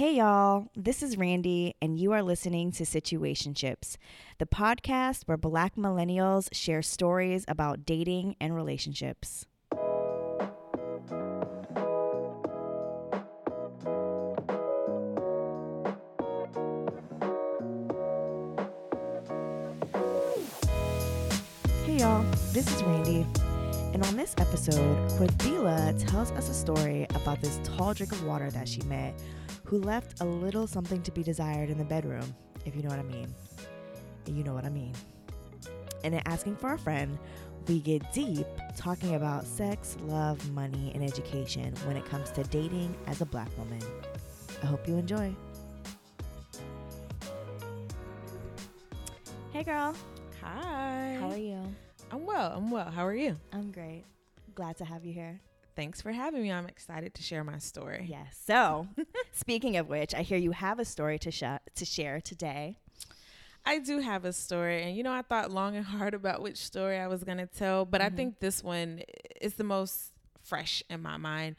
[0.00, 0.66] Hey, y'all.
[0.74, 3.98] This is Randy, and you are listening to Situationships,
[4.38, 9.44] the podcast where black millennials share stories about dating and relationships.
[21.84, 22.24] Hey, y'all.
[22.52, 23.26] This is Randy.
[23.92, 28.50] And on this episode, Cordila tells us a story about this tall drink of water
[28.50, 29.12] that she met
[29.70, 32.34] who left a little something to be desired in the bedroom,
[32.66, 33.32] if you know what I mean.
[34.26, 34.92] You know what I mean.
[36.02, 37.16] And in asking for a friend,
[37.68, 42.96] we get deep talking about sex, love, money, and education when it comes to dating
[43.06, 43.80] as a black woman.
[44.60, 45.32] I hope you enjoy.
[49.52, 49.94] Hey, girl.
[50.42, 51.16] Hi.
[51.20, 51.62] How are you?
[52.10, 52.54] I'm well.
[52.56, 52.90] I'm well.
[52.90, 53.36] How are you?
[53.52, 54.02] I'm great.
[54.56, 55.40] Glad to have you here.
[55.76, 56.52] Thanks for having me.
[56.52, 58.06] I'm excited to share my story.
[58.08, 58.38] Yes.
[58.46, 58.88] So,
[59.32, 61.42] speaking of which, I hear you have a story to sh-
[61.74, 62.76] to share today.
[63.64, 66.56] I do have a story, and you know, I thought long and hard about which
[66.58, 68.04] story I was gonna tell, but Mhm.
[68.04, 69.02] I think this one
[69.40, 71.56] is the most fresh in my mind.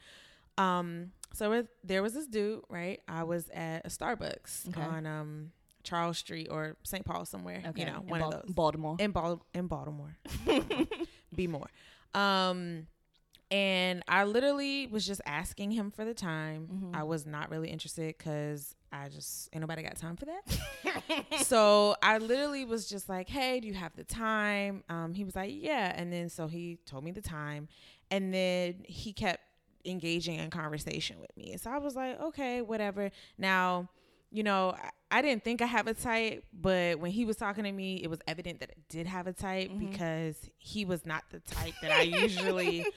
[0.58, 3.00] Um, so with- there was this dude, right?
[3.08, 4.80] I was at a Starbucks Okay.
[4.80, 5.52] on um
[5.84, 7.04] Charles Street or St.
[7.04, 7.62] Paul somewhere.
[7.66, 7.80] okay.
[7.80, 8.96] You know, in one Bal- of those Baltimore.
[9.00, 10.16] in Bal- in Baltimore.
[11.34, 11.68] Be more.
[12.14, 12.86] Um,
[13.52, 16.68] and I literally was just asking him for the time.
[16.72, 16.96] Mhm.
[16.96, 21.36] I was not really interested because I just ain't nobody got time for that.
[21.44, 25.36] so I literally was just like, "Hey, do you have the time?" Um, he was
[25.36, 27.68] like, "Yeah," and then so he told me the time,
[28.10, 29.40] and then he kept
[29.84, 31.56] engaging in conversation with me.
[31.58, 33.88] So I was like, "Okay, whatever." Now,
[34.30, 34.74] you know,
[35.12, 38.08] I, didn't think I have a type, but when he was talking to me, it
[38.08, 39.78] was evident that I did have a type Mhm.
[39.90, 42.92] because he was not the type that I usually Like,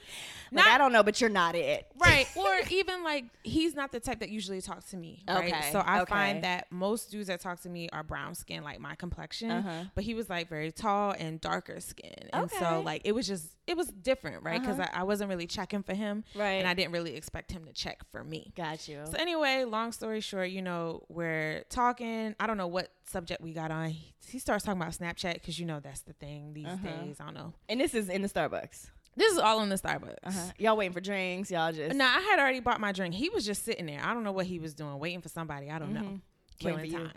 [0.52, 1.86] not I don't know, but you're not it.
[1.98, 5.72] right or even like he's not the type that usually talks to me right Okay,
[5.72, 6.10] so i okay.
[6.10, 9.84] find that most dudes that talk to me are brown skin like my complexion Uh-huh.
[9.94, 13.48] but he was like very tall and darker skin and so like it was just
[13.66, 14.88] it was different right because Uh-huh.
[14.94, 16.52] I, I wasn't really checking for him Right.
[16.60, 19.02] and i didn't really expect him to check for me got you.
[19.10, 22.05] so anyway long story short you know we're talking
[22.40, 25.58] i don't know what subject we got on he, he starts talking about snapchat because
[25.58, 26.88] you know that's the thing these Uh-huh.
[27.04, 28.88] days i don't know and this is in the Starbucks.
[29.16, 30.40] this is all in the starbucks Uh-huh.
[30.58, 31.50] Y'all waiting for drinks.
[31.50, 33.14] Y'all just no, I had already bought my drink.
[33.14, 34.00] He was just sitting there.
[34.02, 35.70] I don't know what he was doing, waiting for somebody.
[35.70, 36.00] I don't know.
[36.02, 36.20] Mhm.
[36.58, 36.98] Killing you.
[36.98, 37.12] time.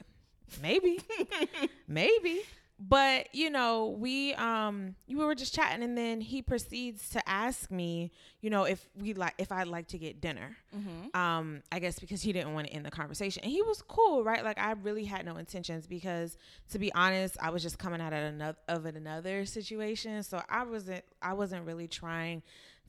[0.62, 1.00] Maybe.
[1.88, 2.42] Maybe.
[2.82, 7.70] But, you know, we um we were just chatting and then he proceeds to ask
[7.70, 8.10] me,
[8.40, 10.56] you know, if we like if I'd like to get dinner.
[10.74, 11.14] Mhm.
[11.14, 13.44] Um, I guess because he didn't want to end the conversation.
[13.44, 14.46] And he was cool, right?
[14.46, 16.38] Like I really had no intentions because
[16.72, 20.24] to be honest, I was just coming out of another of another situation.
[20.24, 22.44] So I wasn't I wasn't really trying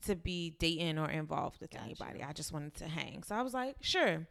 [0.05, 1.83] to be dating or involved with Gotcha.
[1.83, 2.23] anybody.
[2.23, 3.23] I just wanted to hang.
[3.23, 4.25] So I was like, sure.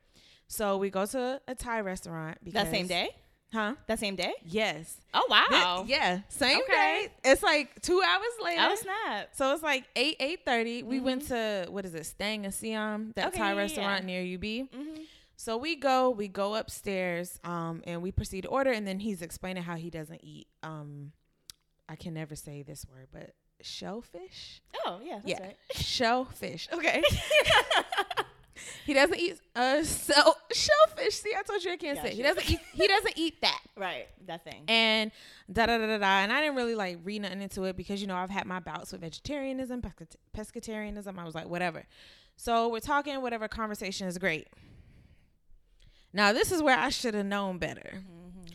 [0.49, 3.11] So we go to a Thai restaurant because That same day.
[3.53, 3.75] Huh?
[3.89, 4.33] That same day.
[4.45, 4.97] Yes.
[5.13, 6.21] Oh Th- yeah.
[6.29, 6.73] Same Okay.
[6.73, 7.09] day.
[7.25, 8.63] It's like two hours later.
[8.63, 9.31] Oh snap.
[9.33, 10.83] So it's like eight eight thirty.
[10.85, 14.23] We went to what is it, Stang and Siam, that Okay, Thai yeah, restaurant yeah.
[14.23, 14.43] near UB.
[14.43, 15.03] Mm-hmm.
[15.37, 19.23] So we go, we go upstairs, um, and we proceed to order, and then he's
[19.23, 20.47] explaining how he doesn't eat.
[20.63, 21.13] Um,
[21.89, 23.33] I can never say this word, but
[23.63, 24.61] shellfish.
[24.85, 25.17] Oh yeah.
[25.25, 25.57] That's yeah, right.
[25.75, 26.69] shellfish.
[26.73, 27.03] Okay.
[28.87, 31.15] He doesn't eat uh so shellfish.
[31.17, 32.15] See, I told you I can't say.
[32.15, 32.61] He doesn't eat.
[32.73, 33.61] He doesn't eat that.
[33.77, 34.07] right.
[34.27, 34.65] That thing.
[34.69, 35.11] and
[35.53, 36.07] da da da da da.
[36.07, 38.61] And I didn't really like read nothing into it because you know I've had my
[38.61, 41.19] bouts with vegetarianism, pescat- pescatarianism.
[41.19, 41.85] I was like, whatever.
[42.37, 44.49] So we're talking, whatever conversation is great.
[46.13, 47.93] Now this is where I should have known better.
[47.95, 48.55] mm-hmm.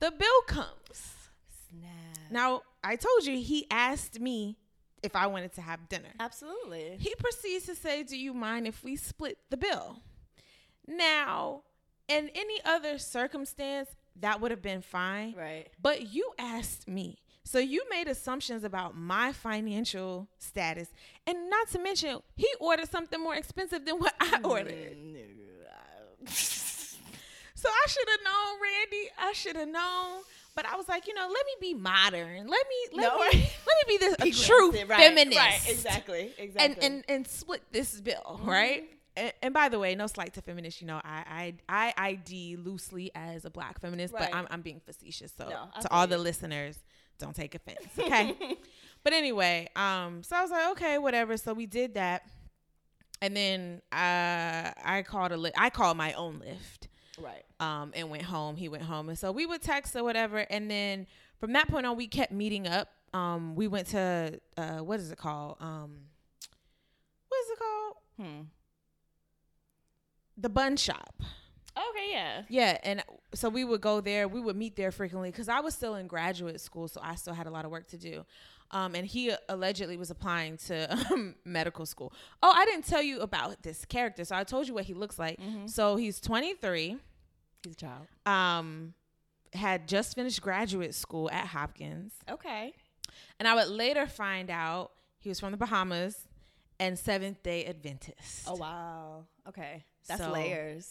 [0.00, 1.14] The bill comes.
[1.70, 1.90] Snap.
[2.30, 4.56] Now I told you he asked me
[5.04, 6.08] if I wanted to have dinner.
[6.18, 6.96] Absolutely.
[6.98, 10.02] He proceeds to say, "Do you mind if we split the bill?"
[10.86, 11.62] Now,
[12.08, 15.34] in any other circumstance, that would have been fine.
[15.36, 15.68] Right.
[15.80, 17.18] But you asked me.
[17.46, 20.88] So you made assumptions about my financial status.
[21.26, 24.96] And not to mention, he ordered something more expensive than what I mm, ordered.
[27.64, 29.10] So I should have known, Randy.
[29.18, 30.20] I should have known.
[30.56, 32.46] But I was like, you know, let me be modern.
[32.46, 33.52] Let me let No, me right.
[33.66, 35.36] let me be this a true right, feminist.
[35.38, 35.60] Right.
[35.68, 36.32] Exactly.
[36.38, 36.64] Exactly.
[36.64, 38.84] And and and split this bill, right?
[39.16, 40.80] And, and by the way, no slight to feminists.
[40.80, 44.30] You know, I I I ID loosely as a black feminist, Right.
[44.30, 45.32] but I'm I'm being facetious.
[45.36, 46.78] So No, to all the listeners,
[47.18, 48.36] don't take offense, okay?
[49.02, 51.36] but anyway, um, so I was like, okay, whatever.
[51.36, 52.22] So we did that,
[53.22, 57.44] and then uh, I called a li- I called my own Lyft right.
[57.60, 58.56] um, and went home.
[58.56, 60.38] He went home, and so we would text or whatever.
[60.38, 61.06] And then
[61.38, 62.88] from that point on, we kept meeting up.
[63.12, 65.56] Um, we went to uh, what is it called?
[65.60, 65.98] Um,
[67.28, 67.94] what is it called?
[68.20, 68.42] Hmm.
[70.36, 71.14] The bun shop.
[71.76, 72.42] okay, yeah.
[72.48, 74.26] Yeah, and so we would go there.
[74.26, 77.34] We would meet there frequently because I was still in graduate school, so I still
[77.34, 78.24] had a lot of work to do.
[78.74, 82.12] Um, and he allegedly was applying to um, medical school.
[82.42, 85.18] Oh, I didn't tell you about this character, so I told you what he looks
[85.18, 85.40] like.
[85.40, 85.70] Mhm.
[85.70, 86.98] So he's 23.
[87.62, 88.06] He's a child.
[88.26, 88.94] Um,
[89.52, 92.74] had just finished graduate school at Hopkins, Okay.
[93.38, 94.90] and I would later find out
[95.20, 96.26] he was from the Bahamas
[96.80, 98.42] and Seventh Day Adventist.
[98.48, 99.24] Oh wow.
[99.48, 99.84] Okay.
[100.08, 100.90] That's So- layers.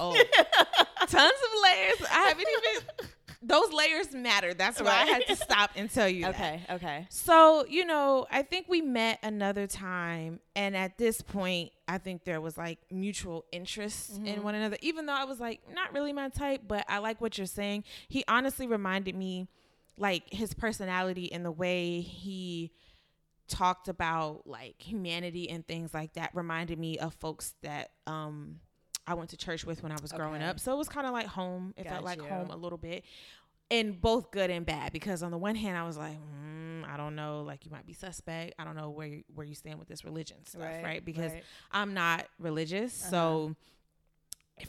[0.00, 0.12] Oh,
[1.06, 1.96] tons of layers.
[2.10, 3.08] I haven't even.
[3.40, 4.52] Those layers matter.
[4.52, 6.22] That's why I had to stop and tell you.
[6.26, 6.34] that.
[6.34, 6.62] Okay.
[6.70, 7.06] Okay.
[7.10, 12.24] So you know, I think we met another time, and at this point, I think
[12.24, 14.42] there was like mutual interest in Mhm.
[14.42, 14.76] one another.
[14.82, 17.84] Even though I was like not really my type, but I like what you're saying.
[18.08, 19.46] He honestly reminded me,
[19.96, 22.72] like his personality and the way he
[23.48, 28.60] talked about like humanity and things like that reminded me of folks that um
[29.08, 30.50] I went to church with when I was growing Okay.
[30.50, 30.60] up.
[30.60, 31.72] So it was kind of like home.
[31.76, 33.04] It felt like home a little bit.
[33.70, 36.96] And both good and bad because on the one hand I was like, mm, I
[36.96, 38.54] don't know, like you might be suspect.
[38.58, 41.04] I don't know where you, where you stand with this religion stuff, right?
[41.04, 41.44] Because right.
[41.70, 43.10] I'm not religious, Uh-huh.
[43.10, 43.56] so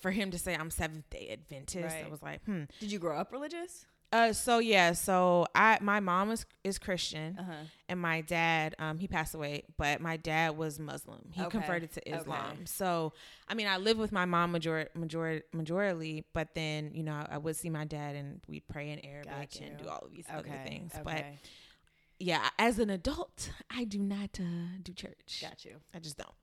[0.01, 2.63] for him to say I'm Seventh Day Adventist, I was like, hmm.
[2.79, 3.85] did you grow up religious?
[4.11, 7.53] Uh, so yeah, so I my mom is is Christian Uh huh.
[7.87, 11.57] and my dad um he passed away but my dad was muslim he Okay.
[11.57, 12.61] converted to islam Okay.
[12.65, 13.13] so
[13.47, 17.37] i mean i live with my mom major major majorly but then you know i
[17.37, 20.49] would see my dad and we'd pray in arabic and do all of these other
[20.65, 21.03] things okay.
[21.03, 21.25] but
[22.19, 25.75] yeah as an adult i do not uh, do church got you.
[25.95, 26.35] i just don't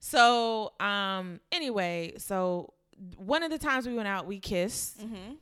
[0.00, 2.72] so um anyway so
[3.16, 5.34] one of the times we went out we kissed Mm-hmm.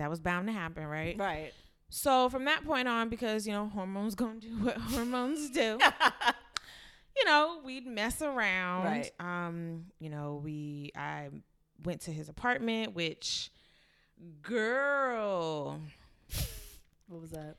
[0.00, 1.52] That was bound to happen right Right.
[1.88, 5.78] so from that point on, because you know hormones gonna do what hormones do,
[7.16, 8.84] you know we'd mess around.
[8.84, 9.10] Right.
[9.20, 11.28] Um, you know we I
[11.84, 13.50] went to his apartment, which
[14.42, 15.80] girl,
[17.08, 17.56] what was that?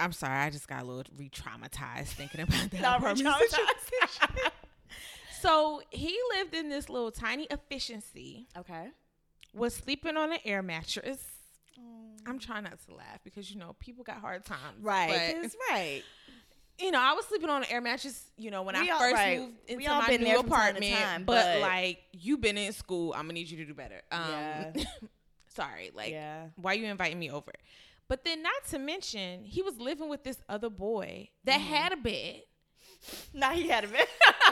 [0.00, 4.50] I'm sorry, I just got a little re-traumatized thinking about that Not re-traumatized.
[5.40, 8.88] so he lived in this little tiny efficiency, Okay.
[9.54, 11.20] Was sleeping on an air mattress.
[12.26, 15.34] I'm trying not to laugh because you know people got hard times, Right.
[15.42, 16.02] but- right.
[16.78, 19.00] you know, I was sleeping on an air mattress, you know, when We I all-
[19.00, 19.38] first right.
[19.40, 20.94] moved into my new there from time apartment.
[20.94, 24.02] time, but, but- like, you've been in school, I'm gonna need you to do better.
[24.12, 24.72] Um, Yeah.
[25.48, 26.46] sorry, like, yeah.
[26.56, 27.52] why you inviting me over?
[28.08, 31.64] But then, not to mention, he was living with this other boy that Mhm.
[31.64, 32.42] had a bed,
[33.32, 34.06] Now he had a bed.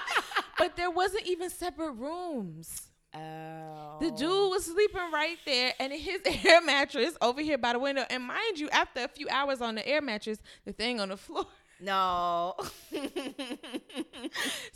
[0.59, 2.90] but there wasn't even separate rooms.
[3.15, 3.97] Oh.
[4.01, 8.05] The dude was sleeping right there, and his air mattress over here by the window.
[8.09, 11.17] And mind you, after a few hours on the air mattress, the thing on the
[11.17, 11.47] floor.
[11.83, 12.57] No.
[12.61, 13.11] so it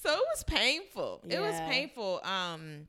[0.05, 1.21] was painful.
[1.29, 2.21] It was painful.
[2.25, 2.89] Um,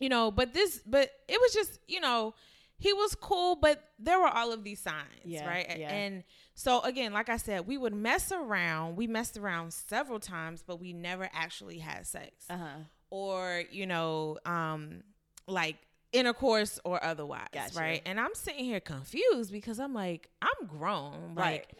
[0.00, 2.34] you know, but this, but it was just, you know,
[2.78, 5.78] he was cool, but there were all of these signs, Yeah, right?
[5.78, 5.92] Yeah.
[5.92, 6.24] And
[6.56, 8.96] so again, like I said, we would mess around.
[8.96, 12.66] We messed around several times, but we never actually had sex uh huh.
[13.12, 15.02] Or, you know, um,
[15.46, 15.76] like
[16.14, 17.78] intercourse or otherwise, Gotcha.
[17.78, 18.02] right?
[18.06, 21.66] And I'm sitting here confused because I'm like, I'm grown, Right.
[21.68, 21.72] Like,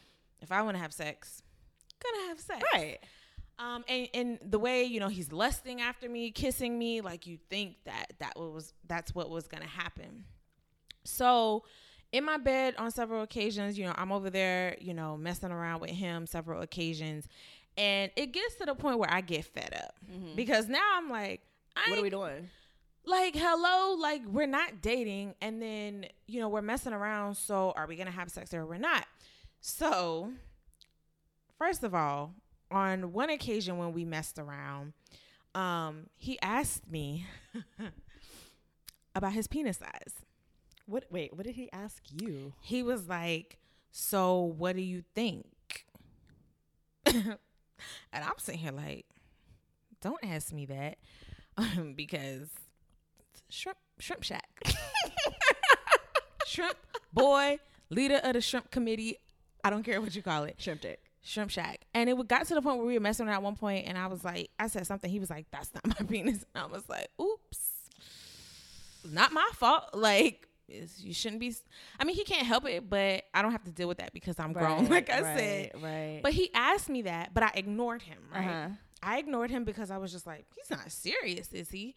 [0.43, 1.43] if I want to have sex,
[2.03, 2.99] gonna have sex, Right.
[3.59, 7.39] um, and and the way you know he's lusting after me, kissing me, like you
[7.49, 10.25] think that that was that's what was gonna happen.
[11.05, 11.65] So,
[12.13, 15.81] in my bed on several occasions, you know, I'm over there, you know, messing around
[15.81, 17.27] with him several occasions,
[17.77, 20.37] and it gets to the point where I get fed up Mhm.
[20.37, 21.41] because now I'm like,
[21.77, 22.49] I What are we doing?
[23.05, 27.87] like hello like we're not dating and then you know we're messing around so are
[27.89, 29.07] we gonna have sex or we're not
[29.61, 30.31] so
[31.59, 32.33] first of all
[32.71, 34.93] on one occasion when we messed around
[35.57, 37.27] um he asked me
[39.17, 40.15] about his penis size
[40.87, 41.05] What?
[41.11, 41.35] Wait.
[41.37, 42.53] What did he ask you?
[42.61, 43.59] he was like
[43.91, 45.47] so what do you think
[48.13, 49.07] and i'm sitting here like
[50.01, 50.99] don't ask me that
[51.57, 52.49] um, because
[53.49, 54.49] shrimp shrimp shack.
[56.47, 56.77] Shrimp
[57.13, 57.59] boy
[57.89, 59.17] leader of the shrimp committee.
[59.65, 60.57] I don't care what you call it.
[60.59, 61.01] Shrimp dick.
[61.23, 61.87] shrimp shack.
[61.95, 63.97] And it got to the point where we were messing around at one point and
[63.97, 65.11] i was like i said something.
[65.11, 66.45] He was like that's not my penis.
[66.55, 67.71] And i was like oops.
[69.11, 69.85] Not my fault.
[69.95, 71.55] Like it's, you shouldn't be
[71.99, 74.39] i mean he can't help it but i don't have to deal with that because
[74.39, 76.21] i'm grown like i said Right.
[76.23, 78.69] but he asked me that but i ignored him right uh-huh.
[79.03, 81.97] I ignored him because I was just like, he's not serious, is he?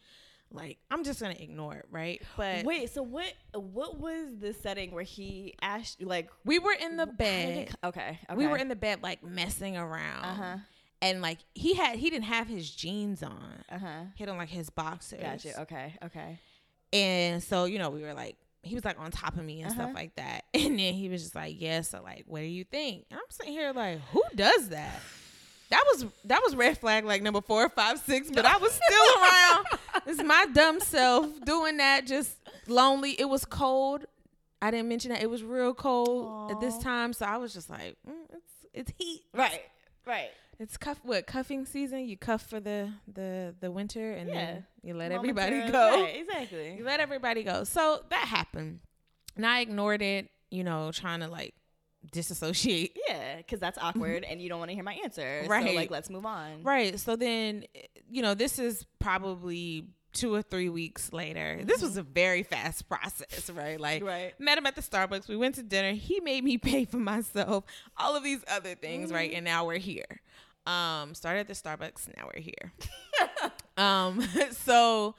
[0.50, 2.22] Like, I'm just gonna ignore it, right?
[2.36, 2.90] But Wait.
[2.90, 3.32] So what?
[3.52, 6.00] What was the setting where he asked?
[6.00, 7.68] Like we were in the bed.
[7.68, 8.18] it Okay.
[8.30, 8.36] Okay.
[8.36, 10.24] We were in the bed like messing around.
[10.24, 10.56] Uh huh.
[11.02, 13.64] And like he had he didn't have his jeans on.
[13.70, 14.00] Uh huh.
[14.14, 15.20] He had on like his boxers.
[15.20, 15.62] Gotcha.
[15.62, 15.94] Okay.
[16.04, 16.38] Okay.
[16.92, 19.70] And so, you know, we were like, he was like on top of me and
[19.70, 19.82] Uh-huh.
[19.84, 20.44] stuff like that.
[20.54, 23.06] And then he was just like, yeah, so like, what do you think?
[23.10, 25.00] And I'm sitting here like, who does that?
[25.70, 29.16] That was that was red flag like number four, five, six, but I was still
[29.22, 29.66] around.
[30.06, 32.36] It's my dumb self doing that, just
[32.68, 33.12] lonely.
[33.20, 34.04] It was cold.
[34.62, 37.68] I didn't mention that it was real cold at this time, so I was just
[37.68, 39.22] like, mm, it's it's heat.
[39.34, 39.62] Right.
[40.06, 40.30] Right.
[40.58, 42.08] It's cuff what cuffing season.
[42.08, 44.34] You cuff for the the the winter, and Yeah.
[44.34, 46.02] then you let everybody go.
[46.02, 46.76] Right, exactly.
[46.78, 47.64] You let everybody go.
[47.64, 48.80] So that happened,
[49.36, 50.30] and I ignored it.
[50.50, 51.54] You know, trying to like
[52.12, 52.96] disassociate.
[53.08, 55.42] Yeah, because that's awkward, and you don't want to hear my answer.
[55.44, 55.74] So Right.
[55.74, 56.62] like, let's move on.
[56.62, 56.98] Right.
[56.98, 57.64] So then,
[58.08, 61.60] you know, this is probably two or three weeks later.
[61.62, 62.00] This was mm-hmm.
[62.00, 63.78] a very fast process, right?
[63.78, 64.38] Like, Right.
[64.40, 65.28] met him at the Starbucks.
[65.28, 65.92] We went to dinner.
[65.92, 67.64] He made me pay for myself.
[67.98, 69.28] All of these other things, right?
[69.30, 69.36] Mm-hmm.
[69.36, 70.20] And now we're here.
[70.66, 72.16] Um, started at the Starbucks.
[72.16, 72.72] Now we're here.
[73.76, 74.20] um,
[74.50, 75.14] so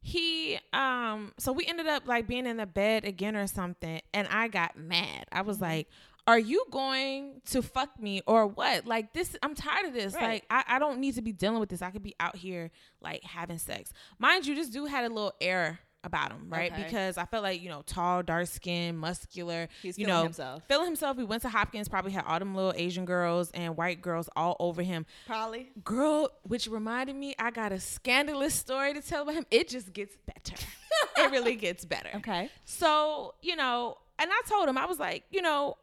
[0.00, 4.28] he, um, so we ended up like being in the bed again or something, and
[4.28, 5.26] I got mad.
[5.32, 5.88] I was like.
[6.24, 8.86] Are you going to fuck me or what?
[8.86, 10.14] Like this, I'm tired of this.
[10.14, 10.22] Right.
[10.22, 11.82] Like I, I don't need to be dealing with this.
[11.82, 13.92] I could be out here like having sex.
[14.20, 16.72] Mind you, this dude had a little air about him, right?
[16.72, 16.82] Okay.
[16.82, 19.68] Because I felt like you know, tall, dark skin, muscular.
[19.82, 20.62] He's you feeling know, himself.
[20.68, 21.16] feeling himself.
[21.16, 24.56] He went to Hopkins, probably had all them little Asian girls and white girls all
[24.58, 25.06] over him.
[25.26, 25.70] Probably.
[25.84, 29.46] Girl, which reminded me, I got a scandalous story to tell about him.
[29.50, 30.56] It just gets better.
[31.18, 32.10] it really gets better.
[32.16, 32.50] Okay.
[32.64, 35.76] So, you know, and I told him, I was like, you know,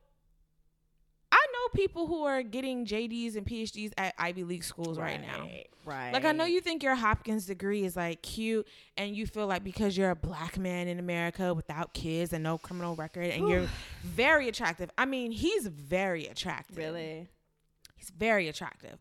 [1.31, 5.47] I know people who are getting JDs and PhDs at Ivy League schools right, now.
[5.85, 6.11] Right.
[6.11, 8.67] Like I know you think your Hopkins degree is like cute
[8.97, 12.57] and you feel like because you're a black man in America without kids and no
[12.57, 13.67] criminal record and you're
[14.03, 14.89] very attractive.
[14.97, 16.77] I mean, he's very attractive.
[16.77, 17.27] Really.
[17.95, 18.97] He's very attractive.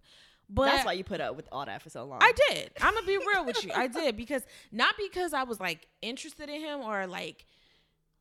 [0.51, 2.21] But That's why you put up with all that for so long.
[2.23, 2.71] I did.
[2.81, 3.71] I'm gonna be real with you.
[3.75, 4.43] I did because
[4.73, 7.45] not because I was like interested in him or like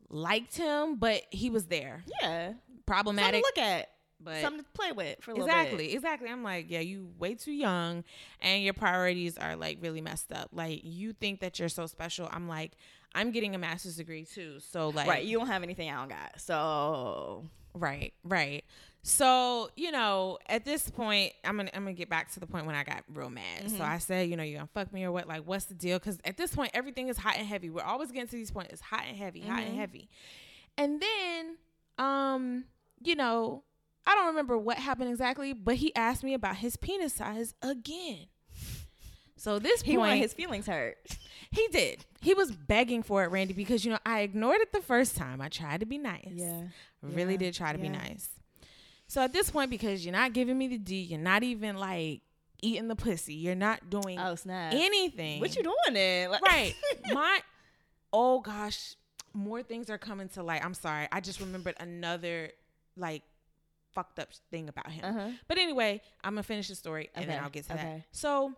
[0.09, 2.03] liked him, but he was there.
[2.21, 2.53] Yeah.
[2.85, 3.89] Problematic, look at.
[4.19, 5.95] But Something to play with for a little exactly, bit.
[5.95, 6.29] exactly.
[6.29, 8.03] I'm like, yeah, you way too young,
[8.41, 10.49] and your priorities are like really messed up.
[10.51, 12.27] Like you think that you're so special.
[12.31, 12.73] I'm like,
[13.15, 15.25] I'm getting a master's degree too, so like, Right.
[15.25, 16.39] You don't have anything I don't got.
[16.39, 18.63] So Right, right.
[19.03, 22.65] So, you know, at this point, I'm gonna I'm gonna get back to the point
[22.65, 23.71] when I got real mad.
[23.71, 25.27] So I said, you know, you're gonna fuck me or what?
[25.27, 25.97] Like, what's the deal?
[25.97, 27.69] Because at this point, everything is hot and heavy.
[27.69, 28.73] We're always getting to these points.
[28.73, 30.09] It's hot and heavy, hot and heavy.
[30.77, 31.57] And then,
[31.97, 32.65] um,
[33.01, 33.63] you know,
[34.07, 38.27] I don't remember what happened exactly, but he asked me about his penis size again.
[39.35, 40.97] So this he point, wanted his feelings hurt.
[41.51, 42.05] he did.
[42.21, 45.41] He was begging for it, Randy, because you know I ignored it the first time.
[45.41, 46.29] I tried to be nice.
[46.31, 46.61] Yeah,
[47.03, 47.37] really Yeah.
[47.39, 48.29] did try to be nice.
[49.07, 52.21] So at this point, because you're not giving me the D, you're not even like
[52.61, 54.73] eating the pussy, you're not doing Oh snap.
[54.73, 55.39] anything.
[55.39, 56.31] What you doing then?
[56.31, 56.73] Like- Right.
[57.13, 57.39] My
[58.11, 58.95] oh gosh,
[59.33, 60.65] more things are coming to light.
[60.65, 61.07] I'm sorry.
[61.11, 62.49] I just remembered another
[62.95, 63.21] like
[63.97, 65.03] fucked up thing about him.
[65.03, 65.29] Uh-huh.
[65.47, 67.83] But anyway, I'm gonna finish the story and then I'll get to okay.
[67.83, 68.01] that.
[68.11, 68.53] So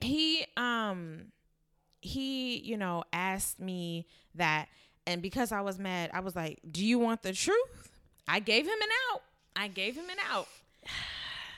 [0.00, 1.32] he um
[2.00, 4.06] he, you know, asked me
[4.36, 4.68] that
[5.08, 7.90] and because I was mad, I was like, Do you want the truth?
[8.28, 9.22] I gave him an out.
[9.56, 10.46] I gave him an out.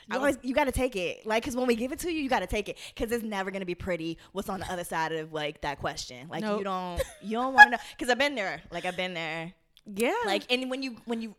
[0.09, 2.23] You, always, you got to take it, like, cause when we give it to you,
[2.23, 4.19] you got to take it, cause it's never gonna be pretty.
[4.31, 6.29] What's on the other side of like that question?
[6.29, 6.59] Like, Nope.
[6.59, 8.62] you don't, you don't want to know, cause I've been there.
[8.71, 9.53] Like, I've been there.
[9.85, 10.15] Yeah.
[10.25, 11.35] Like, and when you, when you,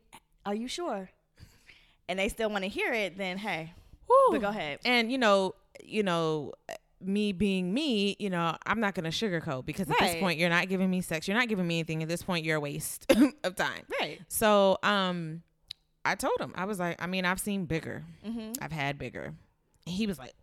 [0.45, 1.09] are you sure?
[2.09, 3.73] And they still want to hear it, then hey,
[4.07, 4.27] Whew.
[4.31, 4.79] but go ahead.
[4.85, 6.53] And you know, you know,
[7.01, 10.69] me being me, you know, I'm not gonna sugarcoat because at this point you're not
[10.69, 12.01] giving me sex, you're not giving me anything.
[12.03, 13.05] At this point, you're a waste
[13.43, 13.83] of time.
[14.01, 14.19] Right.
[14.29, 15.43] So, um,
[16.05, 19.33] I told him I was like, I mean, I've seen bigger, hmm I've had bigger.
[19.85, 20.33] And he was like,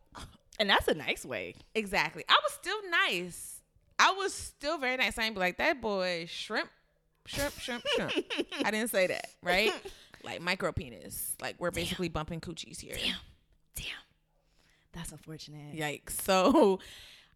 [0.59, 1.55] And that's a nice way.
[1.75, 2.25] exactly.
[2.29, 3.61] I was still nice.
[3.99, 5.17] I was still very nice.
[5.19, 6.69] I ain't be like that boy shrimp,
[7.27, 8.13] shrimp, shrimp, shrimp.
[8.65, 9.73] I didn't say that, right?
[10.25, 11.37] Like micro penis.
[11.41, 12.95] Like we're basically bumping coochies here.
[12.97, 13.17] Damn.
[13.77, 13.87] Damn.
[14.93, 15.75] That's unfortunate.
[15.77, 16.21] Yikes.
[16.23, 16.79] So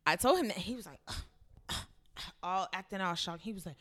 [0.06, 1.00] I told him that he was like,
[2.42, 3.42] all acting all shocked.
[3.42, 3.76] He was like,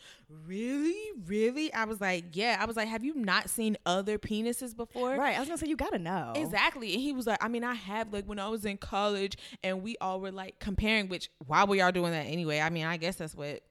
[0.46, 0.96] Really?
[1.26, 1.74] Really?
[1.74, 2.58] I was like, Yeah.
[2.60, 5.16] I was like, Have you not seen other penises before?
[5.16, 5.36] Right.
[5.36, 6.34] I was gonna say you gotta know.
[6.36, 6.94] Exactly.
[6.94, 9.82] And he was like, I mean, I have like when I was in college and
[9.84, 12.60] we all were like comparing, which why were y'all doing that anyway?
[12.60, 13.62] I mean, I guess that's what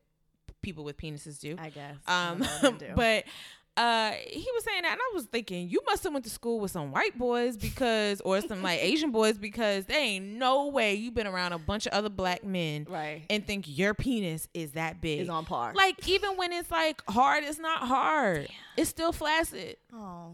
[0.62, 1.56] people with penises do.
[1.58, 1.96] I guess.
[2.08, 2.92] Um, don't know what to do.
[2.96, 3.24] but
[3.76, 6.60] uh, he was saying that, and I was thinking, you must have went to school
[6.60, 10.94] with some white boys because, or some like Asian boys because there ain't no way
[10.94, 13.22] you've been around a bunch of other black men right.
[13.28, 15.20] and think your penis is that big.
[15.20, 15.72] is on par.
[15.74, 18.48] like even when it's like hard, it's not hard.
[18.76, 19.76] It's still flaccid.
[19.92, 20.32] oh.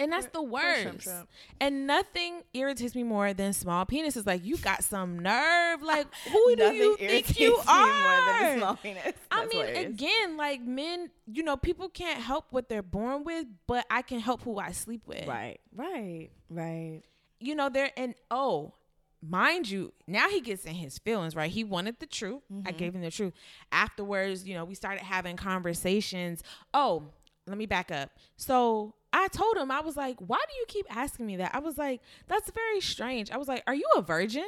[0.00, 1.02] And that's the worst.
[1.02, 1.28] shrimp.
[1.60, 4.26] And nothing irritates me more than small penises.
[4.26, 5.82] Like you got some nerve.
[5.82, 8.58] Like who do you think you me more than a are?
[8.58, 9.14] small penis.
[9.30, 9.90] I mean, hilarious.
[9.90, 14.20] again, like men, you know, people can't help what they're born with, but I can
[14.20, 15.26] help who I sleep with.
[15.26, 17.02] right, right, right.
[17.38, 18.74] You know, they're and oh,
[19.22, 21.50] mind you, now he gets in his feelings, right?
[21.50, 22.42] He wanted the truth.
[22.52, 22.68] Mm-hmm.
[22.68, 23.34] I gave him the truth.
[23.72, 26.42] Afterwards, you know, we started having conversations.
[26.72, 27.04] Oh,
[27.46, 28.10] let me back up.
[28.36, 31.54] So I told him, I was like, why do you keep asking me that?
[31.54, 33.30] I was like, that's very strange.
[33.30, 34.46] I was like, are you a virgin?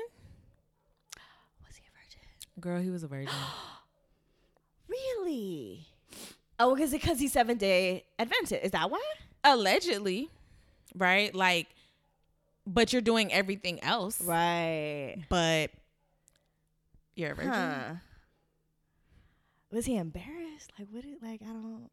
[1.66, 2.20] Was he a virgin?
[2.60, 3.32] Girl, he was a virgin.
[4.88, 5.86] Really?
[6.60, 8.62] Oh, because because he's seven day Adventist.
[8.62, 9.00] Is that why?
[9.42, 10.28] Allegedly,
[10.94, 11.34] right?
[11.34, 11.68] Like,
[12.66, 14.20] but you're doing everything else.
[14.22, 15.16] Right.
[15.30, 15.70] But
[17.16, 17.52] you're a virgin.
[17.52, 17.94] Huh.
[19.72, 20.72] Was he embarrassed?
[20.78, 21.04] Like what?
[21.04, 21.88] Did, like I don't.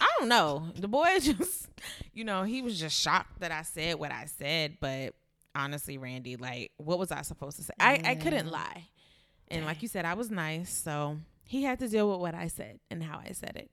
[0.00, 0.68] I don't know.
[0.76, 1.68] The boy just,
[2.12, 4.78] you know, he was just shocked that I said what I said.
[4.80, 5.14] But
[5.54, 7.74] honestly, Randy, like, what was I supposed to say?
[7.78, 8.88] I, I couldn't lie.
[9.48, 10.72] And like you said, I was nice.
[10.72, 13.70] So he had to deal with what I said and how I said it.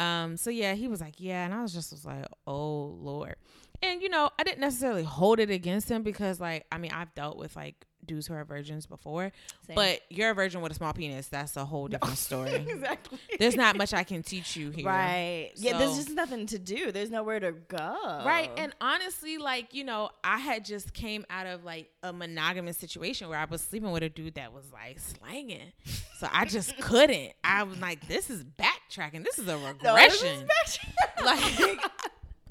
[0.00, 1.44] Um, so yeah, he was like, yeah.
[1.44, 3.36] And I was just was like, oh Lord.
[3.82, 7.14] And you know, I didn't necessarily hold it against him because like, I mean, I've
[7.14, 9.32] dealt with like dudes who are virgins before,
[9.66, 9.76] Same.
[9.76, 11.28] but you're a virgin with a small penis.
[11.28, 12.54] That's a whole different story.
[12.68, 13.18] exactly.
[13.38, 14.86] There's not much I can teach you here.
[14.86, 15.50] Right.
[15.56, 15.78] yeah.
[15.78, 16.92] There's So- just nothing to do.
[16.92, 18.22] There's nowhere to go.
[18.26, 18.50] Right.
[18.56, 23.28] And honestly, like, you know, I had just came out of like a monogamous situation
[23.28, 25.72] where I was sleeping with a dude that was like slanging.
[26.18, 27.32] So I just couldn't.
[27.44, 29.24] I was like, this is backtracking.
[29.24, 30.92] This is a No, this is regression.
[31.24, 31.78] like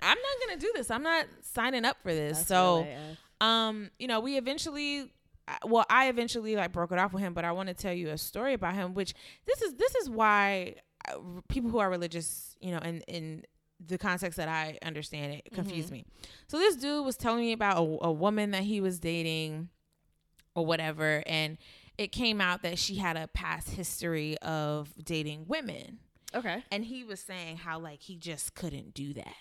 [0.03, 0.89] I'm not gonna do this.
[0.89, 2.37] I'm not signing up for this.
[2.37, 5.11] That's so really um, you know, we eventually
[5.65, 8.09] well, I eventually like broke it off with him, but I want to tell you
[8.09, 9.13] a story about him, which
[9.45, 10.75] this is this is why
[11.07, 11.17] uh,
[11.47, 13.43] people who are religious, you know, in in
[13.85, 16.05] the context that I understand it confused me.
[16.47, 19.69] So this dude was telling me about a, a woman that he was dating
[20.53, 21.57] or whatever, and
[21.97, 25.99] it came out that she had a past history of dating women.
[26.35, 26.63] okay.
[26.71, 29.35] And he was saying how like he just couldn't do that.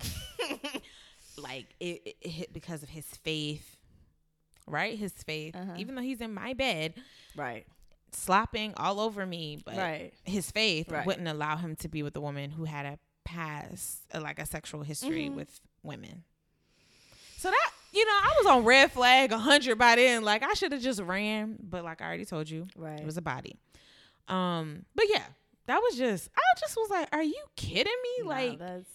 [1.42, 3.77] like it, it, it hit because of his faith.
[4.70, 4.98] Right?
[4.98, 5.54] His faith.
[5.56, 5.74] Uh-huh.
[5.78, 6.94] Even though he's in my bed
[7.36, 7.66] Right.
[8.12, 10.12] slopping all over me, but Right.
[10.24, 11.06] his faith Right.
[11.06, 14.46] wouldn't allow him to be with a woman who had a past uh, like a
[14.46, 15.34] sexual history Mhm.
[15.34, 16.24] with women.
[17.36, 20.22] So that you know, I was on red flag 100 by then.
[20.22, 23.00] Like I should have just ran, but like I already told you, Right.
[23.00, 23.56] it was a body.
[24.28, 25.24] Um, but yeah,
[25.66, 28.90] that was just I just was like, "Are you kidding me?" No, like, that's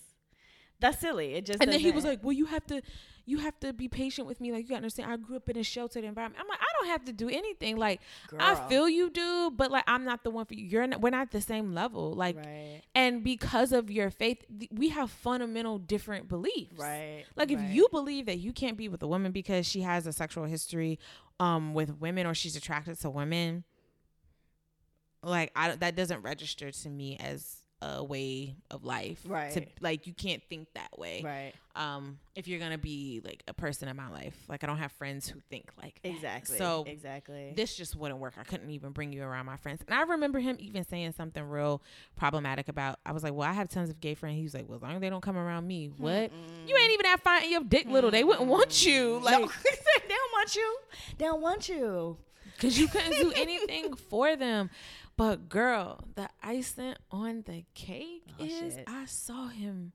[0.79, 1.33] that's silly.
[1.35, 2.81] It just and then he was like, "Well, you have to,
[3.25, 4.51] you have to be patient with me.
[4.51, 5.11] Like, you gotta understand.
[5.11, 6.41] I grew up in a sheltered environment.
[6.41, 7.77] I'm like, I don't have to do anything.
[7.77, 8.01] Like,
[8.37, 10.65] I feel you do, but like, I'm not the one for you.
[10.65, 12.13] You're not, we're not the same level.
[12.13, 12.81] Like, right.
[12.93, 16.77] and because of your faith, th- we have fundamental different beliefs.
[16.77, 17.23] Right.
[17.35, 17.69] Like if right.
[17.69, 20.99] you believe that you can't be with a woman because she has a sexual history
[21.39, 23.63] um with women or she's attracted to women,
[25.23, 29.21] like I that doesn't register to me as a way of life.
[29.25, 29.51] Right.
[29.51, 31.21] To, like you can't think that way.
[31.23, 31.53] Right.
[31.75, 34.35] Um if you're to be like a person in my life.
[34.47, 36.09] Like I don't have friends who think like that.
[36.09, 36.57] Exactly.
[36.57, 37.53] So exactly.
[37.55, 38.33] this just wouldn't work.
[38.39, 39.81] I couldn't even bring you around my friends.
[39.87, 41.81] And I remember him even saying something real
[42.15, 42.99] problematic about.
[43.05, 44.81] I was like, "Well, I have tons of gay friends." He was like, "Well, as
[44.81, 46.31] long as they don't come around me, hmm, what?
[46.31, 46.67] Mm.
[46.67, 48.11] You ain't even that fine in your dick little.
[48.11, 48.89] They wouldn't want hmm.
[48.89, 50.77] you, like, no, they don't want you.
[51.17, 52.17] They don't want you.
[52.55, 54.69] because you couldn't do anything for them."
[55.15, 58.83] But girl, the icing on the cake Oh, is shit.
[58.87, 59.91] I saw him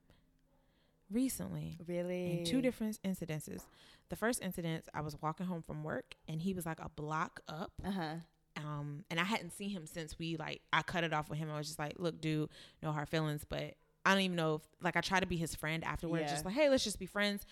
[1.11, 2.39] recently Really.
[2.39, 3.63] in two different incidences.
[4.09, 7.41] The first incident, I was walking home from work, and he was like a block
[7.47, 7.71] up.
[7.83, 8.13] Uh huh.
[8.57, 11.49] um and i hadn't seen him since we like i cut it off with him
[11.51, 12.49] i was just like look dude
[12.83, 15.53] no hard feelings but i don't even know if like i try to be his
[15.55, 16.29] friend afterwards Yeah.
[16.31, 17.45] just like hey let's just be friends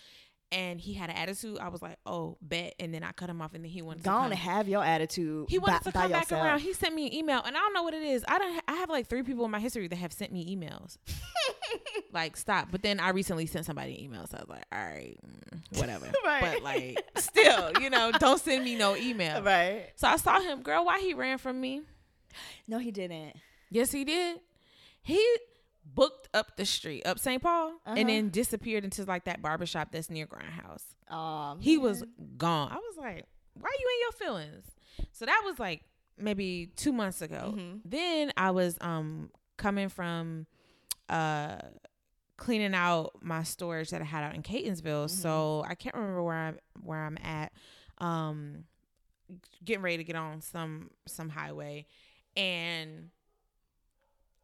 [0.51, 3.41] and he had an attitude i was like oh bet and then i cut him
[3.41, 5.47] off and then he wanted Go to come, and have your attitude.
[5.49, 6.45] he wanted by, to come back yourself.
[6.45, 8.53] around he sent me an email and i don't know what it is i don't
[8.53, 10.97] ha- i have like three people in my history that have sent me emails
[12.13, 14.79] like stop but then i recently sent somebody an email so i was like all
[14.79, 16.41] right mm, whatever Right.
[16.41, 19.87] but like still you know don't send me no email Right.
[19.95, 21.81] so i saw him girl why he ran from me
[22.67, 23.35] No, he didn't.
[23.71, 24.39] Yes, he did.
[25.01, 25.19] He
[25.93, 27.41] booked up the street, up St.
[27.41, 27.95] Paul, Uh-huh.
[27.97, 30.83] and then disappeared into like that barbershop that's near Grindhouse.
[31.13, 32.03] Um, He was
[32.37, 32.71] gone.
[32.71, 34.65] I was like, why are you in your feelings?
[35.13, 35.83] So that was like
[36.17, 37.53] maybe two months ago.
[37.55, 37.81] Mhm.
[37.85, 40.45] Then I was um coming from
[41.09, 41.57] uh
[42.37, 45.09] cleaning out my storage that I had out in Catonsville.
[45.09, 47.51] So I can't remember where I'm where I'm at.
[47.99, 48.65] Um
[49.63, 51.85] getting ready to get on some some highway
[52.35, 53.09] and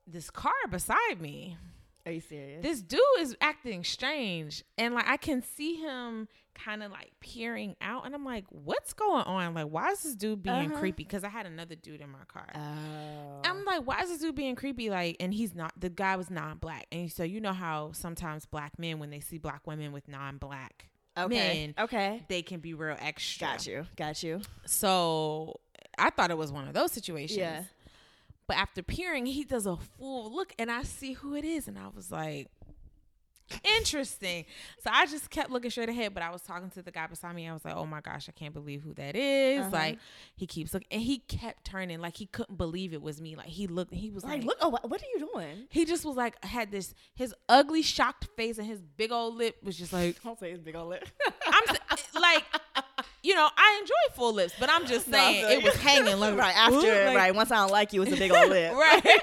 [0.08, 1.58] this car beside me
[2.06, 2.62] Are you serious?
[2.63, 7.76] this dude is acting strange and like i can see him kind of like peering
[7.82, 10.80] out and i'm like what's going on like why is this dude being Uh-huh.
[10.80, 13.42] creepy because i had another dude in my car oh.
[13.44, 16.30] i'm like why is this dude being creepy like and he's not the guy was
[16.30, 20.08] non-black and so you know how sometimes black men when they see black women with
[20.08, 21.74] non-black okay.
[21.76, 22.24] men, Okay.
[22.30, 23.86] they can be real extra Got you.
[23.96, 24.42] Got you.
[24.66, 25.60] so
[25.98, 27.63] i thought it was one of those situations Yeah.
[28.54, 31.68] But after peering, he does a full look and I see who it is.
[31.68, 32.52] And I was like,
[33.80, 34.46] interesting.
[34.84, 36.13] So I just kept looking straight ahead.
[36.13, 37.48] But I was talking to the guy beside me.
[37.50, 39.62] I was like, oh my gosh, I can't believe who that is.
[39.62, 39.70] Uh-huh.
[39.72, 39.98] Like,
[40.36, 40.88] he keeps looking.
[40.92, 43.36] And he kept turning like he couldn't believe it was me.
[43.36, 44.58] Like, he looked, he was like, Like, look.
[44.62, 45.66] Oh, what, what are you doing?
[45.70, 49.56] he just was like, had this, his ugly, shocked face and his big old lip
[49.63, 51.08] was just like, Don't say his big old lip.
[51.48, 51.76] I'm
[52.22, 52.44] like,
[53.24, 56.38] you know, I enjoy full lips, but I'm just saying feel it was hanging like,
[56.38, 56.76] right after.
[56.76, 57.34] "Ooh," like- right.
[57.36, 58.74] Once I don't like you, it's a big old lip.
[58.76, 59.20] right.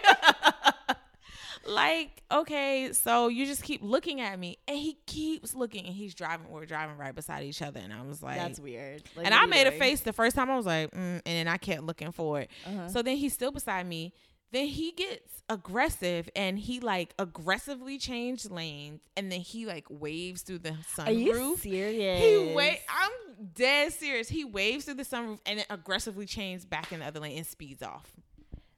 [1.67, 6.15] like, okay, so you just keep looking at me, and he keeps looking, and he's
[6.15, 6.49] driving.
[6.49, 9.03] We're driving right beside each other, and I was like, That's weird.
[9.17, 10.51] Like, and I made a face the first time.
[10.51, 12.51] I was like, mm, and then I kept looking for it.
[12.67, 12.89] Uh-huh.
[12.89, 14.13] So then he's still beside me.
[14.53, 20.43] Then he gets aggressive, and he like aggressively changed lanes, and then he like waves
[20.43, 21.07] through the sunroof.
[21.07, 22.21] Are you serious?
[22.21, 22.81] He wait.
[22.89, 23.11] I'm
[23.55, 24.29] dead serious.
[24.29, 27.47] He waves through the sunroof and then aggressively changes back in the other lane and
[27.47, 28.13] speeds off.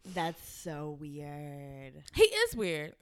[0.05, 2.03] That's so weird.
[2.15, 2.95] He is weird.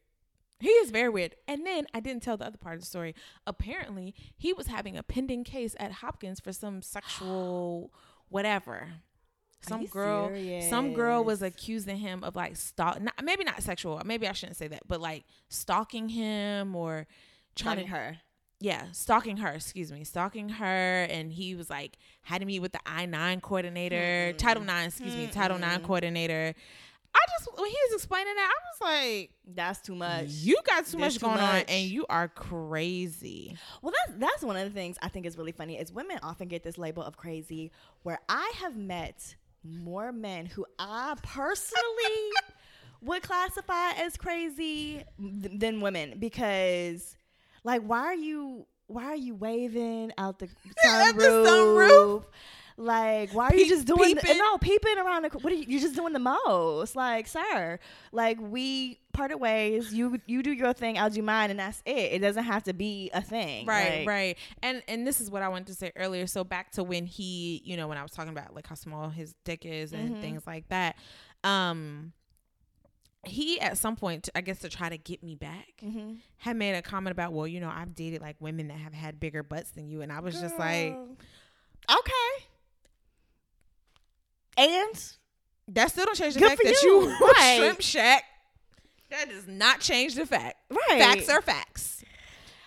[0.58, 1.34] He is very weird.
[1.48, 3.14] And then I didn't tell the other part of the story.
[3.46, 7.90] Apparently, he was having a pending case at Hopkins for some sexual
[8.28, 8.88] whatever.
[9.62, 10.30] Some girl,
[10.68, 14.00] some girl was accusing him of like stalk, not, maybe not sexual.
[14.04, 17.06] Maybe I shouldn't say that, but like stalking him or
[17.54, 18.16] trying to her.
[18.60, 21.02] yeah, stalking her, excuse me, stalking her.
[21.10, 25.14] And he was like, had to meet with the I 9 coordinator, Title 9, excuse
[25.14, 25.84] me, Title 9 Mm-mm.
[25.84, 26.54] coordinator.
[27.12, 30.26] I just, when he was explaining that, I was like, That's too much.
[30.28, 33.56] you got too There's much too going on and you are crazy.
[33.82, 36.46] Well, that's that's one of the things I think is really funny is women often
[36.48, 37.72] get this label of crazy,
[38.04, 42.30] where I have met more men who I personally
[43.02, 47.16] would classify as crazy th- than women because,
[47.64, 50.46] like, why are you why are you waving out the
[50.84, 51.16] sunroof?
[51.16, 52.24] the sunroof.
[52.80, 54.38] Like, why are you just doing the, peeping.
[54.38, 55.28] no peeping around the?
[55.38, 55.66] What are you?
[55.68, 57.78] You're just doing the most, like, sir.
[58.10, 59.92] Like, we parted ways.
[59.92, 62.12] You you do your thing, I'll do mine, and that's it.
[62.12, 64.38] It doesn't have to be a thing, Right, Like, right.
[64.62, 66.26] And and this is what I wanted to say earlier.
[66.26, 69.10] So back to when he, you know, when I was talking about like how small
[69.10, 70.20] his dick is and Mhm.
[70.22, 70.96] things like that.
[71.44, 72.14] Um
[73.26, 76.14] he at some point, I guess to try to get me back, Mm-hmm.
[76.38, 79.20] had made a comment about, well, you know, I've dated like women that have had
[79.20, 80.96] bigger butts than you, and I was just like,
[81.90, 82.46] okay.
[84.60, 85.12] And
[85.68, 87.02] that still don't change the fact that you.
[87.02, 87.56] you Right.
[87.58, 88.24] shrimp shack.
[89.10, 90.56] That does not change the fact.
[90.70, 92.04] right, Facts are facts.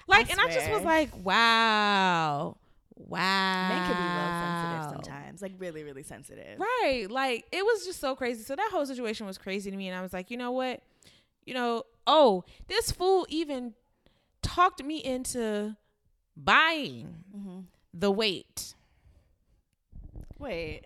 [0.07, 2.57] Like, and I just was like, wow,
[2.97, 3.69] wow.
[3.69, 6.59] men can be real sensitive sometimes, like really, really sensitive.
[6.59, 7.07] Right.
[7.09, 8.43] Like it was just so crazy.
[8.43, 9.87] So that whole situation was crazy to me.
[9.87, 10.81] And I was like, you know what?
[11.45, 13.73] You know, oh, this fool even
[14.41, 15.77] talked me into
[16.35, 17.59] buying Mm-hmm.
[17.93, 18.73] The weight.
[20.39, 20.81] Wait.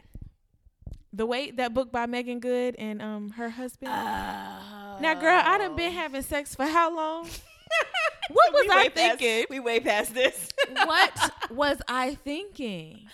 [1.14, 3.92] The Wait, that book by Meagan Good and um her husband.
[3.92, 7.24] Uh, now, girl, I done been having sex for how long?
[8.30, 9.46] what was We I way past- thinking?
[9.50, 10.50] we way past this.
[10.86, 13.08] what was I thinking?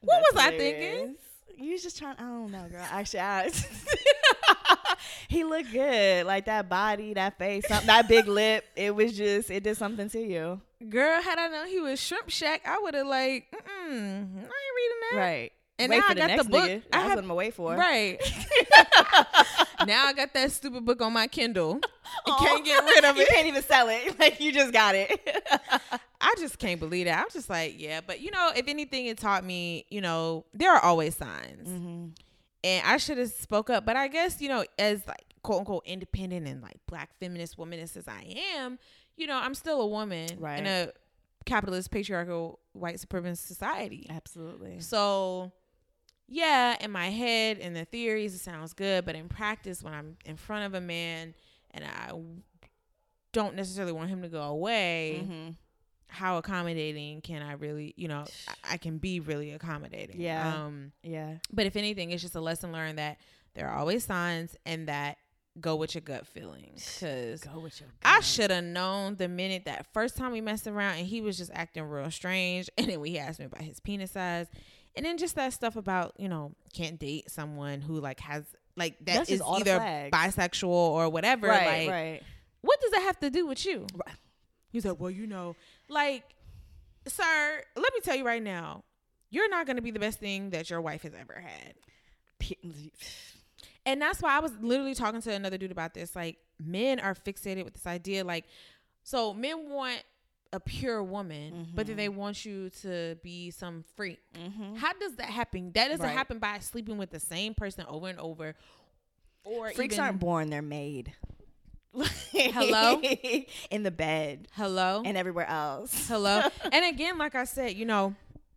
[0.00, 1.16] What was I thinking?
[1.56, 2.16] You was just trying.
[2.18, 2.84] I don't know, girl.
[2.90, 3.50] Actually, I,
[5.28, 6.26] he looked good.
[6.26, 8.64] Like that body, that face, that big lip.
[8.76, 9.50] It was just.
[9.50, 10.60] It did something to you.
[10.88, 14.32] Girl, had I known he was Shrimp Shack, I would have like, mm-mm, I ain't
[14.42, 15.16] reading that.
[15.16, 15.52] Right.
[15.78, 16.64] And wait now I the got next the book.
[16.70, 16.82] nigga.
[16.92, 17.74] I what I'm gonna for.
[17.76, 18.18] Right.
[19.86, 21.80] now I got that stupid book on my Kindle.
[22.26, 22.38] I Aw.
[22.44, 23.20] can't get rid of it.
[23.20, 24.18] You can't even sell it.
[24.18, 25.10] Like you just got it.
[26.20, 27.18] I just can't believe that.
[27.18, 28.00] I'm just like, yeah.
[28.06, 31.68] But you know, if anything, it taught me, you know, there are always signs.
[31.68, 32.06] mm-hmm.
[32.62, 33.84] And I should have spoke up.
[33.84, 37.96] But I guess, you know, as like quote unquote independent and like black feminist womanist
[37.96, 38.24] as I
[38.56, 38.78] am,
[39.16, 40.60] you know, I'm still a woman Right.
[40.60, 40.88] in a
[41.44, 44.06] capitalist patriarchal white supremacist society.
[44.08, 44.80] Absolutely.
[44.80, 45.52] So,
[46.28, 50.16] yeah, in my head and the theories, it sounds good, but in practice, when I'm
[50.24, 51.34] in front of a man
[51.72, 52.12] and I
[53.32, 55.50] don't necessarily want him to go away, Mm-hmm.
[56.08, 60.20] how accommodating can I really, you know, I, I can be really accommodating.
[60.20, 60.64] Yeah.
[60.64, 61.34] Um, Yeah.
[61.52, 63.18] but if anything, it's just a lesson learned that
[63.54, 65.18] there are always signs and that
[65.60, 66.84] go with your gut feelings.
[67.00, 67.88] Because Go with your.
[68.04, 71.36] I should have known the minute that first time we messed around and he was
[71.36, 72.68] just acting real strange.
[72.78, 74.46] And then he asked me about his penis size.
[74.96, 78.44] And then just that stuff about, you know, can't date someone who like has
[78.76, 79.78] like that That's is either
[80.12, 81.48] bisexual or whatever.
[81.48, 81.86] Right.
[81.86, 82.22] like right.
[82.60, 83.86] what does that have to do with you?
[83.94, 84.16] Right.
[84.70, 85.56] He's like, well, you know,
[85.88, 86.24] like,
[87.06, 88.82] sir, let me tell you right now,
[89.30, 91.74] you're not going to be the best thing that your wife has ever had.
[93.86, 96.16] And that's why I was literally talking to another dude about this.
[96.16, 98.24] Like, men are fixated with this idea.
[98.24, 98.46] Like,
[99.02, 100.02] so men want
[100.54, 104.20] a pure woman, but then they want you to be some freak.
[104.34, 104.76] Mm-hmm.
[104.76, 105.72] How does that happen?
[105.74, 106.16] That doesn't Right.
[106.16, 108.54] happen by sleeping with the same person over and over.
[109.44, 111.12] Or Freaks even, aren't born; they're made.
[112.32, 113.00] Hello?
[113.70, 115.02] in the bed Hello?
[115.04, 116.08] and everywhere else.
[116.08, 116.40] Hello.
[116.72, 118.14] and again, like I said, you know,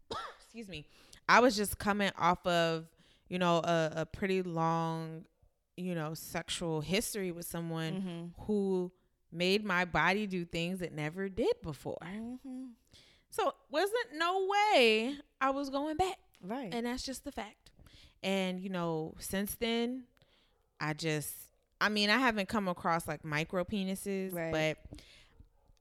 [0.40, 0.86] excuse me,
[1.30, 2.86] I was just coming off of,
[3.30, 5.26] you know, a, a pretty long,
[5.76, 8.44] you know, sexual history with someone Mm-hmm.
[8.46, 8.92] who
[9.32, 11.98] made my body do things it never did before.
[12.04, 12.66] Mm-hmm.
[13.30, 16.18] So wasn't no way I was going back.
[16.42, 16.74] Right.
[16.74, 17.72] And that's just the fact.
[18.24, 20.04] And, you know, since then,
[20.80, 21.32] I just,
[21.80, 24.52] I mean, I haven't come across like micro penises, Right.
[24.52, 25.00] but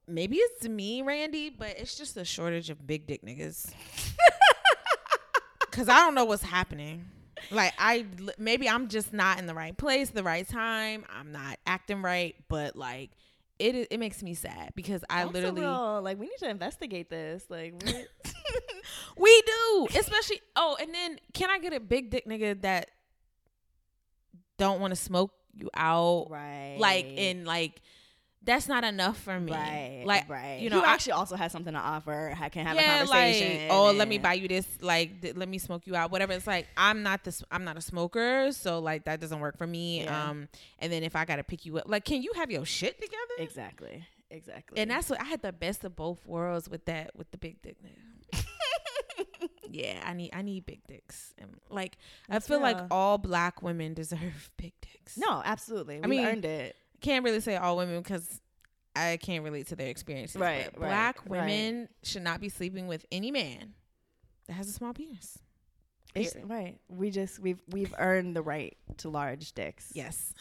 [0.07, 3.71] maybe it's me, Randy, but it's just a shortage of big dick niggas.
[5.71, 7.05] Cause I don't know what's happening.
[7.51, 8.07] Like I
[8.39, 11.05] maybe I'm just not in the right place, the right time.
[11.15, 13.11] I'm not acting right, but like
[13.59, 17.09] it it makes me sad because I That's literally real- like we need to investigate
[17.11, 17.45] this.
[17.49, 18.05] Like, we-
[19.17, 22.91] we do, especially oh, and then can I get a big dick nigga that
[24.59, 26.77] don't want to smoke you out, right?
[26.79, 27.81] like and like
[28.47, 30.61] that's not enough for me, right, Like right.
[30.61, 32.35] you know, I- actually also has something to offer.
[32.41, 33.69] I can have yeah, a conversation.
[33.69, 36.33] like oh, let me buy you this, like th- let me smoke you out, whatever.
[36.33, 39.67] It's like I'm not this, I'm not a smoker, so like that doesn't work for
[39.67, 40.05] me.
[40.05, 40.31] Yeah.
[40.31, 43.01] Um, and then if I gotta pick you up, like, can you have your shit
[43.01, 43.35] together?
[43.39, 44.07] Exactly.
[44.31, 44.81] Exactly.
[44.81, 47.63] And that's what I had the best of both worlds with that with the big
[47.63, 47.77] dick
[49.71, 51.35] yeah, I need I need big dicks.
[51.39, 51.97] And like
[52.29, 55.17] That's I feel like all black women deserve big dicks.
[55.17, 56.01] no, absolutely.
[56.01, 56.77] We mean, earned it.
[57.01, 58.41] Can't really say all women because
[58.95, 60.37] I can't relate to their experiences.
[60.41, 61.41] Right, but right, black right.
[61.43, 63.75] women should not be sleeping with any man
[64.47, 65.39] that has a small penis.
[66.45, 66.79] Right.
[66.89, 69.91] We just we've we've earned the right to large dicks.
[69.95, 70.33] Yes,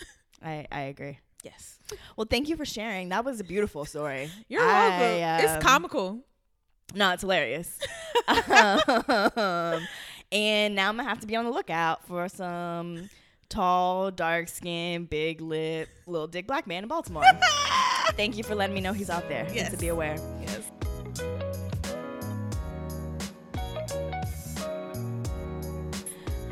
[0.41, 1.19] I I agree.
[1.43, 1.79] yes.
[2.15, 3.09] Well, thank you for sharing.
[3.09, 4.29] That was a beautiful story.
[4.47, 5.45] You're I, welcome.
[5.49, 6.19] um, it's comical.
[6.93, 7.77] No, it's hilarious.
[8.27, 9.85] um,
[10.31, 13.09] and now I'm gonna have to be on the lookout for some
[13.49, 17.23] tall, dark skinned, big lip, little dick black man in Baltimore.
[18.11, 19.47] Thank you for letting me know he's out there.
[19.53, 19.71] Yes.
[19.71, 20.17] To be aware.
[20.41, 20.71] Yes.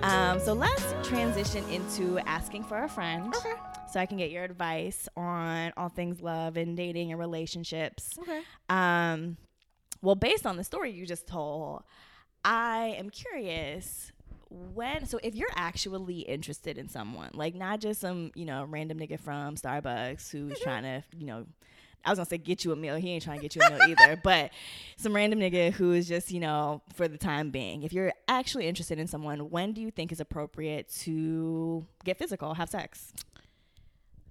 [0.01, 3.33] Um, so let's transition into asking for a friend.
[3.35, 3.53] Okay.
[3.89, 8.17] So I can get your advice on all things love and dating and relationships.
[8.19, 8.41] Okay.
[8.67, 9.37] Um,
[10.01, 11.83] well, based on the story you just told,
[12.43, 14.11] I am curious
[14.73, 15.05] when.
[15.05, 19.19] So, if you're actually interested in someone, like not just some you know random nigga
[19.19, 20.63] from Starbucks who's mm-hmm.
[20.63, 21.45] trying to you know.
[22.05, 22.97] I was gonna say get you a meal.
[22.97, 24.19] He ain't trying to get you a meal either.
[24.23, 24.51] But
[24.97, 27.83] some random nigga who is just, you know, for the time being.
[27.83, 32.55] If you're actually interested in someone, when do you think is appropriate to get physical,
[32.55, 33.13] have sex?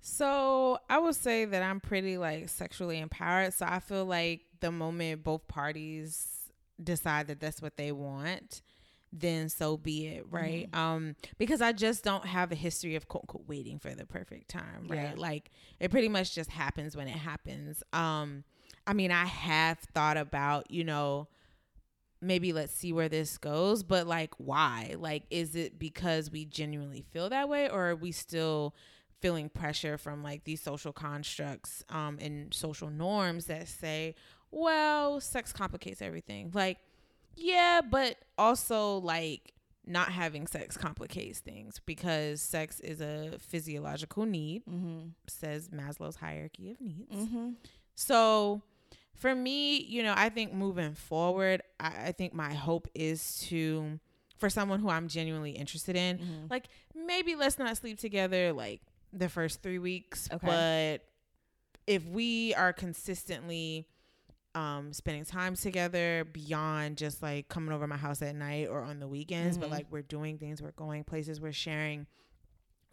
[0.02, 3.54] So I would say that I'm pretty like sexually empowered.
[3.54, 6.50] So I feel like the moment both parties
[6.82, 8.62] decide that that's what they want,
[9.12, 10.68] then so be it, right?
[10.72, 14.48] Um, because I just don't have a history of quote unquote waiting for the perfect
[14.48, 14.96] time, right?
[15.00, 15.14] Yeah.
[15.16, 17.82] Like it pretty much just happens when it happens.
[17.92, 18.44] Um,
[18.86, 21.28] I mean, I have thought about, you know,
[22.22, 24.94] maybe let's see where this goes, but like why?
[24.98, 28.74] Like, is it because we genuinely feel that way, or are we still
[29.20, 34.14] feeling pressure from like these social constructs um and social norms that say,
[34.50, 36.50] well, sex complicates everything.
[36.54, 36.78] Like,
[37.36, 39.52] yeah, but also like
[39.86, 45.08] not having sex complicates things because sex is a physiological need, Mm-hmm.
[45.26, 47.12] says Maslow's hierarchy of needs.
[47.14, 47.50] Mm-hmm.
[47.94, 48.62] So
[49.16, 53.98] for me, you know, I think moving forward, I, I think my hope is to,
[54.38, 56.50] for someone who I'm genuinely interested in, Mhm.
[56.50, 58.80] like maybe let's not sleep together like
[59.12, 60.46] the first three weeks, Okay.
[60.46, 61.04] but
[61.86, 63.88] if we are consistently
[64.54, 68.98] um spending time together beyond just like coming over my house at night or on
[69.00, 69.72] the weekends but Mhm.
[69.72, 72.06] like we're doing things we're going places we're sharing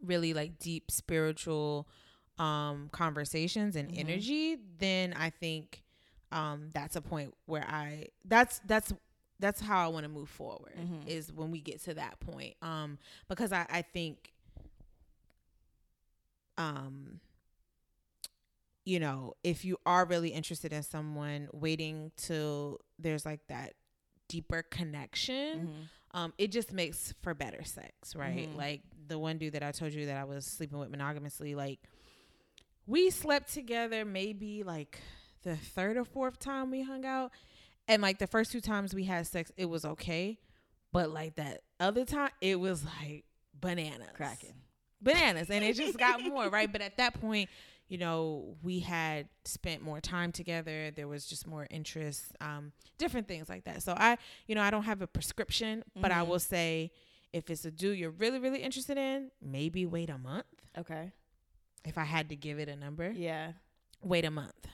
[0.02, 1.88] really like deep spiritual
[2.38, 3.98] um conversations and Mhm.
[4.00, 5.84] energy then i think
[6.32, 8.94] um that's a point where i that's that's
[9.40, 11.08] that's how i want to move forward Mhm.
[11.08, 14.32] is when we get to that point um because i i think
[16.58, 17.20] um
[18.86, 23.74] you know if you are really interested in someone waiting till there's like that
[24.28, 25.68] deeper connection
[26.14, 26.18] Mhm.
[26.20, 28.56] um it just makes for better sex right Mhm.
[28.58, 31.80] like the one dude that i told you that i was sleeping with monogamously like
[32.88, 35.00] we slept together maybe like
[35.44, 37.32] the third or fourth time we hung out.
[37.88, 40.38] And like the first two times we had sex, it was okay.
[40.92, 43.26] But like that other time, it was like
[43.60, 44.10] bananas.
[44.16, 44.56] Cracking.
[45.02, 45.50] Bananas.
[45.50, 46.70] And it just got more, right?
[46.72, 47.50] But at that point,
[47.90, 50.92] you know, we had spent more time together.
[50.92, 53.84] There was just more interest, um, different things like that.
[53.84, 56.28] So I, you know, I don't have a prescription, but I Mhm.
[56.28, 56.92] will say
[57.34, 60.46] if it's a dude you're really, really interested in, maybe wait a month.
[60.78, 61.12] Okay.
[61.84, 63.54] If I had to give it a number, Yeah.
[64.02, 64.68] wait a month.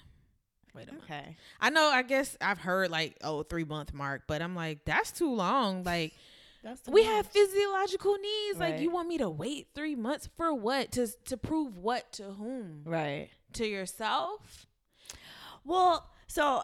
[0.73, 1.03] Wait a month.
[1.05, 1.37] Okay.
[1.61, 5.11] I know, I guess I've heard like, oh, three month mark, but I'm like, that's
[5.11, 5.83] too long.
[5.83, 6.13] Like,
[6.89, 8.59] We have physiological needs.
[8.59, 10.91] Like, you want me to wait three months for what?
[10.93, 12.81] To to prove what to whom?
[12.85, 13.29] right.
[13.53, 14.65] To yourself?
[15.63, 16.61] Well, so,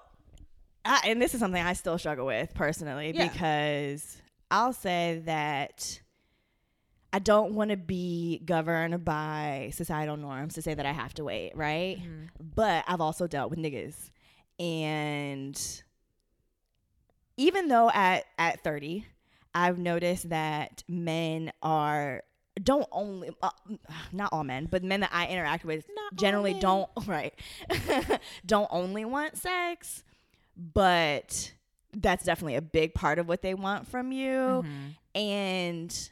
[0.84, 3.28] I, and this is something I still struggle with personally Yeah.
[3.30, 4.18] because
[4.50, 6.02] I'll say that
[7.14, 11.24] I don't want to be governed by societal norms to say that I have to
[11.24, 11.98] wait, right?
[12.00, 12.26] Mm-hmm.
[12.56, 14.12] But I've also dealt with niggas,
[14.60, 15.60] and
[17.38, 19.06] even though at at thirty,
[19.54, 22.24] I've noticed that men are
[22.62, 23.50] don't only uh,
[24.12, 27.34] not all men, but men that I interact with Not generally don't right
[28.46, 30.04] don't only want sex,
[30.58, 31.54] but
[31.94, 34.30] that's definitely a big part of what they want from you
[34.64, 34.88] Mm-hmm.
[35.16, 36.10] and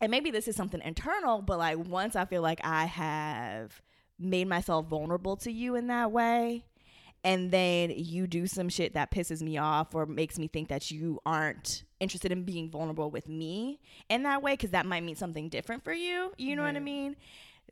[0.00, 3.80] and maybe this is something internal but like once i feel like i have
[4.18, 6.64] made myself vulnerable to you in that way
[7.22, 10.90] and then you do some shit that pisses me off or makes me think that
[10.90, 15.16] you aren't interested in being vulnerable with me in that way because that might mean
[15.16, 17.16] something different for you you know what i mean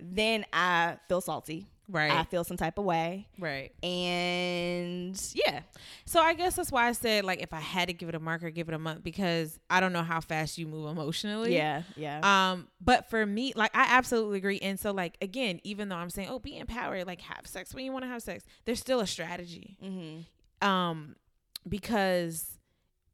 [0.00, 2.12] then i feel salty Right.
[2.12, 3.72] i feel some type of way right.
[3.82, 5.60] and yeah
[6.04, 8.20] So I guess that's why I said like if I had to give it a
[8.20, 11.52] marker, give it a month because I don't know how fast you move emotionally.
[11.54, 12.20] yeah yeah
[12.52, 14.58] Um, but for me, like I absolutely agree.
[14.60, 17.84] And so like again, even though I'm saying, oh, be empowered, like have sex when
[17.84, 19.76] you want to have sex, there's still a strategy.
[19.84, 20.66] mm-hmm.
[20.68, 21.16] Um,
[21.68, 22.58] because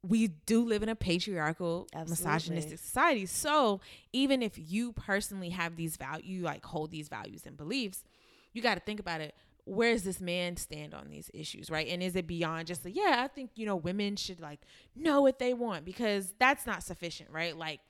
[0.09, 2.25] we do live in a patriarchal, Absolutely.
[2.33, 3.27] misogynistic society.
[3.27, 3.81] So
[4.13, 8.05] even if you personally have these values, you like hold these values and beliefs,
[8.53, 9.35] you got to think about it.
[9.65, 11.89] Where does this man stand on these issues, right?
[11.89, 14.61] And is it beyond just like, yeah, I think you know women should like
[14.95, 17.57] know what they want because that's not sufficient, right?
[17.57, 17.81] Like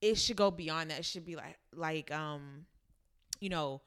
[0.00, 1.00] it should go beyond that.
[1.00, 2.64] It should be like like um,
[3.40, 3.82] you know,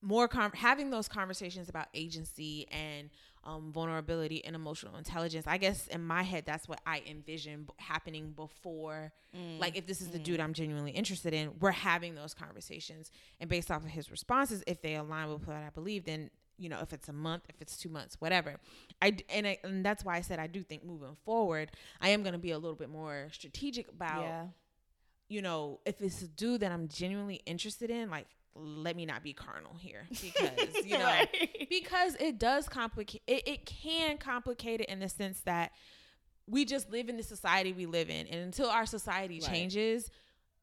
[0.00, 3.10] more con- having those conversations about agency and
[3.44, 5.46] um, vulnerability and emotional intelligence.
[5.46, 9.12] I guess in my head, that's what I envision b- happening before.
[9.58, 13.48] Like, if this is the dude I'm genuinely interested in, we're having those conversations, and
[13.50, 16.78] based off of his responses, if they align with what I believe, then you know,
[16.80, 18.56] if it's a month, if it's two months, whatever.
[19.00, 22.22] I and I, and that's why I said I do think moving forward, I am
[22.22, 24.44] going to be a little bit more strategic about yeah
[25.28, 29.22] you know, if it's a dude that I'm genuinely interested in, like let me not
[29.22, 31.66] be carnal here because you know Right.
[31.70, 35.72] because it does complicate it, it can complicate it in the sense that
[36.46, 39.50] we just live in the society we live in and until our society Right.
[39.50, 40.10] changes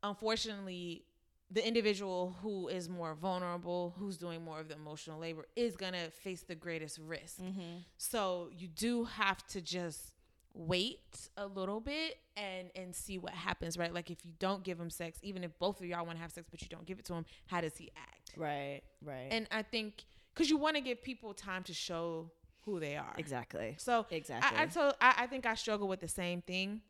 [0.03, 1.03] unfortunately
[1.51, 5.93] the individual who is more vulnerable who's doing more of the emotional labor is going
[5.93, 7.79] to face the greatest risk Mm-hmm.
[7.97, 10.13] so you do have to just
[10.53, 13.93] wait a little bit and and see what happens, right?
[13.93, 16.31] Like if you don't give him sex, even if both of y'all want to have
[16.31, 18.33] sex but you don't give it to him, how does he act?
[18.37, 19.27] Right, right.
[19.31, 22.31] And I think because you want to give people time to show
[22.65, 23.13] who they are.
[23.17, 23.75] exactly.
[23.77, 24.57] So Exactly.
[24.57, 26.81] I, I told I, I think I struggle with the same thing.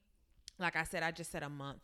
[0.58, 1.82] Like I said, I just said a month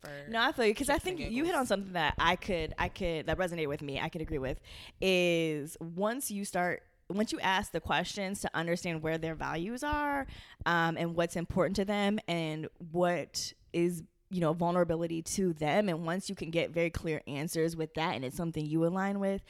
[0.00, 2.74] for No, I feel you because I think you hit on something that I could,
[2.78, 3.98] I could, that resonated with me.
[3.98, 4.60] I could agree with
[5.00, 10.26] is once you start, once you ask the questions to understand where their values are,
[10.66, 16.04] um, and what's important to them, and what is you know vulnerability to them, and
[16.04, 19.42] once you can get very clear answers with that, and it's something you align with.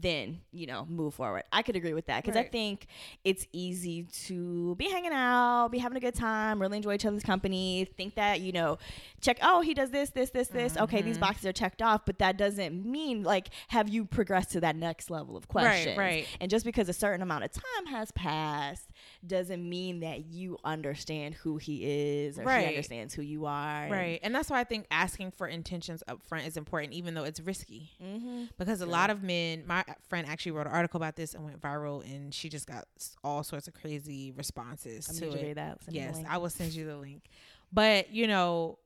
[0.00, 1.44] Then you know move forward.
[1.52, 2.86] I could agree with that because I think
[3.24, 7.22] it's easy to be hanging out, be having a good time, really enjoy each other's
[7.22, 7.86] company.
[7.96, 8.78] Think that you know
[9.20, 11.20] check oh he does this this this this okay these Mhm.
[11.20, 15.10] boxes are checked off but that doesn't mean like have you progressed to that next
[15.10, 16.26] level of questions right.
[16.40, 18.88] and just because a certain amount of time has passed
[19.26, 22.62] doesn't mean that you understand who he is or Right.
[22.62, 24.20] he understands who you are right.
[24.22, 27.40] And that's why I think asking for intentions up front is important, even though it's
[27.40, 27.90] risky.
[28.02, 28.44] mm-hmm.
[28.58, 31.60] because a lot of men my friend actually wrote an article about this and went
[31.60, 32.86] viral and she just got
[33.24, 36.38] all sorts of crazy responses i'm to it read that Send me the yes i
[36.38, 37.24] will send you the link
[37.72, 38.78] but you know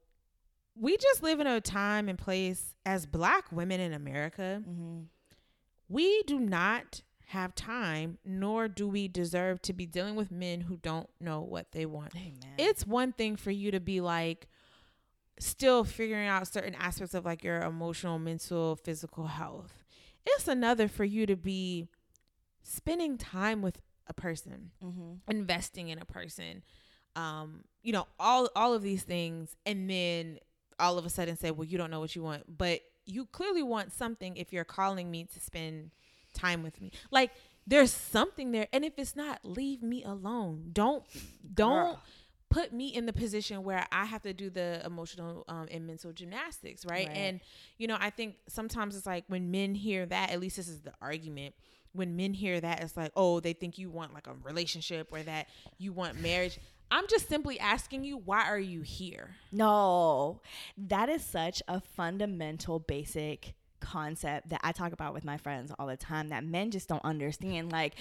[0.76, 5.06] we just live in a time and place as black women in america Mhm.
[5.88, 10.76] we do not have time nor do we deserve to be dealing with men who
[10.76, 12.54] don't know what they want Amen.
[12.58, 14.48] it's one thing for you to be like
[15.40, 19.83] still figuring out certain aspects of like your emotional, mental, physical health.
[20.26, 21.88] It's another for you to be
[22.62, 25.30] spending time with a person, Mm-hmm.
[25.30, 26.62] investing in a person,
[27.16, 30.38] um, you know, all all of these things, and then
[30.78, 33.62] all of a sudden say, "Well, you don't know what you want," but you clearly
[33.62, 35.90] want something if you're calling me to spend
[36.34, 36.90] time with me.
[37.10, 37.30] Like
[37.66, 40.70] there's something there, and if it's not, leave me alone.
[40.72, 41.04] Don't
[41.54, 42.02] don't Girl.
[42.54, 46.12] Put me in the position where I have to do the emotional um, and mental
[46.12, 47.08] gymnastics, right?
[47.08, 47.16] Right.
[47.16, 47.40] And
[47.78, 50.82] you know, I think sometimes it's like when men hear that, at least this is
[50.82, 51.56] the argument.
[51.94, 55.22] When men hear that, it's like, oh, they think you want like a relationship or
[55.22, 55.48] that
[55.78, 56.58] you want marriage.
[56.92, 59.30] I'm just simply asking you, why are you here?
[59.50, 60.40] No,
[60.76, 65.88] that is such a fundamental, basic concept that I talk about with my friends all
[65.88, 67.72] the time that men just don't understand.
[67.72, 67.94] Like,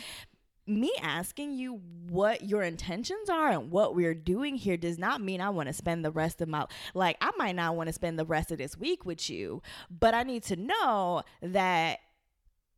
[0.66, 5.41] me asking you what your intentions are and what we're doing here does not mean
[5.41, 8.18] I want to spend the rest of my like I might not want to spend
[8.18, 11.99] the rest of this week with you, but I need to know that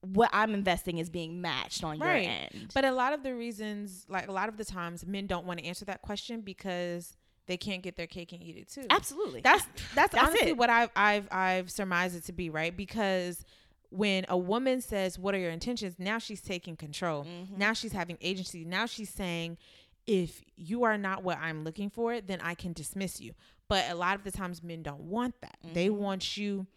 [0.02, 2.24] what I'm investing is being matched on Right.
[2.24, 2.72] your end.
[2.74, 5.60] But a lot of the reasons, like a lot of the times, men don't want
[5.60, 7.16] to answer that question because
[7.48, 8.86] they can't get their cake and eat it too.
[8.90, 9.42] absolutely.
[9.42, 9.64] That's
[9.94, 10.58] that's, That's honestly it.
[10.58, 12.76] what I've I've I've surmised it to be, right?
[12.76, 13.44] Because
[13.92, 17.24] when a woman says, "What are your intentions?" Now she's taking control.
[17.26, 17.58] Mm-hmm.
[17.58, 18.66] Now she's having agency.
[18.66, 19.58] Now she's saying,
[20.08, 23.34] "If you are not what I'm looking for, then I can dismiss you."
[23.68, 25.58] But a lot of the times, men don't want that.
[25.74, 25.98] They Mm-hmm.
[26.04, 26.68] want you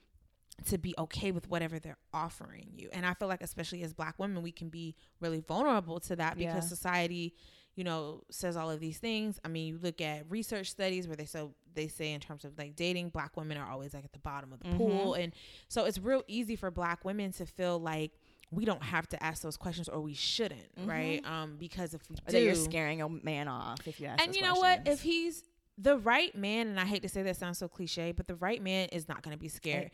[0.67, 2.89] to be okay with whatever they're offering you.
[2.93, 6.37] And I feel like especially as black women, we can be really vulnerable to that
[6.37, 6.69] because Yeah.
[6.69, 7.35] society,
[7.79, 9.39] you know, says all of these things.
[9.45, 12.59] I mean, you look at research studies where they so they say in terms of
[12.59, 15.15] like dating, black women are always like at the bottom of the pool.
[15.15, 15.33] And
[15.69, 18.19] so it's real easy for black women to feel like
[18.51, 21.25] we don't have to ask those questions or we shouldn't, right?
[21.25, 24.35] Um, because if we Or do, you're scaring a man off if you ask and
[24.35, 24.89] you know what?
[24.89, 25.45] If he's
[25.81, 28.61] the right man, and I hate to say that sounds so cliche, but the right
[28.61, 29.93] man is not going to be scared.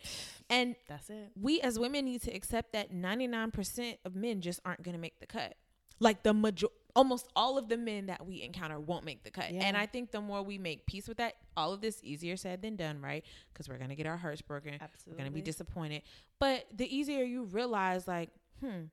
[0.49, 1.33] And That's it.
[1.39, 5.21] we as women need to accept that 99% of men just aren't going to make
[5.21, 5.55] the cut.
[6.01, 9.53] Like the major almost all of the men that we encounter won't make the cut.
[9.53, 9.63] Yeah.
[9.65, 12.63] And I think the more we make peace with that, all of this easier said
[12.63, 13.25] than done, right?
[13.55, 14.79] Cuz we're going to get our hearts broken.
[15.07, 16.03] We're going to be disappointed.
[16.39, 18.31] But the easier you realize like,
[18.61, 18.85] hmm,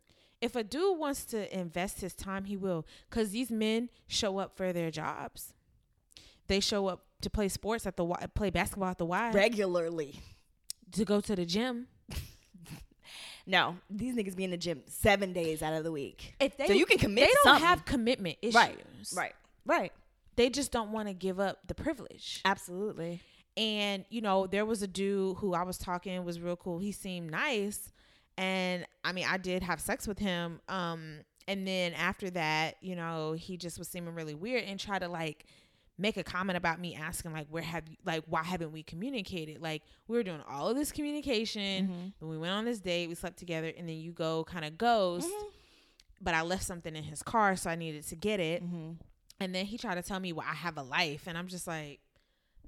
[0.41, 4.55] if a dude wants to invest his time, he will cuz these men show up
[4.57, 5.53] for their jobs.
[6.47, 10.19] They show up to play sports at the Y, play basketball at the Y, Regularly.
[10.91, 11.87] to go to the gym.
[13.45, 16.35] No, these niggas be in the gym seven days out of the week.
[16.39, 17.65] If they so you can commit they don't something.
[17.65, 18.55] have commitment issues.
[18.55, 18.79] Right.
[19.15, 19.33] Right.
[19.65, 19.91] Right.
[20.35, 22.41] They just don't want to give up the privilege.
[22.45, 23.21] Absolutely.
[23.57, 26.79] And you know, there was a dude who I was talking was real cool.
[26.79, 27.91] He seemed nice,
[28.37, 30.61] and I mean, I did have sex with him.
[30.69, 31.17] Um,
[31.47, 35.09] and then after that, you know, he just was seeming really weird and tried to
[35.09, 35.45] like
[36.01, 39.61] make a comment about me asking like where have you like why haven't we communicated
[39.61, 43.15] like we were doing all of this communication and we went on this date we
[43.15, 45.29] slept together and then you go kind of ghost
[46.19, 48.91] but i left something in his car so i needed to get it Mm-hmm.
[49.39, 51.23] and then he tried to tell me, well, I have a life.
[51.27, 51.99] And I'm just like,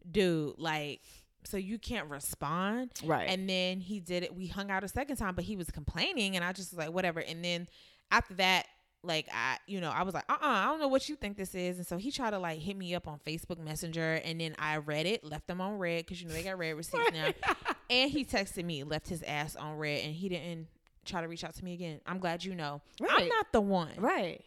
[0.09, 1.01] dude, like,
[1.45, 2.91] so you can't respond.
[3.03, 3.29] Right.
[3.29, 4.33] And then he did it.
[4.35, 6.35] We hung out a second time, but he was complaining.
[6.35, 7.19] And I just was like, whatever.
[7.19, 7.67] And then
[8.11, 8.65] after that,
[9.03, 11.37] like, I, you know, I was like, uh uh I don't know what you think
[11.37, 11.77] this is.
[11.77, 14.21] And so he tried to like hit me up on Facebook Messenger.
[14.23, 16.75] And then I read it, left them on read because, you know, they got red
[16.75, 17.31] receipts now.
[17.89, 20.03] and he texted me, left his ass on read.
[20.03, 20.67] And he didn't
[21.05, 21.99] try to reach out to me again.
[22.05, 22.81] I'm glad you know.
[23.07, 24.41] I'm not the one right.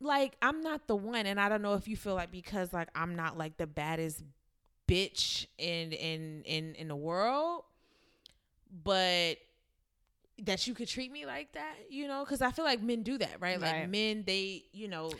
[0.00, 2.88] like I'm not the one, and I don't know if you feel like because like
[2.94, 4.22] I'm not like the baddest
[4.88, 7.64] bitch in in in in the world,
[8.84, 9.36] but
[10.44, 12.24] that you could treat me like that, you know?
[12.24, 13.60] Because I feel like men do that, right?
[13.60, 13.90] Like Right.
[13.90, 15.10] men, they, you know,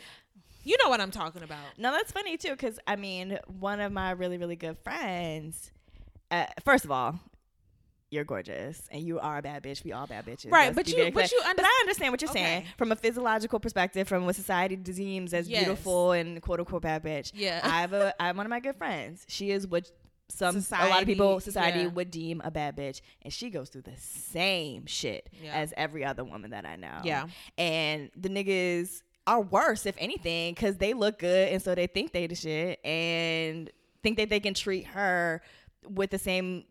[0.63, 1.77] you know what I'm talking about.
[1.77, 5.71] No, that's funny too, because I mean, one of my really, really good friends.
[6.29, 7.19] Uh, first of all,
[8.09, 9.83] you're gorgeous, and you are a bad bitch.
[9.83, 12.21] We all bad bitches, Right, Let's but you- but you under- but I understand what
[12.21, 15.63] you're saying from a physiological perspective, from what society deems as Yes.
[15.65, 17.31] beautiful and quote unquote bad bitch.
[17.33, 17.59] Yeah.
[17.63, 18.13] I have a.
[18.21, 19.25] I have one of my good friends.
[19.27, 19.91] She is what
[20.29, 21.87] some a lot Society, of people society yeah.
[21.87, 25.53] would deem a bad bitch, and she goes through the same shit Yeah.
[25.53, 26.99] as every other woman that I know.
[27.03, 27.27] Yeah.
[27.57, 32.11] and the niggas are worse if anything because they look good and so they think
[32.13, 33.69] they the shit and
[34.03, 35.41] think that they can treat her
[35.85, 36.63] with the same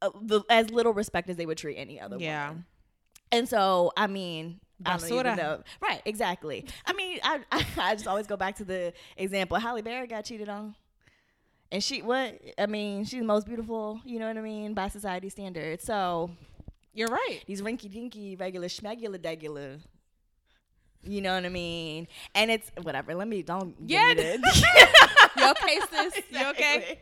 [0.00, 2.48] uh, the, as little respect as they would treat any other Yeah.
[2.50, 2.64] woman.
[3.30, 5.36] And so, I mean, I Basura.
[5.36, 5.62] know.
[5.82, 6.64] Right, exactly.
[6.86, 9.58] I mean, I, I I just always go back to the example.
[9.58, 10.76] Halle Berry got cheated on.
[11.70, 12.40] And she what?
[12.58, 15.84] I mean, she's the most beautiful, you know what I mean, by society standards.
[15.84, 16.30] So
[16.94, 17.40] You're right.
[17.46, 19.80] these rinky dinky regular schmegula degular.
[21.02, 22.08] You know what I mean?
[22.34, 23.14] And it's whatever.
[23.14, 23.74] Let me don't.
[23.86, 24.12] Yeah.
[24.14, 26.22] you okay, sis?
[26.30, 26.98] You okay?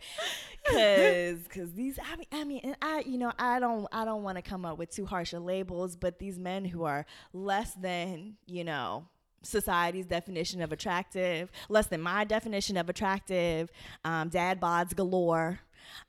[0.65, 4.23] Cause, cause these, I mean, I mean, and I, you know, I don't, I don't
[4.23, 7.73] want to come up with too harsh of labels, but these men who are less
[7.75, 9.07] than, you know,
[9.47, 13.71] society's definition of attractive, less than my definition of attractive,
[14.05, 15.61] um, dad bods galore,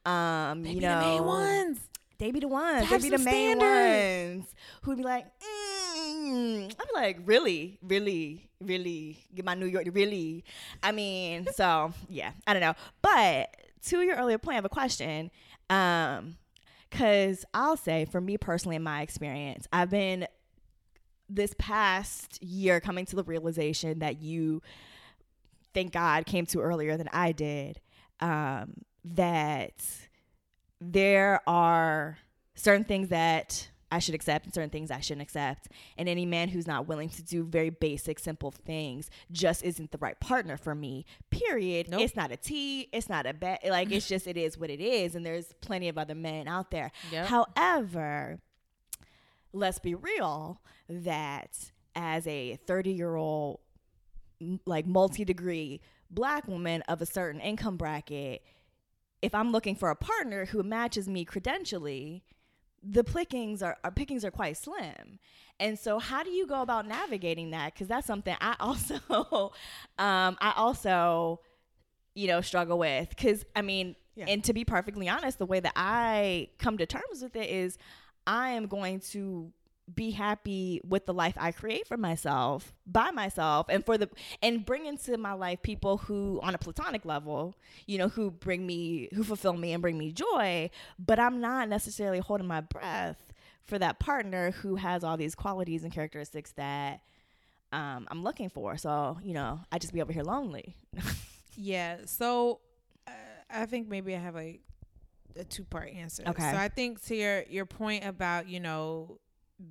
[0.05, 1.79] um, They you be the know, main ones.
[2.17, 2.89] they be the ones.
[2.89, 4.37] They be the main standards.
[4.45, 6.73] ones who'd be like, mm.
[6.79, 10.43] I'm like, really, really, really, get my New York, really.
[10.83, 12.73] I mean, so yeah, I don't know.
[13.01, 13.55] But
[13.87, 15.31] to your earlier point, I have a question.
[15.69, 16.37] Um,
[16.91, 20.27] cause I'll say for me personally, in my experience, I've been
[21.29, 24.61] this past year coming to the realization that you,
[25.73, 27.79] thank God, came to earlier than I did.
[28.19, 29.83] Um, that
[30.81, 32.17] there are
[32.55, 35.69] certain things that I should accept and certain things I shouldn't accept.
[35.97, 39.97] And any man who's not willing to do very basic, simple things just isn't the
[39.99, 41.05] right partner for me.
[41.29, 41.89] Period.
[41.89, 42.01] Nope.
[42.01, 42.89] It's not a T.
[42.91, 43.63] It's not a bet.
[43.67, 45.15] Like it's just it is what it is.
[45.15, 46.91] And there's plenty of other men out there.
[47.11, 47.27] Yep.
[47.27, 48.39] However,
[49.57, 53.59] let's be real that as a 30 year old
[54.65, 55.81] like multi-degree
[56.11, 58.43] black woman of a certain income bracket
[59.21, 62.21] if i'm looking for a partner who matches me credentially
[62.83, 65.19] the pickings are, are pickings are quite slim.
[65.59, 67.73] And so how do you go about navigating that?
[67.73, 68.95] Because that's something i also
[69.97, 71.41] um i also
[72.13, 73.09] you know struggle with.
[73.09, 74.25] Because i mean Yeah.
[74.27, 77.77] and to be perfectly honest the way that i come to terms with it is
[78.27, 79.51] i am going to
[79.95, 84.09] be happy with the life I create for myself by myself and for the
[84.41, 87.55] and bring into my life people who on a platonic level,
[87.85, 90.69] you know, who bring me who fulfill me and bring me joy,
[90.99, 93.31] but I'm not necessarily holding my breath
[93.63, 96.99] for that partner who has all these qualities and characteristics that
[97.71, 98.75] um, I'm looking for.
[98.75, 100.75] So, you know, I just be over here lonely.
[101.57, 101.97] Yeah.
[102.05, 102.59] So
[103.07, 103.11] uh,
[103.49, 104.61] I think maybe I have like
[105.37, 106.23] a two part answer.
[106.27, 106.51] Okay.
[106.51, 109.19] So I think to your your point about you know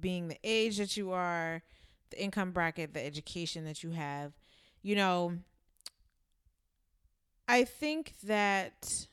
[0.01, 1.63] being the age that you are,
[2.11, 4.33] the income bracket, the education that you have,
[4.83, 5.39] you know,
[7.49, 9.07] I think that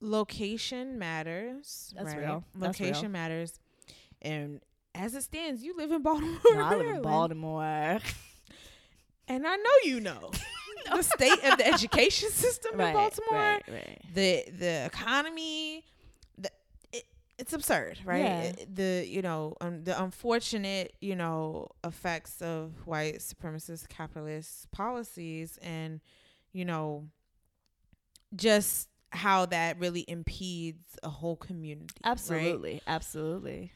[0.00, 1.92] location matters.
[1.96, 2.18] That's right?
[2.18, 2.44] real.
[2.54, 2.88] That's real.
[2.88, 3.60] Location matters,
[4.20, 4.60] and
[4.94, 6.38] as it stands, you live in Baltimore.
[6.54, 7.98] No, I live in Baltimore.
[9.28, 10.30] and I know you know
[10.84, 14.02] the state of the education system in Baltimore right, right.
[14.14, 15.84] the the economy
[16.38, 16.50] the
[16.92, 17.04] it,
[17.38, 18.52] it's absurd right Yeah.
[18.72, 26.00] The you know um, the unfortunate you know effects of white supremacist capitalist policies and
[26.52, 27.08] you know
[28.34, 32.10] just how that really impedes a whole community right?
[32.10, 32.80] Absolutely.
[32.86, 33.72] Absolutely.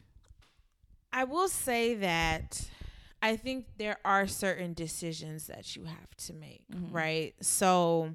[1.12, 2.68] I will say that
[3.22, 6.92] I think there are certain decisions that you have to make, Mhm.
[6.92, 7.34] right?
[7.40, 8.14] So,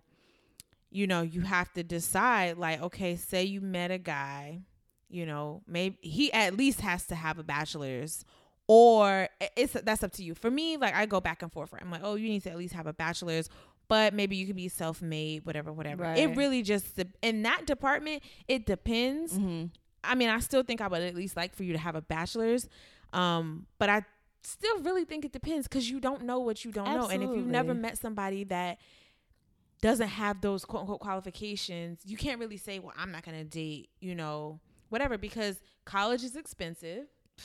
[0.89, 4.61] you know, you have to decide like, okay, say you met a guy,
[5.09, 8.23] you know, maybe he at least has to have a bachelor's
[8.67, 9.27] or
[9.57, 10.33] it's that's up to you.
[10.33, 11.73] For me, like I go back and forth.
[11.73, 11.81] Right?
[11.81, 13.49] I'm like, "Oh, you need to at least have a bachelor's."
[13.89, 16.05] But maybe you could be self-made, whatever, whatever.
[16.05, 19.33] It really just in that department, it depends.
[19.33, 19.65] Mm-hmm.
[20.05, 22.01] I mean, I still think I would at least like for you to have a
[22.01, 22.69] bachelor's.
[23.11, 24.05] Um, but I
[24.43, 27.07] still really think it depends because you don't know what you don't know.
[27.07, 28.79] And if you've never met somebody that
[29.81, 33.43] doesn't have those quote unquote qualifications, you can't really say, well, I'm not going to
[33.43, 37.05] date, you know, whatever, because college is expensive.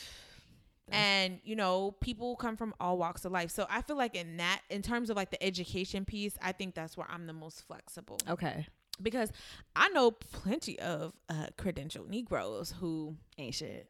[0.93, 3.51] And, you know, people come from all walks of life.
[3.51, 6.77] So I feel like in that, in terms of like the education piece, I think
[6.77, 8.69] that's where I'm the most flexible Okay.
[9.03, 9.33] because
[9.75, 13.89] I know plenty of uh, credentialed Negroes who Ain't shit.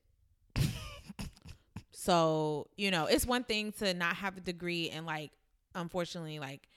[2.07, 5.33] So you know it's one thing to not have a degree and like
[5.75, 6.69] unfortunately like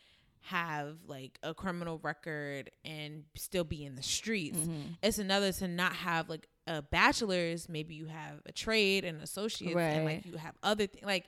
[0.41, 4.57] have like a criminal record and still be in the streets.
[4.57, 4.97] Mhm.
[5.03, 7.67] It's another to not have like a bachelor's.
[7.69, 11.05] Maybe you have a trade and associates, and like you have other things.
[11.05, 11.25] Like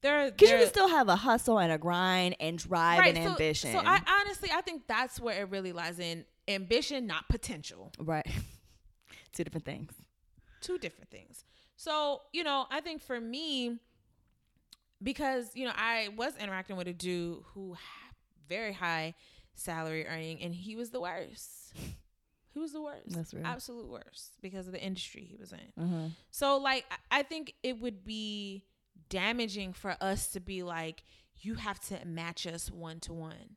[0.00, 3.30] there, Because you can still have a hustle and a grind and drive and so,
[3.32, 3.72] ambition.
[3.72, 7.92] So I honestly, I think that's where it really lies in ambition, not potential.
[7.98, 8.26] right.
[9.32, 9.92] Two different things.
[10.62, 11.44] two different things.
[11.78, 13.78] So, you know, I think for me,
[15.02, 18.14] because, you know, I was interacting with a dude who had
[18.48, 19.14] very high
[19.54, 21.72] salary earning and he was the worst.
[22.54, 23.10] He was the worst.
[23.10, 23.46] That's real.
[23.46, 25.58] Absolute worst because of the industry he was in.
[25.80, 26.06] Mm-hmm.
[26.32, 28.64] So, like, I- I think it would be
[29.10, 31.04] damaging for us to be like,
[31.40, 33.56] you have to match us one to one.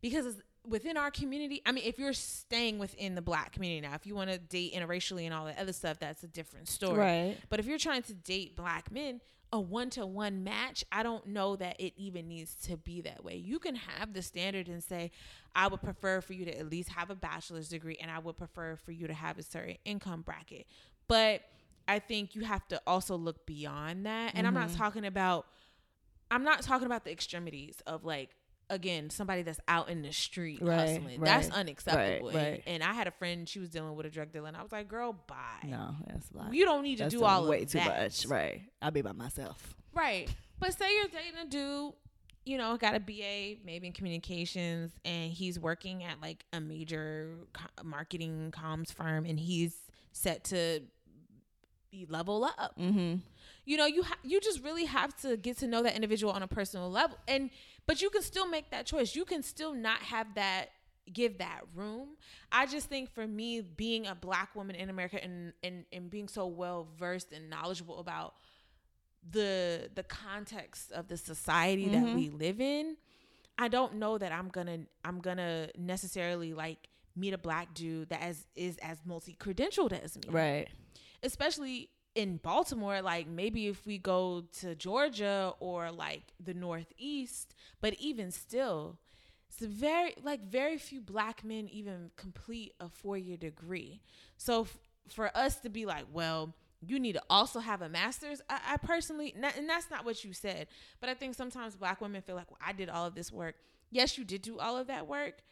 [0.00, 4.06] Because within our community, I mean, if you're staying within the black community now, if
[4.06, 6.98] you want to date interracially and all that other stuff, that's a different story.
[6.98, 7.36] Right.
[7.48, 9.20] But if you're trying to date black men,
[9.52, 13.24] a one to one match, I don't know that it even needs to be that
[13.24, 13.36] way.
[13.36, 15.12] You can have the standard and say,
[15.54, 18.36] I would prefer for you to at least have a bachelor's degree and I would
[18.36, 20.66] prefer for you to have a certain income bracket.
[21.08, 21.42] But
[21.88, 24.32] I think you have to also look beyond that.
[24.34, 24.76] And I'm not Mhm.
[24.76, 25.46] talking about
[26.28, 28.34] I'm not talking about the extremities of like
[28.68, 31.20] again somebody that's out in the street Right, hustling.
[31.20, 32.28] That's unacceptable.
[32.28, 32.62] right, And- right.
[32.66, 34.72] And, I had a friend she was dealing with a drug dealer, and I was
[34.72, 35.36] like, "Girl, bye.
[35.64, 36.54] No, that's a lot.
[36.54, 38.02] You don't need to That's do all way of too that.
[38.02, 38.26] much.
[38.26, 38.62] Right.
[38.82, 39.74] I'll be by myself.
[39.94, 40.28] Right.
[40.58, 41.92] But say you're dating a dude,
[42.44, 47.30] you know, got a BA maybe in communications, and he's working at like a major
[47.52, 49.74] co- marketing comms firm, and he's
[50.12, 50.80] set to
[51.90, 52.74] be level up.
[52.78, 53.16] Mm-hmm.
[53.64, 56.42] You know, you ha- you just really have to get to know that individual on
[56.42, 57.50] a personal level, and
[57.86, 59.14] but you can still make that choice.
[59.14, 60.70] You can still not have that
[61.12, 62.16] give that room.
[62.50, 66.28] I just think for me, being a black woman in America and and, and being
[66.28, 68.34] so well versed and knowledgeable about
[69.30, 72.14] the the context of the society that Mhm.
[72.14, 72.96] we live in,
[73.58, 78.20] I don't know that I'm gonna I'm gonna necessarily like meet a black dude that
[78.22, 80.68] as is as multi credentialed as me Right.
[81.22, 87.94] especially in Baltimore, like maybe if we go to Georgia or like the Northeast, but
[88.00, 88.98] even still,
[89.48, 94.00] it's very like very few black men even complete a four year degree.
[94.38, 98.40] So f- for us to be like, well, you need to also have a master's.
[98.48, 100.68] I, I personally, and that's not what you said,
[101.00, 103.56] but I think sometimes black women feel like, well, I did all of this work.
[103.90, 105.42] Yes, you did do all of that work,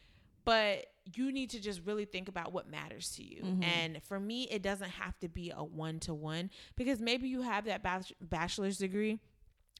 [0.44, 3.42] but you need to just really think about what matters to you.
[3.42, 3.64] Mhm.
[3.64, 7.42] And for me, it doesn't have to be a one to one because maybe you
[7.42, 7.82] have that
[8.20, 9.18] bachelor's degree,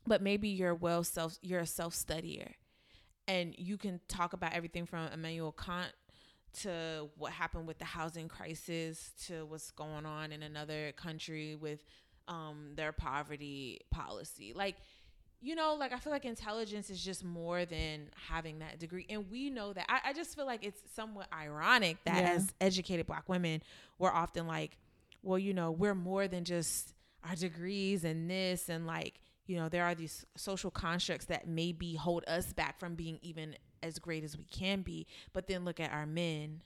[0.07, 2.53] but maybe you're well self you're a self studier,
[3.27, 5.93] and you can talk about everything from Immanuel Kant
[6.61, 11.85] to what happened with the housing crisis to what's going on in another country with
[12.29, 14.53] um, their poverty policy.
[14.55, 14.77] Like
[15.45, 19.07] you know, like I feel like intelligence is just more than having that degree.
[19.11, 19.85] And we know that.
[19.91, 22.31] I, I just feel like it's somewhat ironic that Yeah.
[22.31, 23.63] as educated black women,
[23.99, 24.79] we're often like,
[25.23, 26.95] well, you know, we're more than just
[27.29, 31.95] our degrees and this and like, you know, there are these social constructs that maybe
[31.95, 35.07] hold us back from being even as great as we can be.
[35.35, 36.63] But then look at our men.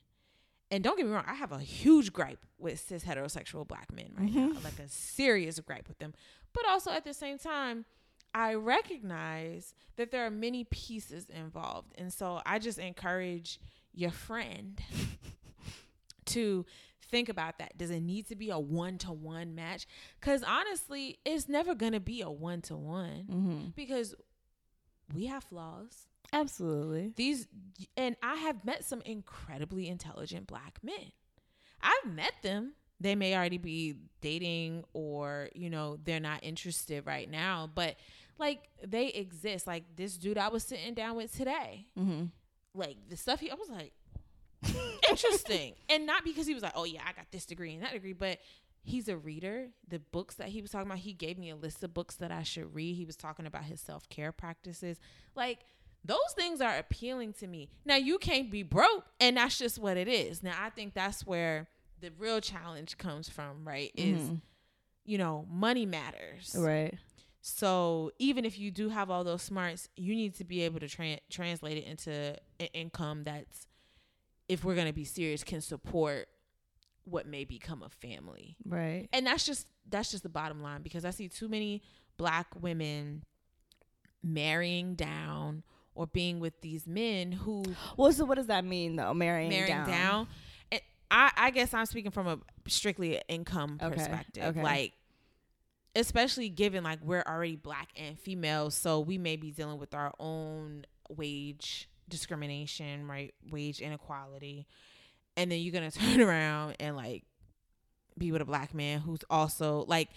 [0.70, 4.10] And don't get me wrong, I have a huge gripe with cis heterosexual black men
[4.16, 4.52] right mm-hmm.
[4.52, 6.14] now, like a serious gripe with them.
[6.52, 7.86] But also at the same time,
[8.34, 11.94] I recognize that there are many pieces involved.
[11.98, 13.60] And so I just encourage
[13.92, 14.80] your friend
[16.26, 16.64] to
[17.10, 17.76] think about that.
[17.76, 19.86] Does it need to be a one to one match?
[20.20, 24.14] Because honestly, it's never going to be a one to one because
[25.14, 26.06] we have flaws.
[26.32, 27.12] Absolutely.
[27.16, 27.46] These,
[27.96, 31.12] and I have met some incredibly intelligent black men.
[31.80, 32.74] I've met them.
[33.00, 37.96] They may already be dating or, you know, they're not interested right now, but
[38.38, 39.66] like they exist.
[39.66, 42.26] Like this dude I was sitting down with today, Mm-hmm.
[42.74, 43.92] like the stuff he, I was like,
[45.10, 45.74] interesting.
[45.88, 48.12] and not because he was like, oh yeah, I got this degree and that degree,
[48.12, 48.38] but
[48.82, 49.68] he's a reader.
[49.88, 52.30] The books that he was talking about, he gave me a list of books that
[52.32, 52.94] I should read.
[52.96, 54.98] He was talking about his self care practices.
[55.34, 55.60] Like
[56.04, 57.68] those things are appealing to me.
[57.84, 60.42] Now you can't be broke, and that's just what it is.
[60.42, 61.68] Now I think that's where
[62.00, 63.90] the real challenge comes from, right?
[63.94, 64.40] Is Mhm.
[65.04, 66.54] you know, money matters.
[66.56, 66.94] Right.
[67.50, 70.88] So even if you do have all those smarts, you need to be able to
[70.88, 73.66] tra- translate it into an income that's,
[74.48, 76.28] if we're gonna be serious, can support
[77.04, 78.56] what may become a family.
[78.66, 79.08] Right.
[79.12, 81.82] And that's just that's just the bottom line because I see too many
[82.18, 83.24] black women
[84.22, 85.62] marrying down
[85.94, 87.64] or being with these men who
[87.96, 89.14] Well, so what does that mean though?
[89.14, 89.88] Marrying, marrying down.
[89.88, 90.28] down.
[90.70, 90.80] And
[91.10, 92.38] I, I guess I'm speaking from a
[92.68, 94.44] strictly income Okay, perspective.
[94.44, 94.62] okay.
[94.62, 94.92] Like,
[95.96, 100.12] especially given like we're already black and female, so we may be dealing with our
[100.20, 103.34] own wage discrimination, right?
[103.50, 104.66] Wage inequality.
[105.36, 107.24] And then you're gonna turn around and like
[108.16, 110.08] be with a black man who's also like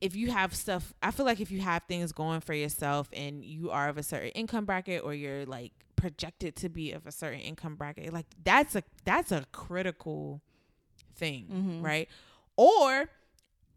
[0.00, 3.44] if you have stuff i feel like if you have things going for yourself and
[3.44, 7.12] you are of a certain income bracket or you're like projected to be of a
[7.12, 10.40] certain income bracket like that's a that's a critical
[11.16, 11.46] thing
[11.80, 11.84] Mhm.
[11.84, 12.08] right
[12.56, 13.08] or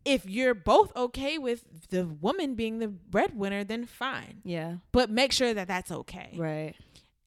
[0.07, 4.77] if you're both okay with the woman being the breadwinner then fine Yeah.
[4.91, 6.73] but make sure that that's okay Right.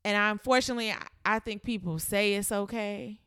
[0.05, 3.21] and unfortunately, I, I think people say it's okay,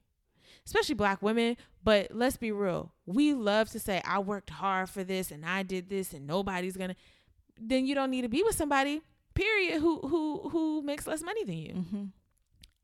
[0.66, 1.56] especially black women.
[1.86, 2.93] But let's be real.
[3.06, 6.78] We love to say, I worked hard for this and I did this and nobody's
[6.78, 6.95] going to.
[7.60, 9.01] Then you don't need to be with somebody,
[9.36, 11.74] period, who who who makes less money than you.
[11.74, 12.04] Mm-hmm.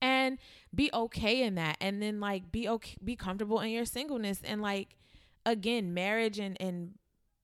[0.02, 0.38] and
[0.76, 4.62] be okay in that and then like be okay be comfortable in your singleness and
[4.62, 4.96] like
[5.50, 6.94] again marriage and and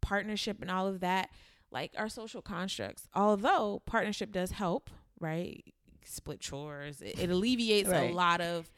[0.01, 1.30] partnership and all of that
[1.72, 3.08] like our social constructs.
[3.14, 4.89] Although partnership does help
[5.20, 5.64] right?
[6.03, 7.01] Split chores.
[7.01, 8.12] It, it alleviates Right.
[8.12, 8.70] a lot of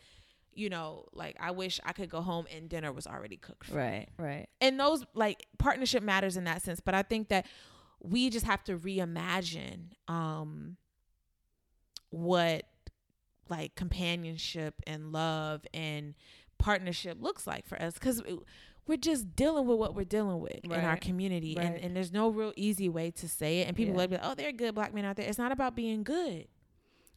[0.53, 3.75] you know like i wish i could go home and dinner was already cooked for
[3.75, 3.79] me.
[3.79, 4.49] Right, right.
[4.59, 7.45] and those like partnership matters in that sense but i think that
[8.01, 10.77] we just have to reimagine um
[12.09, 12.63] what
[13.49, 16.15] like companionship and love and
[16.57, 17.93] partnership looks like for us.
[17.93, 18.21] Because
[18.87, 21.83] we're just dealing with what we're dealing with in our community and, Right.
[21.83, 23.99] and there's no real easy way to say it and people Yeah.
[24.07, 26.47] like oh they're good black men out there it's not about being good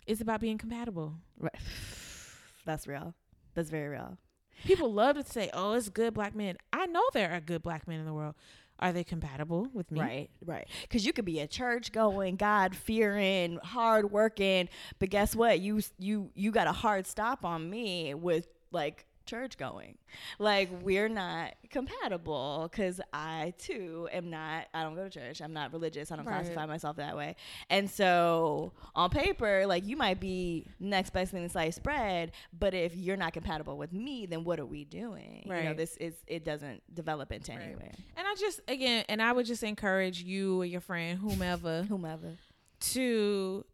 [0.06, 1.54] it's about being compatible Right.
[2.64, 3.14] That's real.
[3.54, 4.18] That's very real.
[4.64, 7.88] people love to say oh it's good black men i know there are good black
[7.88, 8.34] men in the world
[8.78, 10.66] are they compatible with me Right, right.
[10.82, 15.60] Because you could be a church going, God fearing, hard working, but guess what?
[15.60, 19.96] You you you got a hard stop on me with like church going.
[20.38, 24.66] Like we're not compatible because I too am not.
[24.74, 25.40] I don't go to church.
[25.40, 26.10] I'm not religious.
[26.12, 26.34] I don't Right.
[26.40, 27.36] classify myself that way.
[27.70, 32.74] And so on paper, like you might be next best thing to sliced bread, but
[32.74, 35.42] if you're not compatible with me, then what are we doing?
[35.46, 35.76] You know, Right.
[35.76, 37.60] this is it doesn't develop into Right.
[37.62, 37.92] anywhere.
[38.16, 42.36] And I just again, and I would just encourage you or your friend, whomever, Whomever.
[42.80, 43.64] to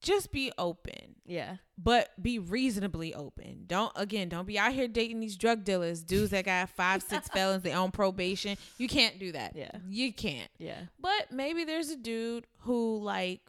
[0.00, 1.56] just be open, Yeah.
[1.76, 3.64] but be reasonably open.
[3.66, 7.28] Don't again, don't be out here dating these drug dealers, dudes that got five, six
[7.34, 8.56] felons, they on probation.
[8.78, 9.56] You can't do that.
[9.56, 9.70] Yeah.
[9.88, 10.50] you can't.
[10.58, 10.80] Yeah.
[11.00, 13.40] But maybe there's a dude who like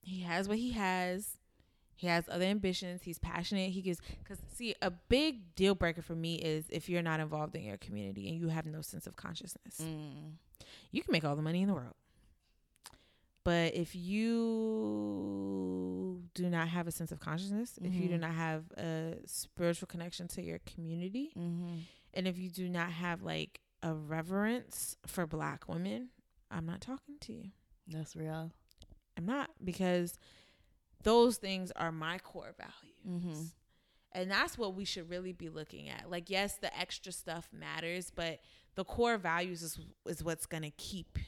[0.00, 1.36] he has what he has.
[1.94, 3.02] He has other ambitions.
[3.04, 3.70] He's passionate.
[3.70, 7.54] He gives because see a big deal breaker for me is if you're not involved
[7.54, 9.78] in your community and you have no sense of consciousness.
[9.80, 10.32] Mm.
[10.90, 11.94] You can make all the money in the world,
[13.44, 13.94] but if
[15.02, 18.20] you do not have a sense of consciousness, if you do Mhm.
[18.20, 21.78] not have a spiritual connection to your community, Mm-hmm.
[22.14, 26.10] and if you do not have like a reverence for Black women,
[26.50, 27.50] I'm not talking to you.
[27.88, 28.52] That's real.
[29.16, 30.14] I'm not because
[31.02, 33.02] those things are my core values.
[33.06, 33.44] Mm-hmm.
[34.14, 36.08] And that's what we should really be looking at.
[36.10, 38.40] Like yes, the extra stuff matters, but
[38.74, 41.18] the core values is is what's going to keep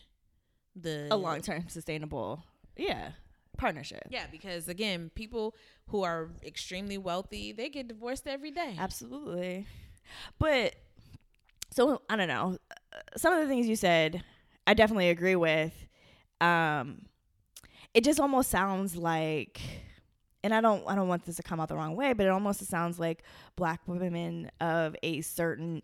[0.77, 2.43] the A long term sustainable,
[2.77, 3.11] yeah,
[3.57, 4.03] partnership.
[4.11, 5.55] Yeah, because again, people
[5.89, 8.77] who are extremely wealthy, they get divorced every day.
[8.79, 9.67] Absolutely.
[10.39, 10.75] But
[11.71, 12.59] so I don't know.
[12.93, 14.23] Uh, Some of the things you said,
[14.67, 15.73] I definitely agree with.
[16.41, 17.07] Um,
[17.95, 19.61] it just almost sounds like,
[20.43, 22.31] and I don't, I don't want this to come out the wrong way, but it
[22.31, 23.23] almost sounds like
[23.57, 25.83] black women of a certain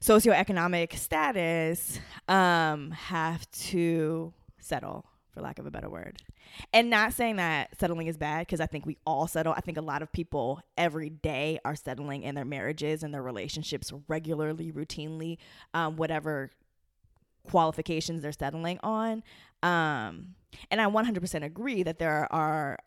[0.00, 1.98] socioeconomic status
[2.28, 6.22] um, have to settle, for lack of a better word.
[6.72, 9.52] And not saying that settling is bad because I think we all settle.
[9.52, 13.22] I think a lot of people every day are settling in their marriages and their
[13.22, 15.38] relationships regularly, routinely,
[15.74, 16.50] um, whatever
[17.48, 19.22] qualifications they're settling on.
[19.62, 20.34] Um,
[20.70, 22.78] and I 100% agree that there are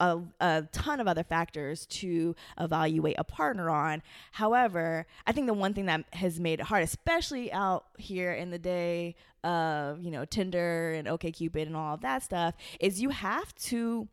[0.00, 4.02] a, a ton of other factors to evaluate a partner on.
[4.32, 8.50] However, I think the one thing that has made it hard, especially out here in
[8.50, 13.10] the day of, you know, Tinder and OkCupid and all of that stuff, is you
[13.10, 14.08] have to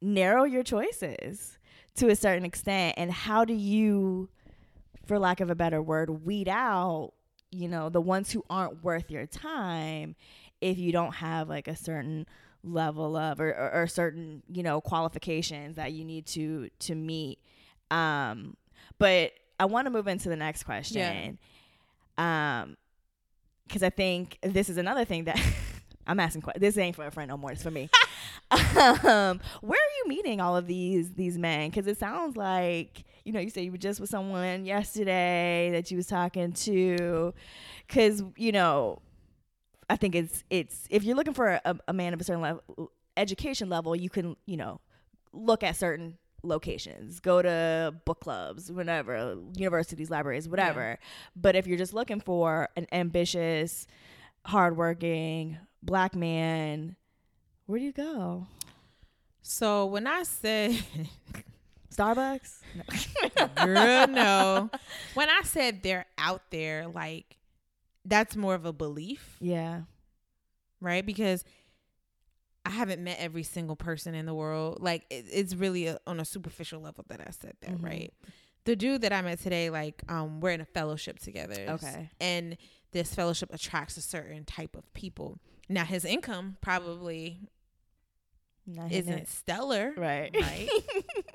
[0.00, 1.58] narrow your choices
[1.96, 2.94] to a certain extent.
[2.96, 4.28] And how do you,
[5.06, 7.12] for lack of a better word, weed out,
[7.50, 10.14] you know, the ones who aren't worth your time
[10.60, 12.26] if you don't have like a certain
[12.64, 17.38] level of or, or, or certain you know qualifications that you need to to meet.
[17.90, 18.56] Um
[18.98, 21.38] but i want to move into the next question.
[22.16, 22.76] Um
[23.66, 25.40] because i think this is another thing that
[26.06, 27.88] i'm asking que- this ain't for a friend no more it's for me.
[28.50, 31.70] Um where are you meeting all of these these men?
[31.70, 35.90] Because it sounds like you know you said you were just with someone yesterday that
[35.90, 37.34] you was talking to.
[37.86, 39.00] Because you know
[39.88, 42.90] I think it's it's if you're looking for a, a man of a certain level
[43.16, 44.80] education level, you can you know
[45.32, 50.98] look at certain locations, go to book clubs, whatever, universities, libraries, whatever.
[51.34, 53.86] But if you're just looking for an ambitious,
[54.46, 56.96] hardworking black man,
[57.66, 58.46] where do you go?
[59.42, 60.78] So when I said
[61.94, 62.60] Starbucks?
[63.56, 64.70] girl no
[65.14, 67.37] when i said they're out there like
[68.08, 69.82] that's more of a belief Yeah.
[70.80, 71.44] right because
[72.64, 76.18] i haven't met every single person in the world like it, it's really a, on
[76.20, 77.84] a superficial level that i said that Mhm.
[77.84, 78.12] right
[78.64, 82.10] the dude that i met today like um we're in a fellowship together Okay.
[82.20, 82.56] and
[82.92, 85.38] this fellowship attracts a certain type of people
[85.68, 87.40] now his income probably
[88.90, 90.30] isn't stellar, right.
[90.38, 90.68] right?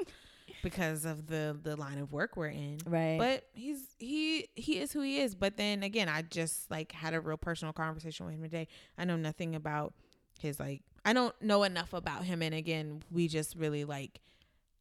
[0.63, 2.79] because of the the line of work we're in.
[2.87, 3.17] right.
[3.19, 5.35] But he's he he is who he is.
[5.35, 8.67] But then again, I just like had a real personal conversation with him today.
[8.97, 9.93] I know nothing about
[10.39, 14.19] his like I don't know enough about him and again, we just really like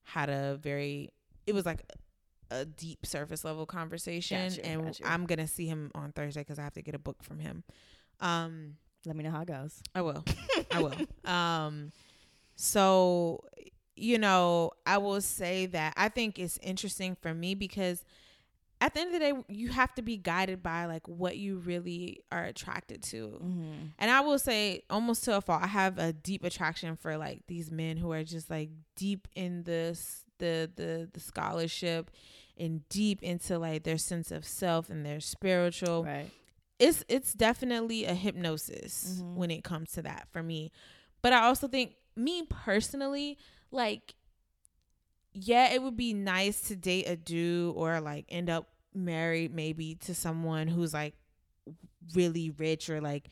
[0.05, 1.11] had a very
[1.47, 1.83] it was like
[2.51, 5.07] a deep surface level conversation Got you, and got you.
[5.07, 7.41] I'm going to see him on Thursday cuz I have to get a book from
[7.41, 7.65] him.
[8.21, 9.83] Um Let me know how it goes.
[9.95, 10.25] I will.
[10.71, 11.31] I will.
[11.31, 11.93] Um
[12.55, 13.45] so
[14.03, 18.05] you know, I will say that I think it's interesting for me because
[18.81, 21.59] at the end of the day you have to be guided by like what you
[21.59, 23.39] really are attracted to.
[23.43, 23.73] Mm-hmm.
[24.01, 27.43] And I will say almost to a fault I have a deep attraction for like
[27.47, 32.11] these men who are just like deep in this the the the scholarship
[32.59, 36.29] and deep into like their sense of self and their spiritual Right.
[36.81, 39.35] it's it's definitely a hypnosis Mhm.
[39.37, 40.73] when it comes to that for me.
[41.23, 43.39] But I also think me personally,
[43.73, 44.15] like
[45.35, 49.95] yeah, it would be nice to date a dude or like end up married maybe
[49.95, 51.15] to someone who's like
[52.15, 53.29] really rich or like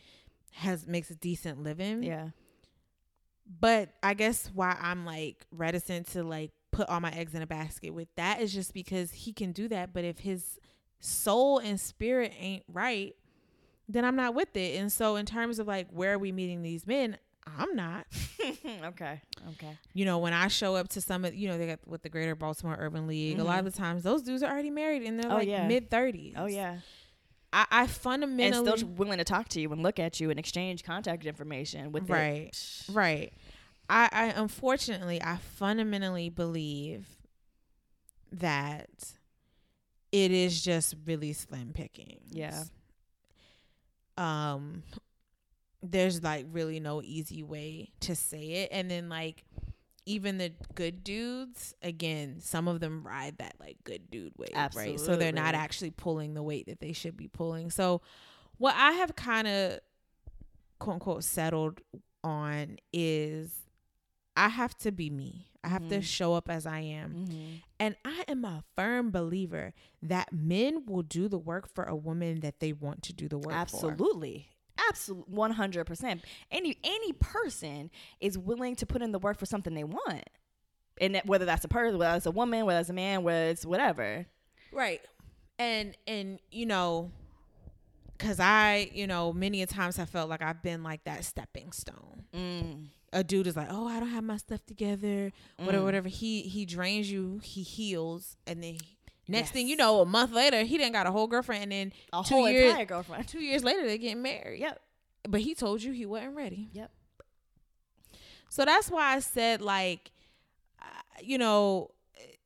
[0.53, 2.03] has makes a decent living.
[2.03, 2.31] Yeah.
[3.61, 7.47] But I guess why I'm like reticent to like put all my eggs in a
[7.47, 9.93] basket with that is just because he can do that.
[9.93, 10.59] But if his
[11.01, 13.15] soul and spirit ain't right,
[13.89, 14.81] then I'm not with it.
[14.81, 17.19] And so in terms of like where are we meeting these men,
[17.59, 18.07] I'm not.
[18.85, 19.21] okay.
[19.51, 19.79] Okay.
[19.95, 22.09] You know, when I show up to some of you know, they got with the
[22.09, 25.19] Greater Baltimore Urban League, a lot of the times those dudes are already married and
[25.19, 25.33] they're Mm-hmm.
[25.33, 25.67] Oh, like yeah.
[25.69, 26.35] mid thirties.
[26.37, 26.79] Oh yeah.
[27.53, 30.39] I, I And fundamentally still willing to talk to you and look at you and
[30.39, 32.13] exchange contact information with it.
[32.13, 32.83] Right.
[32.93, 33.33] Right.
[33.89, 37.07] I, I unfortunately I fundamentally believe
[38.33, 38.89] that
[40.13, 42.31] it is just really slim pickings.
[42.31, 42.63] Yeah.
[44.17, 44.83] Um
[45.83, 48.69] there's like really no easy way to say it.
[48.73, 49.45] And then like
[50.07, 54.99] even the good dudes, again, some of them ride that like good dude wave, right?
[54.99, 57.71] So they're not actually pulling the weight that they should be pulling.
[57.71, 58.01] So
[58.59, 59.81] what I have kind of
[60.79, 61.81] quote unquote settled
[62.25, 63.55] on is
[64.37, 65.47] I have to be me.
[65.63, 66.03] I have to Mhm.
[66.03, 67.15] show up as I am.
[67.15, 67.55] Mm-hmm.
[67.79, 72.41] And I am a firm believer that men will do the work for a woman
[72.41, 73.53] that they want to do the work for.
[73.61, 74.49] Absolutely.
[74.89, 75.35] Absolutely.
[75.35, 76.23] One hundred percent.
[76.51, 80.29] Any any person is willing to put in the work for something they want.
[81.01, 83.47] And that, whether that's a person, whether it's a woman, whether it's a man, whether
[83.49, 84.27] it's whatever.
[84.73, 85.01] Right.
[85.59, 87.11] And and you know
[88.19, 91.73] cuz I, you know, many a times I felt like I've been like that stepping
[91.73, 92.25] stone.
[92.35, 92.87] Mm.
[93.13, 95.85] A dude is like, "Oh, I don't have my stuff together." Whatever Mm.
[95.85, 96.09] whatever.
[96.09, 98.81] He he drains you, he heals, and then he,
[99.31, 101.93] next thing you know, a month later, he didn't got a whole girlfriend and then
[102.13, 103.29] A two whole years entire girlfriend.
[103.29, 104.61] two years later they getting married.
[104.61, 104.81] Yep.
[105.29, 106.69] But he told you he wasn't ready.
[106.73, 106.91] Yep.
[108.49, 110.11] So that's why I said like
[110.81, 110.85] uh,
[111.23, 111.91] you know,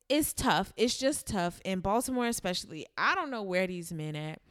[0.09, 0.71] it's tough.
[0.77, 2.85] It's just tough in Baltimore especially.
[2.97, 4.41] I don't know where these men at.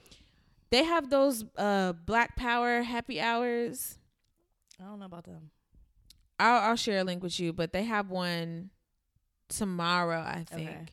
[0.71, 3.99] They have those uh black power happy hours.
[4.81, 5.51] I don't know about them.
[6.41, 8.71] I'll I'll share a link with you, but they have one
[9.49, 10.69] tomorrow, I think.
[10.69, 10.87] Okay.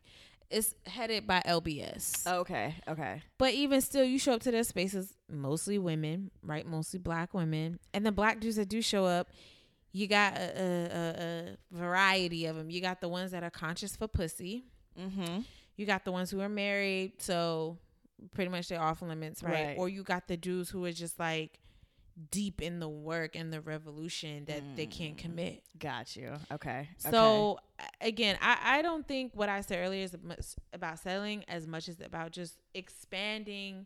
[0.51, 2.27] It's headed by LBS.
[2.27, 2.75] Okay.
[2.87, 3.21] Okay.
[3.37, 6.65] But even still, you show up to their spaces, mostly women, right?
[6.65, 7.79] Mostly black women.
[7.93, 9.29] And the black dudes that do show up,
[9.93, 12.69] you got a, a, a, variety of them.
[12.69, 14.65] You got the ones that are conscious for pussy.
[14.99, 15.39] Mm-hmm.
[15.77, 17.77] You got the ones who are married, so
[18.35, 19.53] pretty much they're off limits, right?
[19.53, 19.75] Right.
[19.77, 21.60] Or you got the dudes who are just like
[22.29, 25.19] deep in the work and the revolution that they can't mm.
[25.19, 25.63] commit.
[25.79, 26.33] Got you.
[26.51, 26.89] Okay.
[26.97, 30.15] So a- again, I, I don't think what I said earlier is
[30.73, 33.85] about settling as much as about just expanding,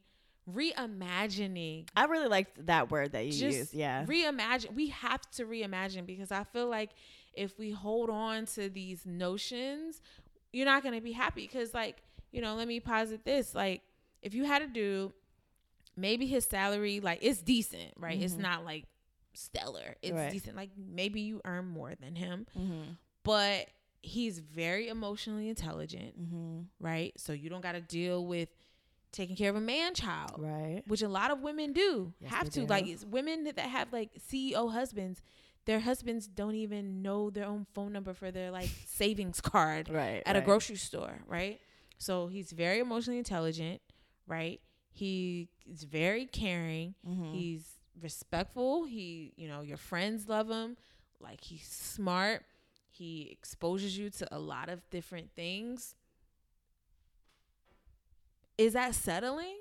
[0.52, 1.88] reimagining.
[1.96, 3.74] I really liked that word that you Just used.
[3.74, 4.06] Yeah.
[4.06, 4.74] reimagine.
[4.74, 6.92] We have to reimagine because I feel like
[7.34, 10.02] if we hold on to these notions,
[10.52, 11.42] you're not going to be happy.
[11.42, 13.82] Because like you know, let me posit this: like
[14.22, 15.14] if you had a dude,
[15.98, 18.22] maybe his salary like it's decent, right?
[18.22, 18.40] It's Mhm.
[18.40, 18.86] not like
[19.34, 19.96] stellar.
[20.02, 20.32] It's Right.
[20.32, 20.56] decent.
[20.56, 22.92] Like maybe you earn more than him mm-hmm.
[23.24, 23.68] but
[24.02, 26.60] he's very emotionally intelligent, Mm-hmm.
[26.80, 27.14] right?
[27.20, 28.50] So you don't got to deal with
[29.12, 30.84] taking care of a man child, Right.
[30.88, 32.62] which a lot of women do Yes, have to.
[32.62, 32.66] do.
[32.68, 35.22] Like it's women that that have like CEO husbands,
[35.66, 40.22] their husbands don't even know their own phone number for their like savings card Right.
[40.26, 41.60] at a grocery store, right?
[41.98, 43.82] So he's very emotionally intelligent,
[44.28, 44.60] right?
[44.96, 46.96] He is very caring.
[47.06, 47.34] Mhm.
[47.34, 48.86] He's respectful.
[48.86, 50.78] He, you know, your friends love him.
[51.20, 52.46] Like he's smart.
[52.90, 55.96] He exposes you to a lot of different things.
[58.58, 59.58] Is that settling?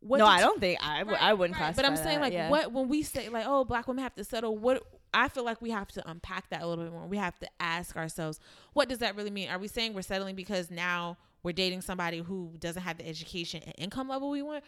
[0.00, 1.02] What no, I don't think i
[1.34, 2.50] wouldn't Right, But I'm saying that, like yeah.
[2.50, 4.80] what when we say like oh black women have to settle what
[5.12, 7.06] I feel like we have to unpack that a little bit more.
[7.06, 8.38] We have to ask ourselves,
[8.74, 9.48] what does that really mean?
[9.48, 13.62] Are we saying we're settling because now we're dating somebody who doesn't have the education
[13.64, 14.64] and income level we want?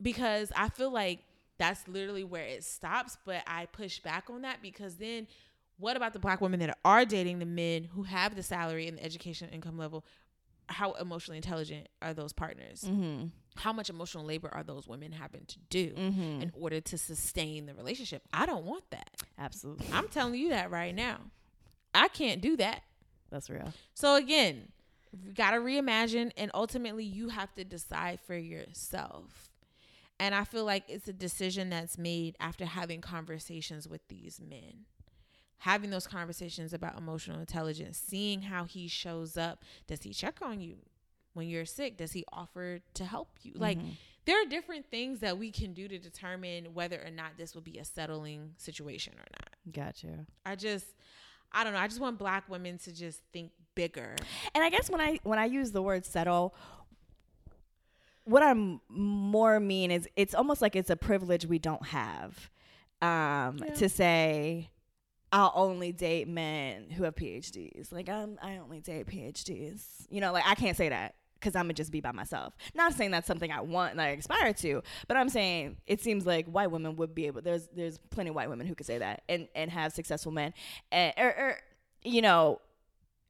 [0.00, 1.20] Because I feel like
[1.58, 3.16] that's literally where it stops.
[3.24, 5.26] But I push back on that because then
[5.78, 8.98] what about the black women that are dating the men who have the salary and
[8.98, 10.04] the education and income level?
[10.66, 12.84] How emotionally intelligent are those partners?
[12.88, 13.26] Mm-hmm.
[13.56, 16.42] How much emotional labor are those women having to do Mm-hmm.
[16.42, 18.22] in order to sustain the relationship?
[18.32, 19.10] I don't want that.
[19.38, 19.86] Absolutely.
[19.92, 21.18] I'm telling you that right now.
[21.94, 22.82] I can't do that.
[23.30, 23.72] That's real.
[23.94, 24.68] So again,
[25.34, 29.50] got to reimagine and ultimately you have to decide for yourself.
[30.20, 34.84] And I feel like it's a decision that's made after having conversations with these men.
[35.58, 39.64] Having those conversations about emotional intelligence, seeing how he shows up.
[39.86, 40.76] Does he check on you
[41.32, 41.96] when you're sick?
[41.96, 43.54] Does he offer to help you?
[43.56, 43.96] Like Mhm.
[44.26, 47.62] there are different things that we can do to determine whether or not this will
[47.62, 49.72] be a settling situation or not.
[49.72, 50.26] Gotcha.
[50.44, 50.86] I just
[51.56, 51.78] I don't know.
[51.78, 54.16] I just want black women to just think bigger.
[54.54, 56.54] And I guess when I when I use the word settle,
[58.24, 62.50] what I'm more mean is it's almost like it's a privilege we don't have.
[63.02, 63.74] Um, Yeah.
[63.74, 64.70] to say
[65.32, 67.92] I'll only date men who have PhDs.
[67.92, 70.06] Like I'm I only date PhDs.
[70.08, 72.56] You know, like I can't say that because I'm gonna just be by myself.
[72.74, 76.24] Not saying that's something I want and I aspire to, but I'm saying it seems
[76.24, 77.42] like white women would be able.
[77.42, 80.54] There's there's plenty of white women who could say that and and have successful men,
[80.92, 81.58] and or, or
[82.04, 82.60] you know,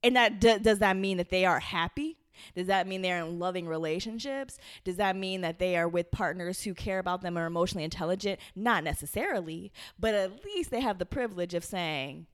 [0.05, 2.19] and that d- does that mean that they are happy?
[2.55, 4.59] Does that mean they're in loving relationships?
[4.85, 8.39] Does that mean that they are with partners who care about them or emotionally intelligent?
[8.55, 12.27] Not necessarily, but at least they have the privilege of saying,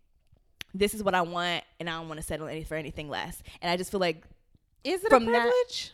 [0.75, 3.43] "This is what I want, and I don't want to settle any for anything less."
[3.63, 4.25] And I just feel like
[4.85, 5.93] Is it a that- privilege?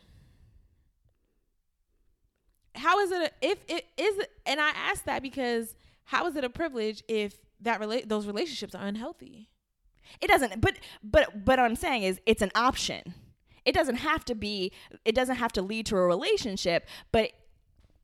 [2.77, 5.75] how is it a, if it is it- and I ask that because
[6.05, 9.49] how is it a privilege if that relate those relationships are unhealthy?
[10.21, 13.15] It doesn't, but but but what I'm saying is it's an option.
[13.65, 14.73] It doesn't have to be.
[15.05, 16.87] It doesn't have to lead to a relationship.
[17.13, 17.33] But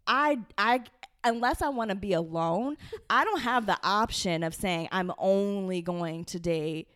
[0.07, 0.83] I I
[1.25, 2.77] unless I want to be alone,
[3.09, 6.89] I don't have the option of saying I'm only going to date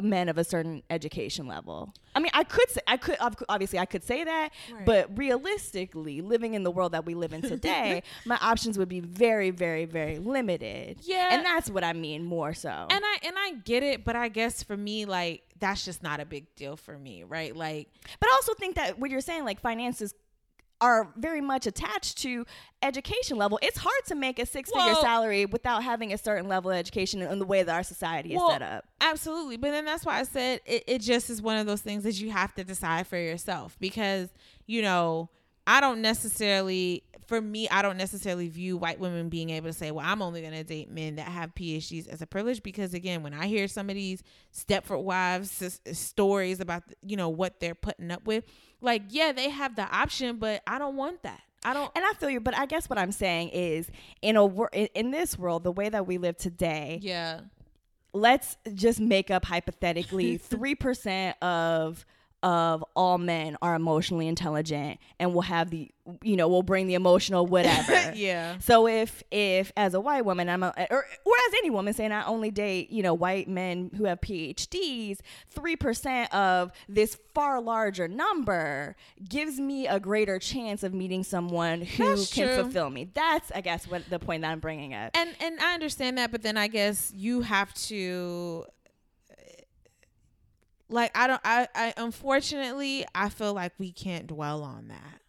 [0.00, 1.92] men of a certain education level.
[2.14, 3.16] I mean, I could say I could
[3.48, 4.86] obviously I could say that, Right.
[4.86, 9.00] but realistically, living in the world that we live in today, my options would be
[9.00, 10.98] very very very limited.
[11.02, 11.28] Yeah.
[11.32, 12.70] And that's what I mean more so.
[12.70, 16.20] And I and I get it, but I guess for me like that's just not
[16.20, 17.54] a big deal for me, right?
[17.54, 17.88] Like
[18.18, 20.14] But I also think that what you're saying, like finances
[20.82, 22.44] are very much attached to
[22.82, 23.58] education level.
[23.62, 26.76] It's hard to make a six figure Well- salary without having a certain level of
[26.76, 28.84] education in the way that our society is Well, set up.
[29.00, 29.56] Absolutely.
[29.56, 32.20] But then that's why I said it, it just is one of those things that
[32.20, 34.28] you have to decide for yourself because,
[34.66, 35.30] you know,
[35.64, 39.92] I don't necessarily, for me, I don't necessarily view white women being able to say,
[39.92, 43.22] well, I'm only going to date men that have PhDs as a privilege because, again,
[43.22, 48.10] when I hear some of these Stepford wives stories about, you know, what they're putting
[48.10, 48.42] up with,
[48.82, 51.40] like, yeah, they have the option, but I don't want that.
[51.64, 51.90] I don't.
[51.94, 53.88] And I feel you, but I guess what I'm saying is
[54.20, 57.40] in a wor- in, in this world, the way that we live today, Yeah.
[58.12, 62.04] let's just make up hypothetically 3% of
[62.42, 65.90] of all men are emotionally intelligent and will have the
[66.22, 68.56] you know will bring the emotional whatever Yeah.
[68.58, 72.10] So if if as a white woman I'm a, or or as any woman saying
[72.10, 75.18] I only date you know white men who have PhDs,
[75.50, 78.96] three percent of this far larger number
[79.28, 82.56] gives me a greater chance of meeting someone who That's can true.
[82.64, 83.08] fulfill me.
[83.14, 85.12] That's I guess what the point that I'm bringing up.
[85.14, 88.64] and and I understand that, but then I guess you have to
[90.92, 95.20] like I don't I, I unfortunately I feel like we can't dwell on that.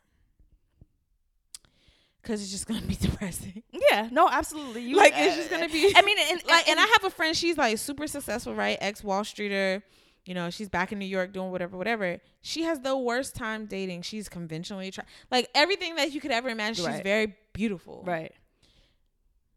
[2.24, 3.64] Cause it's just gonna be depressing.
[3.91, 4.84] Yeah, no, absolutely.
[4.84, 7.09] You, like it's uh, just gonna be I mean, and, like and I have a
[7.09, 8.78] friend, she's like super successful, right?
[8.80, 9.84] Ex Wall Streeter.
[10.26, 12.20] You know, she's back in New York doing whatever, whatever.
[12.41, 14.03] She has the worst time dating.
[14.03, 16.86] She's conventionally attra- like everything that you could ever imagine.
[16.86, 18.03] She's very beautiful.
[18.05, 18.32] right.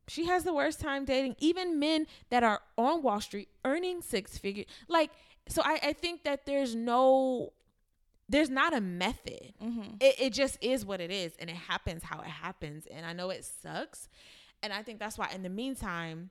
[0.08, 4.38] She has the worst time dating even men that are on Wall Street earning six
[4.38, 4.66] figures.
[4.88, 5.10] Like,
[5.48, 7.52] so I, I think that there's no,
[8.28, 9.54] there's not a method.
[9.62, 9.96] Mm-hmm.
[10.00, 12.86] It, it just is what it is, and it happens how it happens.
[12.86, 14.08] And I know it sucks,
[14.62, 15.30] and I think that's why.
[15.34, 16.30] In the meantime,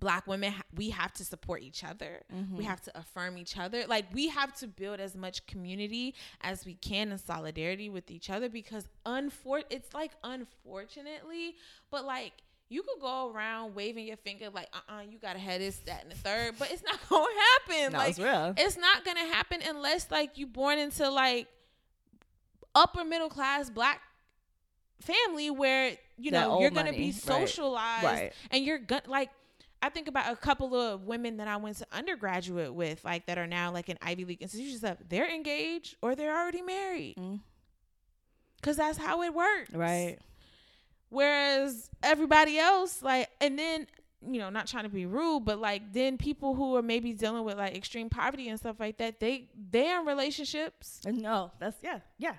[0.00, 2.22] black women we have to support each other.
[2.34, 2.56] Mm-hmm.
[2.56, 3.84] We have to affirm each other.
[3.86, 8.30] Like we have to build as much community as we can in solidarity with each
[8.30, 11.56] other because unfor- it's like unfortunately,
[11.90, 12.32] but like
[12.70, 16.10] you could go around waving your finger like uh-uh you gotta have this that and
[16.12, 17.26] the third but it's not gonna
[17.68, 18.54] happen No, like it's real.
[18.56, 21.48] it's not gonna happen unless like you born into like
[22.74, 24.00] upper middle class black
[25.00, 28.32] family where you That know you're gonna money, be socialized right.
[28.50, 29.30] and you're gonna like
[29.82, 33.38] I think about a couple of women that I went to undergraduate with, like that
[33.38, 34.80] are now like in Ivy League institutions.
[34.80, 34.98] Stuff.
[35.08, 37.40] They're engaged or they're already married, Mm.
[38.62, 40.18] cause that's how it works, Right.
[41.10, 43.86] Whereas everybody else, like, and then
[44.22, 47.42] you know, not trying to be rude, but like then people who are maybe dealing
[47.44, 51.00] with like extreme poverty and stuff like that, they they're in relationships.
[51.06, 52.34] Uh, no, that's yeah, yeah.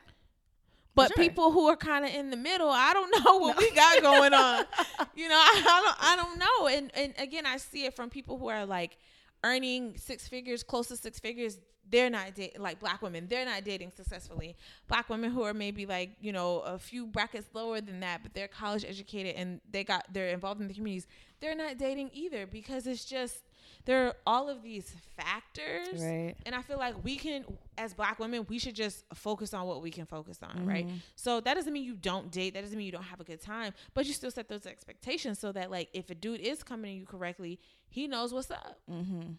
[0.94, 1.24] But Sure.
[1.24, 4.34] people who are kind of in the middle, I don't know what we got going
[4.34, 4.66] on.
[5.16, 6.68] You know, I, I don't I don't know.
[6.78, 8.98] And and again, I see it from people who are like
[9.44, 11.60] earning six figures, close to six figures.
[11.92, 13.28] They're not dating like black women.
[13.28, 14.56] They're not dating successfully.
[14.88, 18.34] Black women who are maybe like you know a few brackets lower than that, but
[18.34, 21.08] they're college educated and they got they're involved in the communities.
[21.42, 23.44] They're not dating either because it's just
[23.86, 26.36] there are all of these factors Right.
[26.46, 27.46] and I feel like we can,
[27.80, 30.88] as black women, we should just focus on what we can focus on, right?
[31.16, 32.54] So that doesn't mean you don't date.
[32.54, 35.40] That doesn't mean you don't have a good time, but you still set those expectations
[35.40, 38.80] so that, like, if a dude is coming to you correctly, he knows what's up,
[38.92, 39.32] Mm-hmm.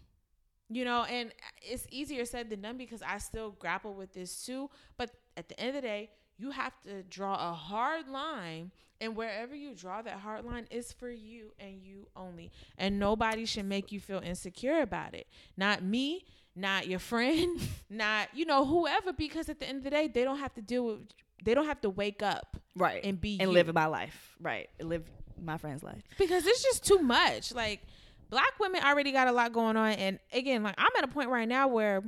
[0.75, 1.05] You know.
[1.05, 4.70] And uh, it's easier said than done because I still grapple with this too.
[4.97, 8.70] But at the end of the day, you have to draw a hard line,
[9.01, 12.51] and wherever you draw that hard line is for you and you only.
[12.79, 15.27] And nobody should make you feel insecure about it.
[15.57, 16.25] Not me,
[16.57, 17.61] not your friend,
[17.91, 19.12] not you know whoever.
[19.12, 20.99] Because at the end of the day, they don't have to deal with.
[21.45, 23.05] They don't have to wake up Right.
[23.05, 23.55] and be and you.
[23.55, 24.37] live my life.
[24.41, 24.70] Right.
[24.81, 25.03] Live
[25.43, 26.01] my friend's life.
[26.18, 27.53] because it's just too much.
[27.53, 27.81] Like
[28.33, 31.28] black women already got a lot going on, and again, like I'm at a point
[31.28, 32.03] right now where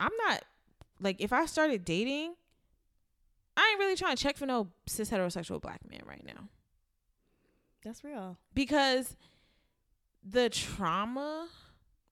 [0.00, 0.42] I'm not
[1.00, 2.34] like if I started dating,
[3.56, 6.48] I ain't really trying to check for no cis heterosexual black man right now
[7.84, 8.38] That's real.
[8.54, 9.16] because
[10.24, 11.48] the trauma,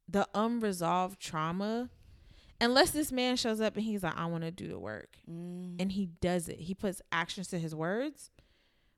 [0.09, 1.89] the unresolved trauma.
[2.59, 5.77] Unless this man shows up and he's like, I want to do the work, Mm.
[5.81, 6.59] and he does it.
[6.59, 8.31] He puts actions to his words.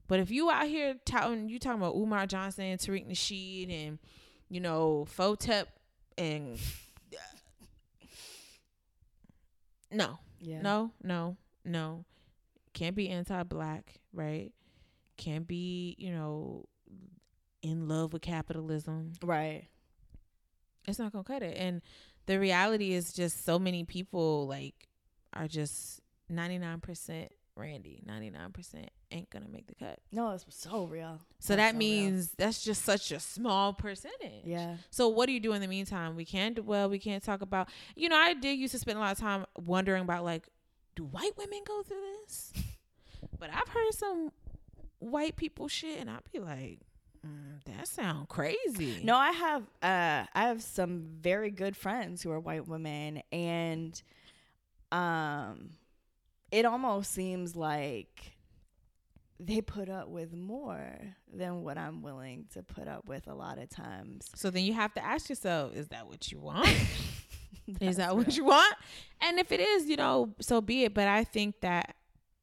[0.08, 3.98] But if you out here touting, you talking about Umar Johnson, and Tariq Nasheed, and
[4.48, 5.68] you know Hotep,
[6.16, 6.58] and
[9.90, 10.60] no, Yeah.
[10.62, 12.04] no, no, no,
[12.74, 14.52] can't be anti-black, right?
[15.16, 16.66] Can't be, you know,
[17.62, 19.12] in love with capitalism.
[19.22, 19.66] Right.
[20.86, 21.56] It's not gonna cut it.
[21.56, 21.82] And
[22.26, 24.88] the reality is just so many people like
[25.32, 29.98] are just ninety nine percent Randy, ninety nine percent ain't gonna make the cut.
[30.12, 31.20] No, it's so real.
[31.40, 31.78] So That's that so real.
[31.78, 34.44] means that's just such a small percentage.
[34.44, 34.76] Yeah.
[34.90, 36.14] So what do you do in the meantime?
[36.16, 36.88] We can't do well.
[36.88, 37.68] We can't talk about.
[37.96, 40.46] You know, I did used to spend a lot of time wondering about like,
[40.94, 42.52] do white women go through this?
[43.40, 44.30] But I've heard some
[45.00, 46.80] white people shit, and I'd be like,
[47.26, 49.00] mm, that sound crazy.
[49.04, 54.00] No, I have uh I have some very good friends who are white women and
[54.92, 55.70] um
[56.50, 58.38] it almost seems like
[59.40, 63.58] they put up with more than what I'm willing to put up with a lot
[63.58, 64.28] of times.
[64.34, 66.68] So then you have to ask yourself, is that what you want?
[67.80, 68.74] is that what you want?
[69.20, 70.94] And if it is, you know, so be it.
[70.94, 71.94] But I think that,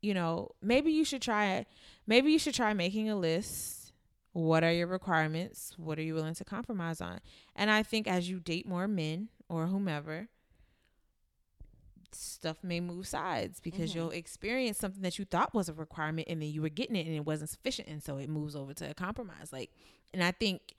[0.02, 1.68] you know, maybe you should try it.
[2.08, 3.92] Maybe you should try making a list.
[4.32, 5.74] What are your requirements?
[5.78, 7.20] What are you willing to compromise on?
[7.56, 10.28] And I think as you date more men or whomever,
[12.16, 13.96] stuff may move sides because Mhm.
[13.96, 17.06] you'll experience something that you thought was a requirement and then you were getting it
[17.06, 19.72] and it wasn't sufficient and so it moves over to a compromise like
[20.14, 20.74] and i think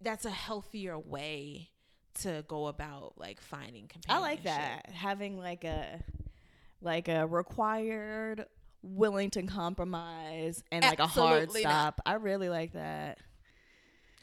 [0.00, 1.70] that's a healthier way
[2.14, 4.90] to go about like finding I like that.
[4.90, 6.00] Having like a
[6.80, 8.46] like a required
[8.82, 11.70] willing to compromise and like a hard Absolutely not.
[11.70, 12.00] stop.
[12.06, 13.18] I really like that.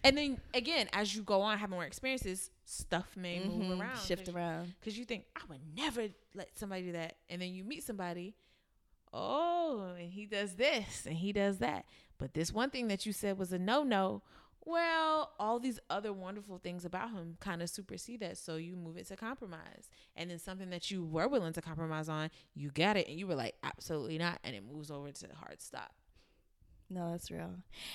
[0.04, 3.48] And then again, as you go on, have more experiences, stuff may Mhm.
[3.48, 4.74] move around, Shift around.
[4.80, 8.36] because you think I would never let somebody do that, and then you meet somebody,
[9.14, 11.86] oh, and he does this and he does that,
[12.18, 14.24] but this one thing that you said was a no no.
[14.66, 18.96] Well, all these other wonderful things about him kind of supersede that, so you move
[18.96, 22.96] it to compromise, and then something that you were willing to compromise on, you got
[22.96, 25.94] it, and you were like, absolutely not, and it moves over to hard stop.
[26.94, 27.52] No, that's real.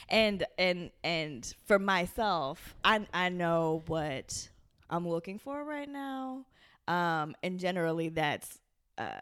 [0.09, 4.49] And and and for myself, I I know what
[4.91, 6.45] I'm looking for right now.
[6.89, 8.59] Um and generally that's
[8.97, 9.20] uh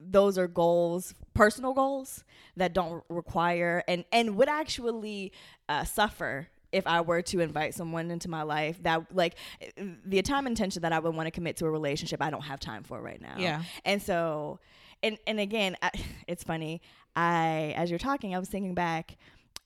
[0.00, 2.24] those are goals, personal goals
[2.56, 5.32] that don't require and and would actually
[5.68, 9.36] uh suffer if I were to invite someone into my life that like
[9.76, 12.42] the time and attention that I would want to commit to a relationship, I don't
[12.42, 13.36] have time for right now.
[13.38, 13.62] Yeah.
[13.84, 14.58] And so,
[15.02, 15.90] and and again, I,
[16.26, 16.82] it's funny.
[17.16, 19.16] I as you're talking, I was thinking back.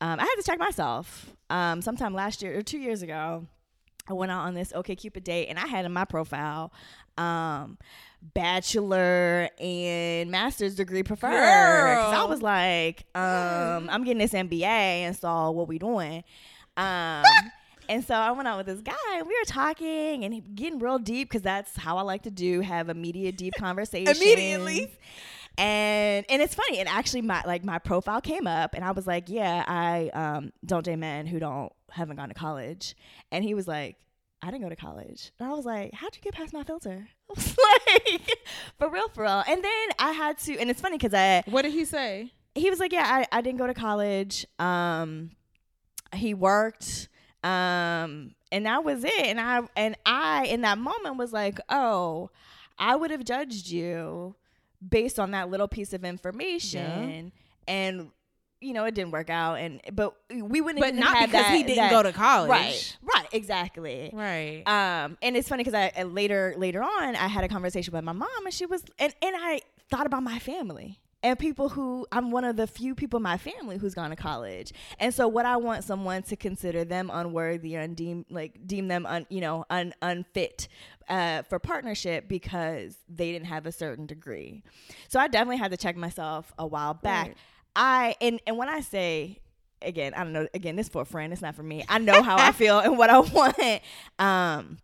[0.00, 1.32] Um, I had to check myself.
[1.50, 3.46] Um, sometime last year or two years ago,
[4.08, 6.72] I went out on this OK Cupid date, and I had in my profile,
[7.16, 7.78] um,
[8.34, 11.30] bachelor and master's degree preferred.
[11.30, 14.64] 'Cause I was like, um, I'm getting this MBA,
[15.04, 16.24] and so what we doing?
[16.76, 17.22] Um,
[17.90, 20.98] And so I went out with this guy and we were talking and getting real
[20.98, 24.18] deep because that's how I like to do, have immediate deep conversations.
[24.20, 24.92] Immediately.
[25.58, 26.78] And and it's funny.
[26.78, 30.52] And actually my like my profile came up and I was like, Yeah, I um
[30.64, 32.94] don't date men who don't haven't gone to college.
[33.32, 33.96] And he was like,
[34.40, 35.32] I didn't go to college.
[35.40, 37.08] And I was like, How'd you get past my filter?
[37.30, 38.38] I was like,
[38.78, 39.42] for real, for real.
[39.48, 42.32] And then I had to and it's funny because I What did he say?
[42.54, 44.46] he was like, Yeah, I, I didn't go to college.
[44.60, 45.32] Um
[46.14, 47.08] he worked.
[47.42, 49.12] Um and that was it.
[49.26, 52.30] And I and I in that moment was like, Oh,
[52.78, 54.36] I would have judged you
[54.86, 57.32] based on that little piece of information.
[57.66, 58.10] And
[58.60, 61.62] you know, it didn't work out and but we wouldn't But not because that, he
[61.62, 62.50] didn't that- go to college.
[62.50, 62.96] Right.
[63.02, 64.10] Right, exactly.
[64.12, 64.64] Right.
[64.66, 68.02] Um, and it's funny because I uh, later later on I had a conversation with
[68.02, 69.60] my mom and she was and and I
[69.90, 73.38] thought about my family and people who I'm one of the few people in my
[73.38, 77.76] family who's gone to college, and so what I want someone to consider them unworthy
[77.76, 80.68] or deem like deem them un you know un unfit
[81.08, 84.62] uh, for partnership because they didn't have a certain degree.
[85.08, 87.28] So I definitely had to check myself a while back.
[87.28, 87.36] Right.
[87.74, 89.40] I and and when I say
[89.82, 90.46] again, I don't know.
[90.54, 91.32] Again, this for a friend.
[91.32, 91.84] It's not for me.
[91.88, 93.82] I know how I feel and what I want.
[94.18, 94.78] Um,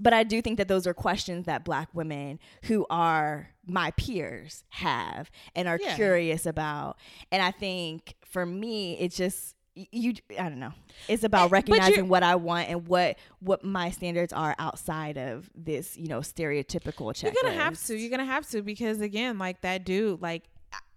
[0.00, 4.64] but I do think that those are questions that Black women who are my peers
[4.70, 5.94] have and are Yeah.
[5.96, 6.96] curious about.
[7.32, 10.14] And I think for me, it's just you.
[10.38, 10.72] I don't know.
[11.08, 15.50] It's about Eh, recognizing what I want and what what my standards are outside of
[15.54, 17.22] this, you know, stereotypical checklist.
[17.24, 17.96] You're gonna have to.
[17.96, 20.44] You're gonna have to because again, like that dude, like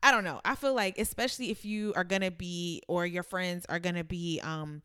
[0.03, 0.41] I, don't know.
[0.45, 4.39] I feel like especially if you are gonna be or your friends are gonna be
[4.43, 4.81] um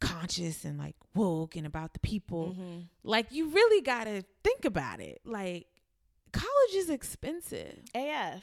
[0.00, 2.86] conscious and like woke and about the people, Mhm.
[3.02, 5.20] like you really gotta think about it.
[5.24, 5.66] Like
[6.34, 7.78] college is expensive.
[7.94, 8.42] AF,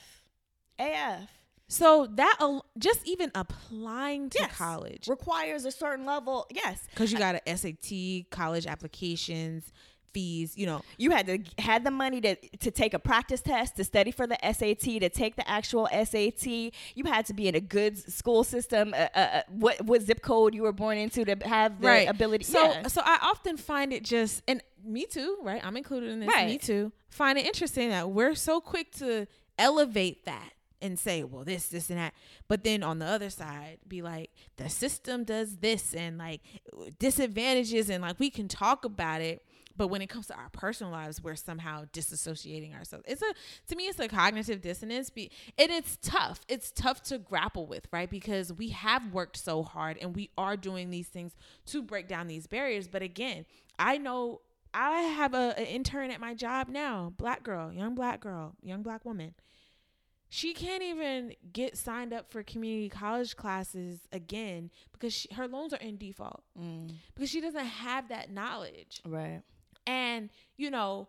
[0.79, 1.29] AF.
[1.67, 4.51] So that al- just even applying to Yes.
[4.57, 6.45] college requires a certain level.
[6.51, 9.71] Yes, because you got a SAT, college applications,
[10.13, 10.57] fees.
[10.57, 13.83] You know, you had to had the money to to take a practice test, to
[13.83, 16.45] study for the SAT, to take the actual SAT.
[16.47, 18.93] You had to be in a good school system.
[18.93, 22.43] Uh, uh, uh, what what zip code you were born into to have the ability.
[22.43, 22.87] So yeah.
[22.87, 25.63] so I often find it just and me too, right?
[25.63, 26.27] I'm included in this.
[26.27, 26.47] Right.
[26.47, 26.91] Me too.
[27.09, 29.27] Find it interesting that we're so quick to
[29.57, 32.13] elevate that and say, well, this, this, and that.
[32.47, 36.41] But then on the other side, be like, the system does this and like
[36.99, 39.43] disadvantages, and like we can talk about it.
[39.81, 43.03] But when it comes to our personal lives, we're somehow disassociating ourselves.
[43.07, 43.33] It's a
[43.69, 46.41] to me, it's a cognitive dissonance, be, and it's tough.
[46.47, 48.07] It's tough to grapple with, right?
[48.07, 51.35] Because we have worked so hard, and we are doing these things
[51.65, 52.87] to break down these barriers.
[52.87, 53.47] But again,
[53.79, 54.41] I know
[54.71, 58.83] I have a, an intern at my job now, black girl, young black girl, young
[58.83, 59.33] black woman.
[60.29, 65.73] She can't even get signed up for community college classes again because she, her loans
[65.73, 69.01] are in default Mm, because she doesn't have that knowledge.
[69.05, 69.41] right.
[69.85, 71.07] And, you know,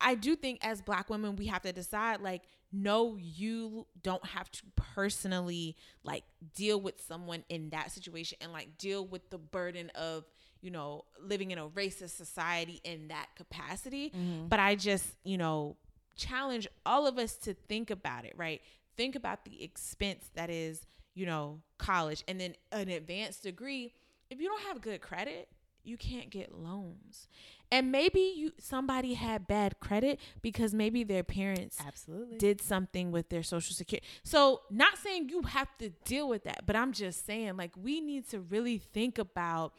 [0.00, 4.50] I do think as black women, we have to decide like, no, you don't have
[4.50, 6.24] to personally like
[6.54, 10.24] deal with someone in that situation and like deal with the burden of,
[10.60, 14.10] you know, living in a racist society in that capacity.
[14.10, 14.48] Mhm.
[14.48, 15.76] But I just, you know,
[16.16, 18.60] challenge all of us to think about it, right?
[18.96, 23.92] Think about the expense that is, you know, college and then an advanced degree.
[24.28, 25.48] If you don't have good credit,
[25.84, 27.28] you can't get loans.
[27.72, 32.38] And maybe you somebody had bad credit because maybe their parents Absolutely.
[32.38, 34.06] did something with their social security.
[34.22, 38.00] So, not saying you have to deal with that, but I'm just saying like we
[38.00, 39.72] need to really think about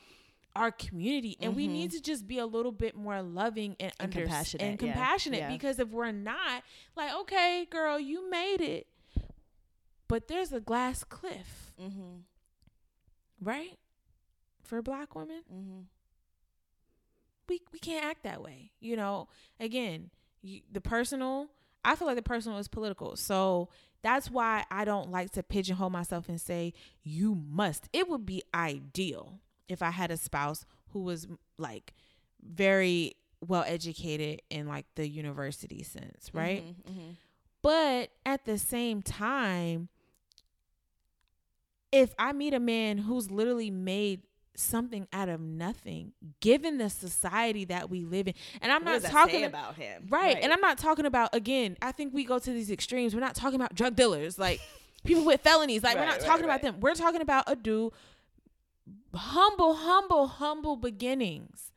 [0.56, 1.72] our community and we Mhm.
[1.72, 4.88] need to just be a little bit more loving and, And under- compassionate, and yeah,
[4.94, 5.52] compassionate yeah.
[5.52, 6.64] because if we're not
[6.96, 8.88] like okay girl you made it
[10.08, 12.22] but there's a glass cliff mm-hmm.
[13.40, 13.78] right
[14.64, 15.82] for black women Mm-hmm.
[17.48, 18.72] We we can't act that way.
[18.80, 19.28] You know,
[19.60, 20.10] again,
[20.42, 21.48] you, the personal.
[21.86, 23.70] I feel like the personal is political, so
[24.02, 27.88] that's why I don't like to pigeonhole myself and say you must.
[27.94, 31.94] It would be ideal if I had a spouse who was like
[32.44, 33.16] very
[33.46, 36.64] well educated in like the university sense, right?
[36.64, 37.12] Mm-hmm.
[37.62, 39.90] But at the same time,
[41.92, 44.22] if I meet a man who's literally made
[44.60, 49.12] something out of nothing, given the society that we live in, and I'm What not
[49.12, 51.78] talking about him, right, and I'm not talking about again.
[51.82, 53.14] I think we go to these extremes.
[53.14, 54.60] We're not talking about drug dealers, like
[55.06, 55.84] people with felonies.
[55.84, 56.80] Like we're Right, not right, talking about them.
[56.80, 57.92] We're talking about a dude,
[59.14, 61.72] humble, humble, humble beginnings,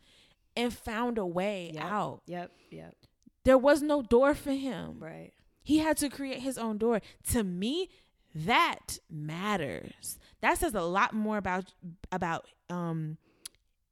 [0.56, 1.84] and found a way Yep.
[1.84, 2.22] out.
[2.26, 2.52] Yep.
[2.70, 2.96] Yep.
[3.44, 4.98] There was no door for him.
[4.98, 5.32] Right.
[5.62, 7.00] He had to create his own door.
[7.32, 7.88] To me,
[8.34, 10.18] that matters.
[10.40, 11.72] That says a lot more about
[12.12, 13.16] about um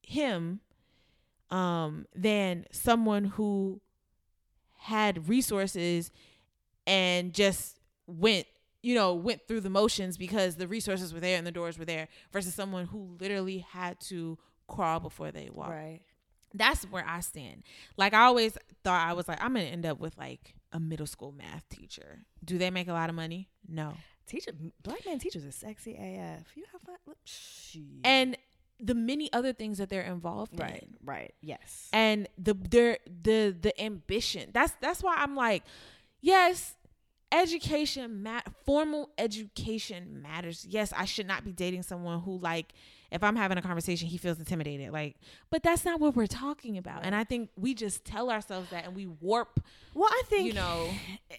[0.03, 0.61] him
[1.51, 3.81] um than someone who
[4.79, 6.11] had resources
[6.87, 8.47] and just went
[8.83, 11.85] you know went through the motions because the resources were there and the doors were
[11.85, 14.39] there versus someone who literally had to
[14.69, 16.01] crawl before they walk Right.
[16.55, 17.63] that's where i stand.
[17.97, 21.07] Like i always thought i was like i'm gonna end up with like a middle
[21.07, 22.21] school math teacher.
[22.45, 23.49] Do they make a lot of money?
[23.69, 23.95] No
[24.29, 24.53] Teacher,
[24.83, 26.47] black man teachers are sexy AF.
[26.55, 26.97] You have fun.
[27.07, 27.17] Look,
[28.05, 28.37] and
[28.81, 31.35] the many other things that they're involved right, in right, Right.
[31.41, 31.89] yes.
[31.93, 35.65] and the their the the ambition that's that's why i'm like
[36.21, 36.77] yes
[37.33, 42.73] education mat formal education matters yes i should not be dating someone who like
[43.11, 45.17] if i'm having a conversation he feels intimidated like
[45.51, 48.85] but that's not what we're talking about and i think we just tell ourselves that
[48.87, 49.61] and we warp
[49.95, 50.89] well, I think you know
[51.31, 51.37] eh,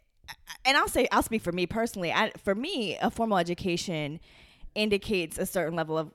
[0.65, 2.11] and I'll say I'll speak for me personally.
[2.11, 4.19] I, for me, a formal education
[4.75, 6.11] indicates a certain level of.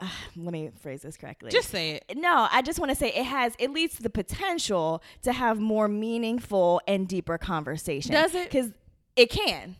[0.00, 1.50] Uh, let me phrase this correctly.
[1.50, 5.02] just say it no, I just want to say it has at least the potential
[5.22, 8.12] to have more meaningful and deeper conversation.
[8.12, 8.50] Does it?
[8.50, 8.72] Because
[9.16, 9.76] it can.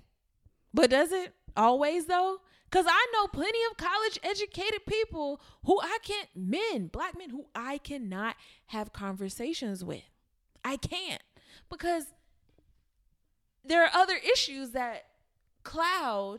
[0.75, 2.39] But does it always though?
[2.71, 7.45] Cause I know plenty of college educated people who I can't men, black men who
[7.55, 8.35] I cannot
[8.69, 10.05] have conversations with.
[10.65, 11.23] I can't
[11.71, 12.07] because
[13.65, 15.05] there are other issues that
[15.63, 16.39] cloud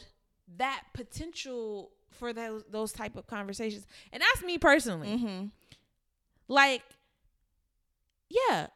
[0.58, 3.86] that potential for those those type of conversations.
[4.12, 5.08] And that's me personally.
[5.10, 5.46] Mm-hmm.
[6.48, 6.84] Like,
[8.30, 8.68] yeah,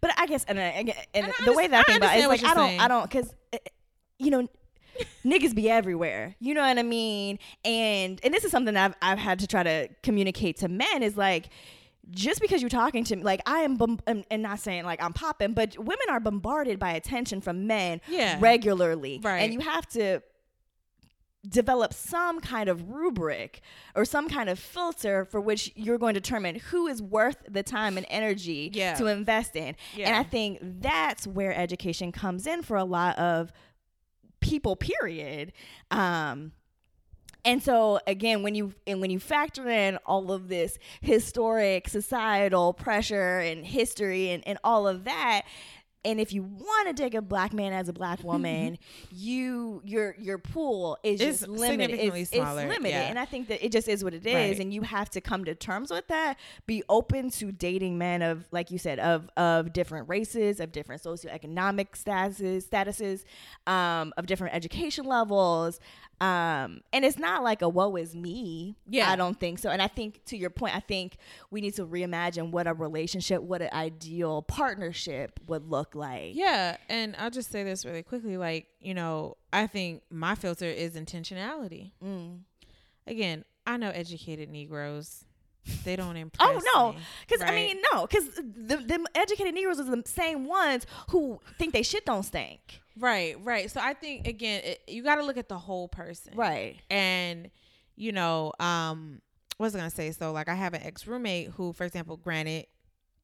[0.00, 2.24] But I guess, and, I- and, and And the way that I think about it
[2.24, 3.68] I like I don't, you're I don't, because eh, eh,
[4.18, 4.48] you know,
[5.24, 6.36] niggas be everywhere.
[6.38, 7.38] You know what I mean?
[7.64, 11.16] And and this is something I've I've had to try to communicate to men is
[11.16, 11.48] like.
[12.10, 15.02] Just because you're talking to me, like I am, bom- and and not saying like
[15.02, 18.36] I'm popping, but women are bombarded by attention from men Yeah.
[18.40, 19.38] regularly, Right.
[19.40, 20.20] And you have to
[21.46, 23.60] develop some kind of rubric
[23.94, 27.62] or some kind of filter for which you're going to determine who is worth the
[27.62, 28.94] time and energy Yeah.
[28.94, 29.76] to invest in.
[29.98, 33.52] And I think that's where education comes in for a lot of
[34.40, 35.52] people, period.
[35.90, 36.52] Um,
[37.44, 42.72] and so again, when you and when you factor in all of this historic societal
[42.72, 45.42] pressure and history and, and all of that,
[46.06, 48.76] and if you want to take a black man as a black woman,
[49.10, 51.70] you your your pool is It's just limited.
[51.92, 53.08] significantly It's, smaller, it's limited, yeah.
[53.08, 54.60] and I think that it just is what it is, Right.
[54.60, 56.38] and you have to come to terms with that.
[56.66, 61.02] Be open to dating men of, like you said, of of different races, of different
[61.02, 63.24] socioeconomic statuses, statuses,
[63.66, 65.80] um, of different education levels.
[66.24, 68.76] Um, and it's not like a woe is me.
[68.88, 69.10] Yeah.
[69.10, 69.68] I don't think so.
[69.68, 71.16] And I think to your point, I think
[71.50, 76.34] we need to reimagine what a relationship, what an ideal partnership would look like.
[76.34, 78.38] Yeah, and I'll just say this really quickly.
[78.38, 81.92] Like, you know, I think my filter is intentionality.
[82.02, 82.40] Mm.
[83.06, 85.24] Again, I know educated Negroes.
[85.84, 86.48] They don't impress.
[86.48, 86.96] Oh no,
[87.26, 91.72] because I mean no, because the, the educated Negroes are the same ones who think
[91.72, 92.80] they shit don't stink.
[92.98, 93.70] right, right.
[93.70, 96.76] So I think again, it, you got to look at the whole person, Right.
[96.90, 97.50] And
[97.96, 99.20] you know, um,
[99.56, 100.10] what was I gonna say?
[100.10, 102.66] So like, I have an ex roommate who, for example, granted,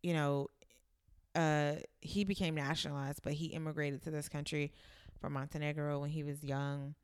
[0.03, 0.49] you know,
[1.35, 4.73] uh, he became nationalized, but he immigrated to this country
[5.21, 6.95] from Montenegro when he was young.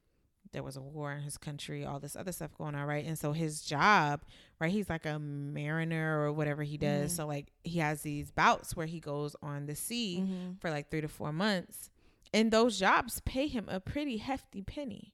[0.56, 3.04] There was a war in his country, all this other stuff going on, right?
[3.04, 4.22] And so his job,
[4.58, 4.70] right?
[4.70, 7.12] He's like a mariner or whatever he does.
[7.12, 7.16] Mhm.
[7.16, 10.52] So like he has these bouts where he goes on the sea Mm-hmm.
[10.60, 11.90] for like three to four months.
[12.32, 15.12] And those jobs pay him a pretty hefty penny.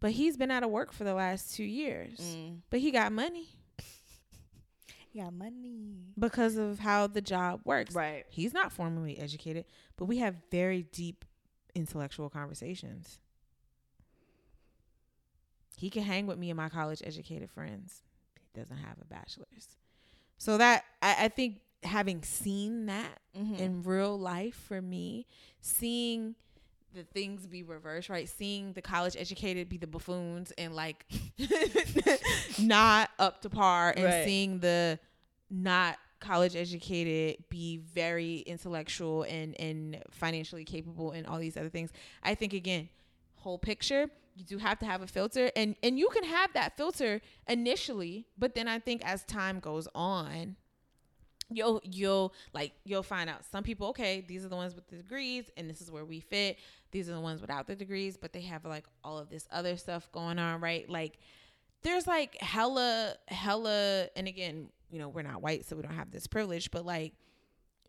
[0.00, 2.18] But he's been out of work for the last two years.
[2.18, 2.62] Mm.
[2.68, 3.50] But he got money
[5.12, 5.94] Yeah, money.
[6.18, 7.94] because of how the job works.
[7.94, 8.24] Right.
[8.30, 9.64] He's not formally educated,
[9.96, 11.24] but we have very deep
[11.74, 13.20] intellectual conversations.
[15.76, 18.02] He can hang with me and my college educated friends.
[18.40, 19.76] He doesn't have a bachelor's.
[20.38, 23.54] So that I, I think having seen that Mm-hmm.
[23.54, 25.26] in real life for me,
[25.62, 26.34] seeing
[26.94, 28.28] the things be reversed, right?
[28.28, 31.06] Seeing the college educated be the buffoons and like
[32.58, 34.24] not up to par, and Right.
[34.24, 34.98] seeing the
[35.50, 41.90] not college educated be very intellectual and and financially capable and all these other things.
[42.22, 42.88] I think again,
[43.36, 46.76] whole picture, you do have to have a filter and and you can have that
[46.76, 50.56] filter initially, but then I think as time goes on,
[51.50, 54.96] you'll you'll like you'll find out some people okay these are the ones with the
[54.96, 56.58] degrees and this is where we fit.
[56.90, 59.76] These are the ones without the degrees but they have like all of this other
[59.76, 60.88] stuff going on right?
[60.88, 61.18] Like
[61.82, 66.10] there's like hella hella and again you know we're not white so we don't have
[66.10, 67.12] this privilege but like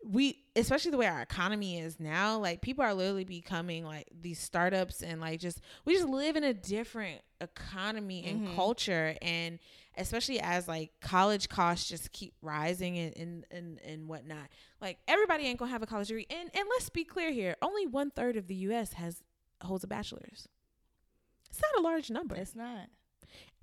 [0.06, 4.38] we especially the way our economy is now like people are literally becoming like these
[4.38, 8.54] startups and like just we just live in a different economy and Mhm.
[8.54, 9.58] culture and
[9.96, 14.48] especially as like college costs just keep rising and and, and and whatnot
[14.80, 17.86] like everybody ain't gonna have a college degree and and let's be clear here only
[17.86, 19.22] one third of the us has
[19.62, 20.48] holds a bachelor's
[21.48, 22.88] it's not a large number It's not.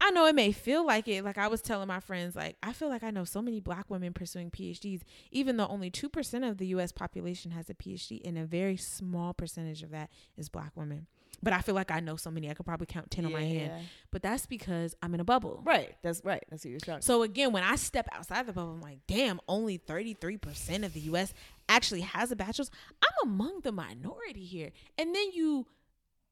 [0.04, 1.24] I know it may feel like it.
[1.24, 3.88] Like I was telling my friends, like I feel like I know so many black
[3.88, 6.92] women pursuing PhDs, even though only two percent of the U.S.
[6.92, 11.06] population has a PhD, and a very small percentage of that is black women.
[11.44, 12.50] But I feel like I know so many.
[12.50, 13.88] I could probably count ten on my hand.
[14.12, 15.62] But that's because I'm in a bubble.
[15.64, 15.96] Right.
[16.02, 16.44] That's right.
[16.50, 17.02] That's what you're talking.
[17.02, 21.00] So again, when I step outside the bubble, I'm like, damn, only 33% of the
[21.02, 21.34] US
[21.70, 22.70] actually has a bachelor's.
[23.04, 24.72] I'm among the minority here.
[24.98, 25.68] And then you,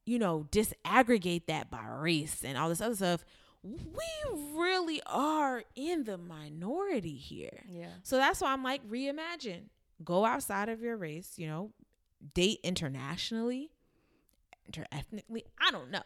[0.06, 3.26] you know, disaggregate that by race and all this other stuff.
[3.64, 3.78] We
[4.54, 7.64] really are in the minority here.
[7.70, 7.88] Yeah.
[8.04, 9.64] So that's why I'm like, reimagine.
[10.04, 11.72] Go outside of your race, you know,
[12.34, 13.70] date internationally,
[14.72, 15.44] interethnically.
[15.60, 16.02] I don't know.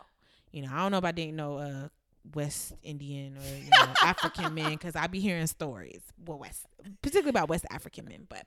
[0.51, 1.87] You know, I don't know about dating no uh
[2.33, 6.01] West Indian or you know, African men because I be hearing stories.
[6.25, 6.65] Well, West,
[7.01, 8.43] particularly about West African men, but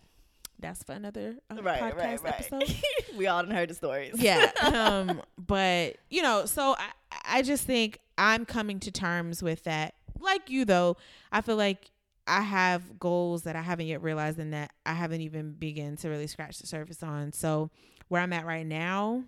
[0.59, 2.65] that's for another uh, podcast episode.
[3.16, 4.15] we all done heard the stories.
[4.16, 4.51] yeah.
[4.62, 9.95] Um, but you know, so I, I just think I'm coming to terms with that.
[10.19, 10.97] Like you though,
[11.31, 11.91] I feel like
[12.27, 16.09] I have goals that I haven't yet realized and that I haven't even begun to
[16.09, 17.33] really scratch the surface on.
[17.33, 17.70] So
[18.09, 19.24] where I'm at right now,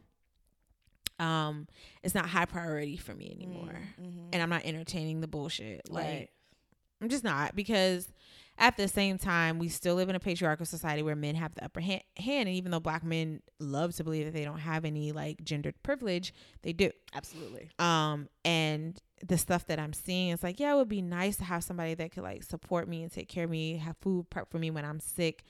[1.19, 1.67] um,
[2.03, 3.79] it's not high priority for me anymore.
[4.01, 4.29] Mhm.
[4.33, 5.91] And I'm not entertaining the bullshit.
[5.91, 6.29] Like Right.
[7.01, 8.09] I'm just not because
[8.60, 11.64] at the same time we still live in a patriarchal society where men have the
[11.64, 14.85] upper ha- hand and even though black men love to believe that they don't have
[14.85, 17.70] any like gendered privilege they do Absolutely.
[17.78, 21.44] um and the stuff that i'm seeing it's like yeah it would be nice to
[21.44, 24.51] have somebody that could like support me and take care of me have food prep
[24.51, 25.44] for me when i'm sick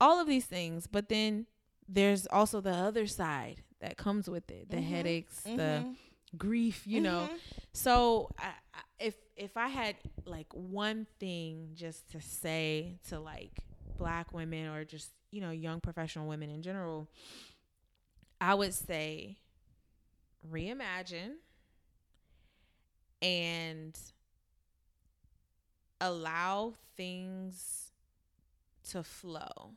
[0.00, 1.46] all of these things but then
[1.88, 4.88] there's also the other side that comes with it the Mhm.
[4.88, 5.96] headaches the Mhm.
[6.38, 7.38] grief you know Mhm.
[7.72, 8.80] so I, I-
[9.40, 9.96] if I had
[10.26, 13.60] like one thing just to say to like
[13.98, 17.08] black women or just you know young professional women in general,
[18.40, 19.38] I would say
[20.46, 21.38] reimagine
[23.22, 23.98] and
[26.00, 27.92] allow things
[28.90, 29.72] to flow.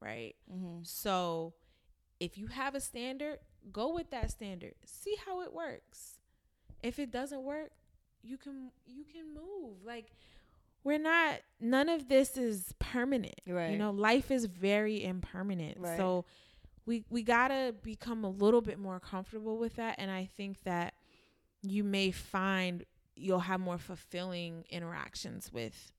[0.00, 0.36] Right?
[0.50, 0.86] Mhm.
[0.86, 1.54] So
[2.20, 3.40] if you have a standard,
[3.72, 4.74] go with that standard.
[4.86, 6.18] See how it works.
[6.82, 7.72] If it doesn't work,
[8.24, 9.76] you can you can move.
[9.84, 10.10] Like
[10.82, 13.40] we're not none of this is permanent.
[13.72, 15.78] You know, life is very impermanent.
[15.78, 15.96] Right.
[15.96, 16.24] So
[16.86, 20.62] we we got to become a little bit more comfortable with that and I think
[20.64, 20.94] that
[21.62, 22.84] you may find
[23.16, 25.92] you'll have more fulfilling interactions with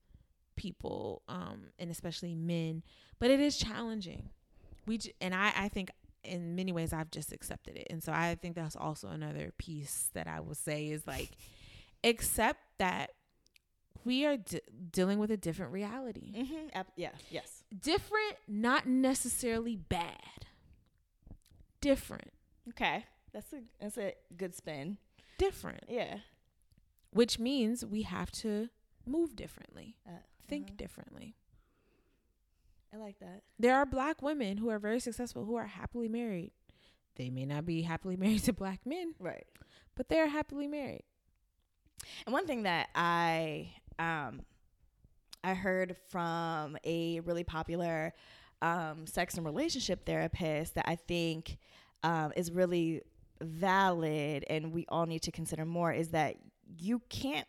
[0.56, 2.81] people um and especially men
[3.19, 4.30] but it is challenging
[4.85, 5.89] we j- and i i think
[6.23, 10.10] in many ways i've just accepted it and so i think that's also another piece
[10.14, 11.31] that i will say is like
[12.06, 13.11] accept that
[14.06, 14.61] we are d-
[14.91, 16.69] dealing with a different reality Mhm.
[16.73, 17.11] Ab- yeah.
[17.30, 17.64] Yes.
[17.77, 20.45] different not necessarily bad
[21.82, 22.32] different
[22.69, 23.06] Okay.
[23.32, 24.98] That's a that's a good spin.
[25.38, 26.19] different Yeah.
[27.11, 28.69] which means we have to
[29.06, 30.11] move differently Uh,
[30.48, 30.76] think uh-huh.
[30.77, 31.36] differently
[32.94, 33.44] I like that.
[33.60, 36.52] there are black women who are very successful who are happily married
[37.15, 39.48] they may not be happily married to black men Right.
[39.95, 41.03] but they're happily married
[42.26, 44.41] And one thing that I um
[45.44, 48.14] I heard from a really popular
[48.64, 51.60] um, sex and relationship therapist that I think
[52.03, 53.02] um, is really
[53.41, 56.38] valid and we all need to consider more is that
[56.80, 57.48] you can't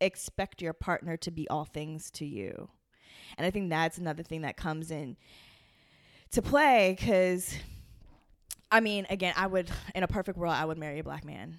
[0.00, 2.68] expect your partner to be all things to you.
[3.36, 5.16] And I think that's another thing that comes in
[6.32, 7.54] to play because
[8.70, 11.58] I mean, again, I would in a perfect world I would marry a black man.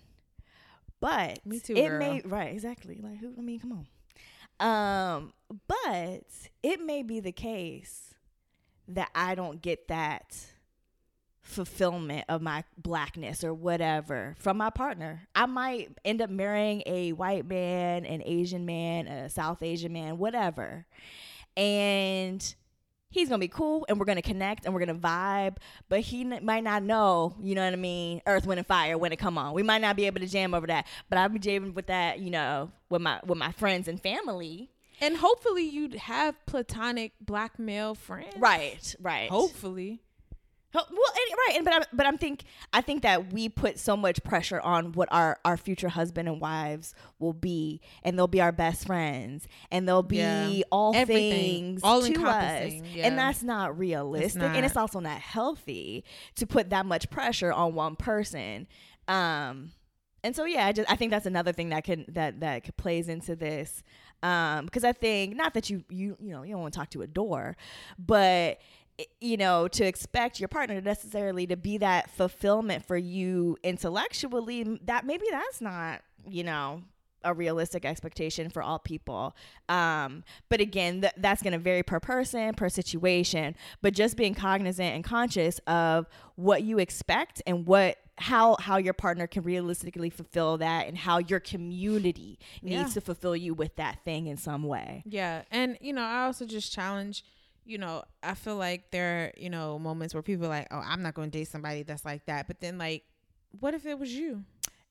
[1.00, 2.00] But Me too, it girl.
[2.00, 3.00] may right, exactly.
[3.02, 3.88] Like who I mean, come on.
[4.60, 5.34] Um,
[5.68, 6.24] but
[6.64, 8.14] it may be the case
[8.90, 10.36] that I don't get that
[11.42, 15.28] fulfillment of my blackness or whatever from my partner.
[15.34, 20.18] I might end up marrying a white man, an Asian man, a South Asian man,
[20.18, 20.86] whatever.
[21.58, 22.56] And
[23.10, 25.58] he's gonna be cool and we're gonna connect and we're gonna vibe
[25.90, 28.98] but he n- might not know you know what i mean earth wind and fire
[28.98, 29.54] when it come on.
[29.54, 32.20] We might not be able to jam over that but i'll be jamming with that
[32.20, 34.70] you know with my with my friends and family.
[35.02, 38.36] And hopefully you'd have platonic black male friends.
[38.38, 39.30] Right right.
[39.30, 40.02] Hopefully
[40.74, 43.98] Well, and, right, and but I'm, but I'm think I think that we put so
[43.98, 48.40] much pressure on what our our future husband and wives will be, and they'll be
[48.42, 50.62] our best friends, and they'll be Yeah.
[50.72, 51.32] all Everything.
[51.32, 53.08] things All to us, yeah.
[53.08, 54.64] and that's not realistic, and not.
[54.64, 56.04] it's also not healthy
[56.36, 58.68] to put that much pressure on one person.
[59.08, 59.72] Um,
[60.24, 63.10] and so yeah, I just I think that's another thing that can that that plays
[63.10, 63.84] into this.
[64.22, 66.90] Um, because I think not that you you you know you don't want to talk
[66.92, 67.56] to a door,
[67.98, 68.60] but
[69.22, 75.06] you know to expect your partner necessarily to be that fulfillment for you intellectually that
[75.06, 76.82] maybe that's not you know
[77.24, 79.36] a realistic expectation for all people
[79.68, 84.34] um but again th- that's going to vary per person per situation but just being
[84.34, 90.10] cognizant and conscious of what you expect and what how how your partner can realistically
[90.10, 92.80] fulfill that and how your community Yeah.
[92.82, 95.44] needs to fulfill you with that thing in some way Yeah.
[95.52, 97.24] And, you know, I also just challenge,
[97.70, 100.82] you know, I feel like there are, you know, moments where people are like, oh,
[100.84, 102.48] I'm not going to date somebody that's like that.
[102.48, 103.04] But then, like,
[103.60, 104.44] what if it was you?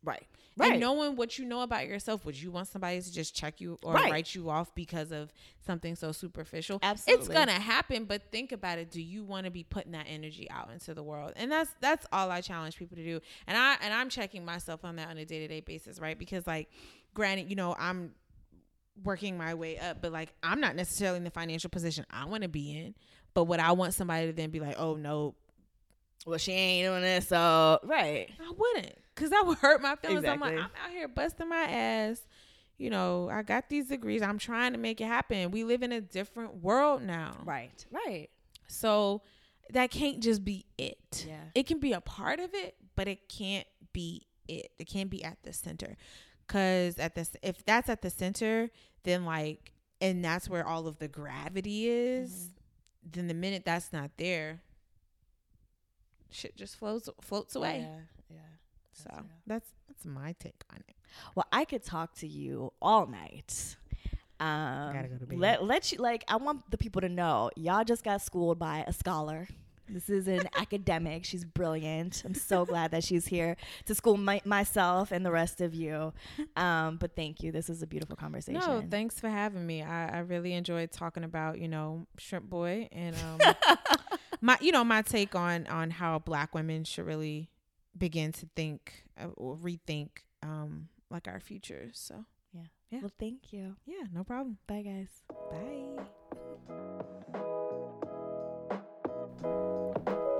[0.05, 0.25] right
[0.61, 3.79] And knowing what you know about yourself, would you want somebody to just check you
[3.83, 4.11] or Right.
[4.11, 5.33] write you off because of
[5.67, 6.79] something so superficial?
[6.83, 7.25] Absolutely.
[7.27, 8.91] It's gonna happen, but think about it.
[8.93, 11.33] Do you want to be putting that energy out into the world?
[11.37, 13.21] And that's that's all I challenge people to do.
[13.49, 16.19] And I and I'm checking myself on that on a day to day basis, right?
[16.19, 16.69] Because like,
[17.13, 18.13] granted, you know, I'm
[19.05, 22.43] working my way up, but like I'm not necessarily in the financial position I want
[22.43, 22.95] to be in.
[23.35, 25.35] But what I want somebody to then be like, oh no,
[26.27, 30.25] well she ain't doing this so right I wouldn't, cause that would hurt my feelings.
[30.27, 32.21] I'm like, I'm out here busting my ass.
[32.77, 34.23] You know, I got these degrees.
[34.23, 35.51] I'm trying to make it happen.
[35.51, 37.37] We live in a different world now.
[37.45, 38.29] right right
[38.69, 39.23] So
[39.71, 41.27] that can't just be it.
[41.29, 41.35] Yeah.
[41.55, 44.71] It can be a part of it, but it can't be it.
[44.79, 45.97] It can't be at the center.
[46.49, 48.71] Cause at this if that's at the center,
[49.05, 53.11] then like and that's where all of the gravity is, Mm-hmm.
[53.13, 54.63] then the minute that's not there,
[56.31, 57.87] shit just floats floats away.
[57.89, 58.01] yeah
[58.31, 58.37] yeah
[58.93, 59.25] So real.
[59.47, 60.95] that's that's my take on it.
[61.35, 63.77] Well, I could talk to you all night.
[64.41, 65.39] Um, Gotta go to bed.
[65.39, 66.25] Let let you like.
[66.29, 69.49] I want the people to know y'all just got schooled by a scholar.
[69.91, 71.25] This is an academic.
[71.25, 72.23] She's brilliant.
[72.25, 73.57] I'm so glad that she's here
[73.87, 76.13] to school my, myself and the rest of you.
[76.57, 77.53] Um, but thank you.
[77.53, 78.61] This is a beautiful conversation.
[78.61, 79.83] No, thanks for having me.
[79.83, 83.55] I, I really enjoyed talking about you know Shrimp Boy and um,
[84.41, 87.51] my you know my take on on how Black women should really
[87.97, 90.09] begin to think uh, or rethink
[90.43, 91.91] um like our future.
[91.93, 92.63] So yeah.
[92.91, 93.01] Yeah.
[93.03, 93.77] Well, thank you.
[93.85, 94.57] yeah, no problem.
[94.67, 95.23] Bye, guys.
[95.51, 96.05] Bye.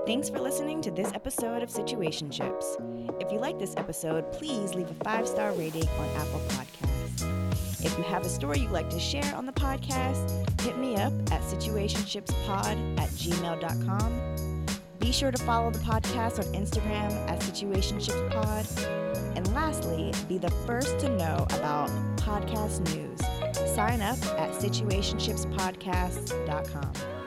[0.05, 3.21] Thanks for listening to this episode of Situationships.
[3.21, 7.85] If you like this episode, please leave a five star rating on Apple Podcasts.
[7.85, 11.13] If you have a story you'd like to share on the podcast, hit me up
[11.31, 14.65] at situationshipspod at gmail.com.
[14.99, 19.37] Be sure to follow the podcast on Instagram at situationshipspod.
[19.37, 23.19] And lastly, be the first to know about podcast news.
[23.73, 27.18] Sign up at situationshipspodcast.com.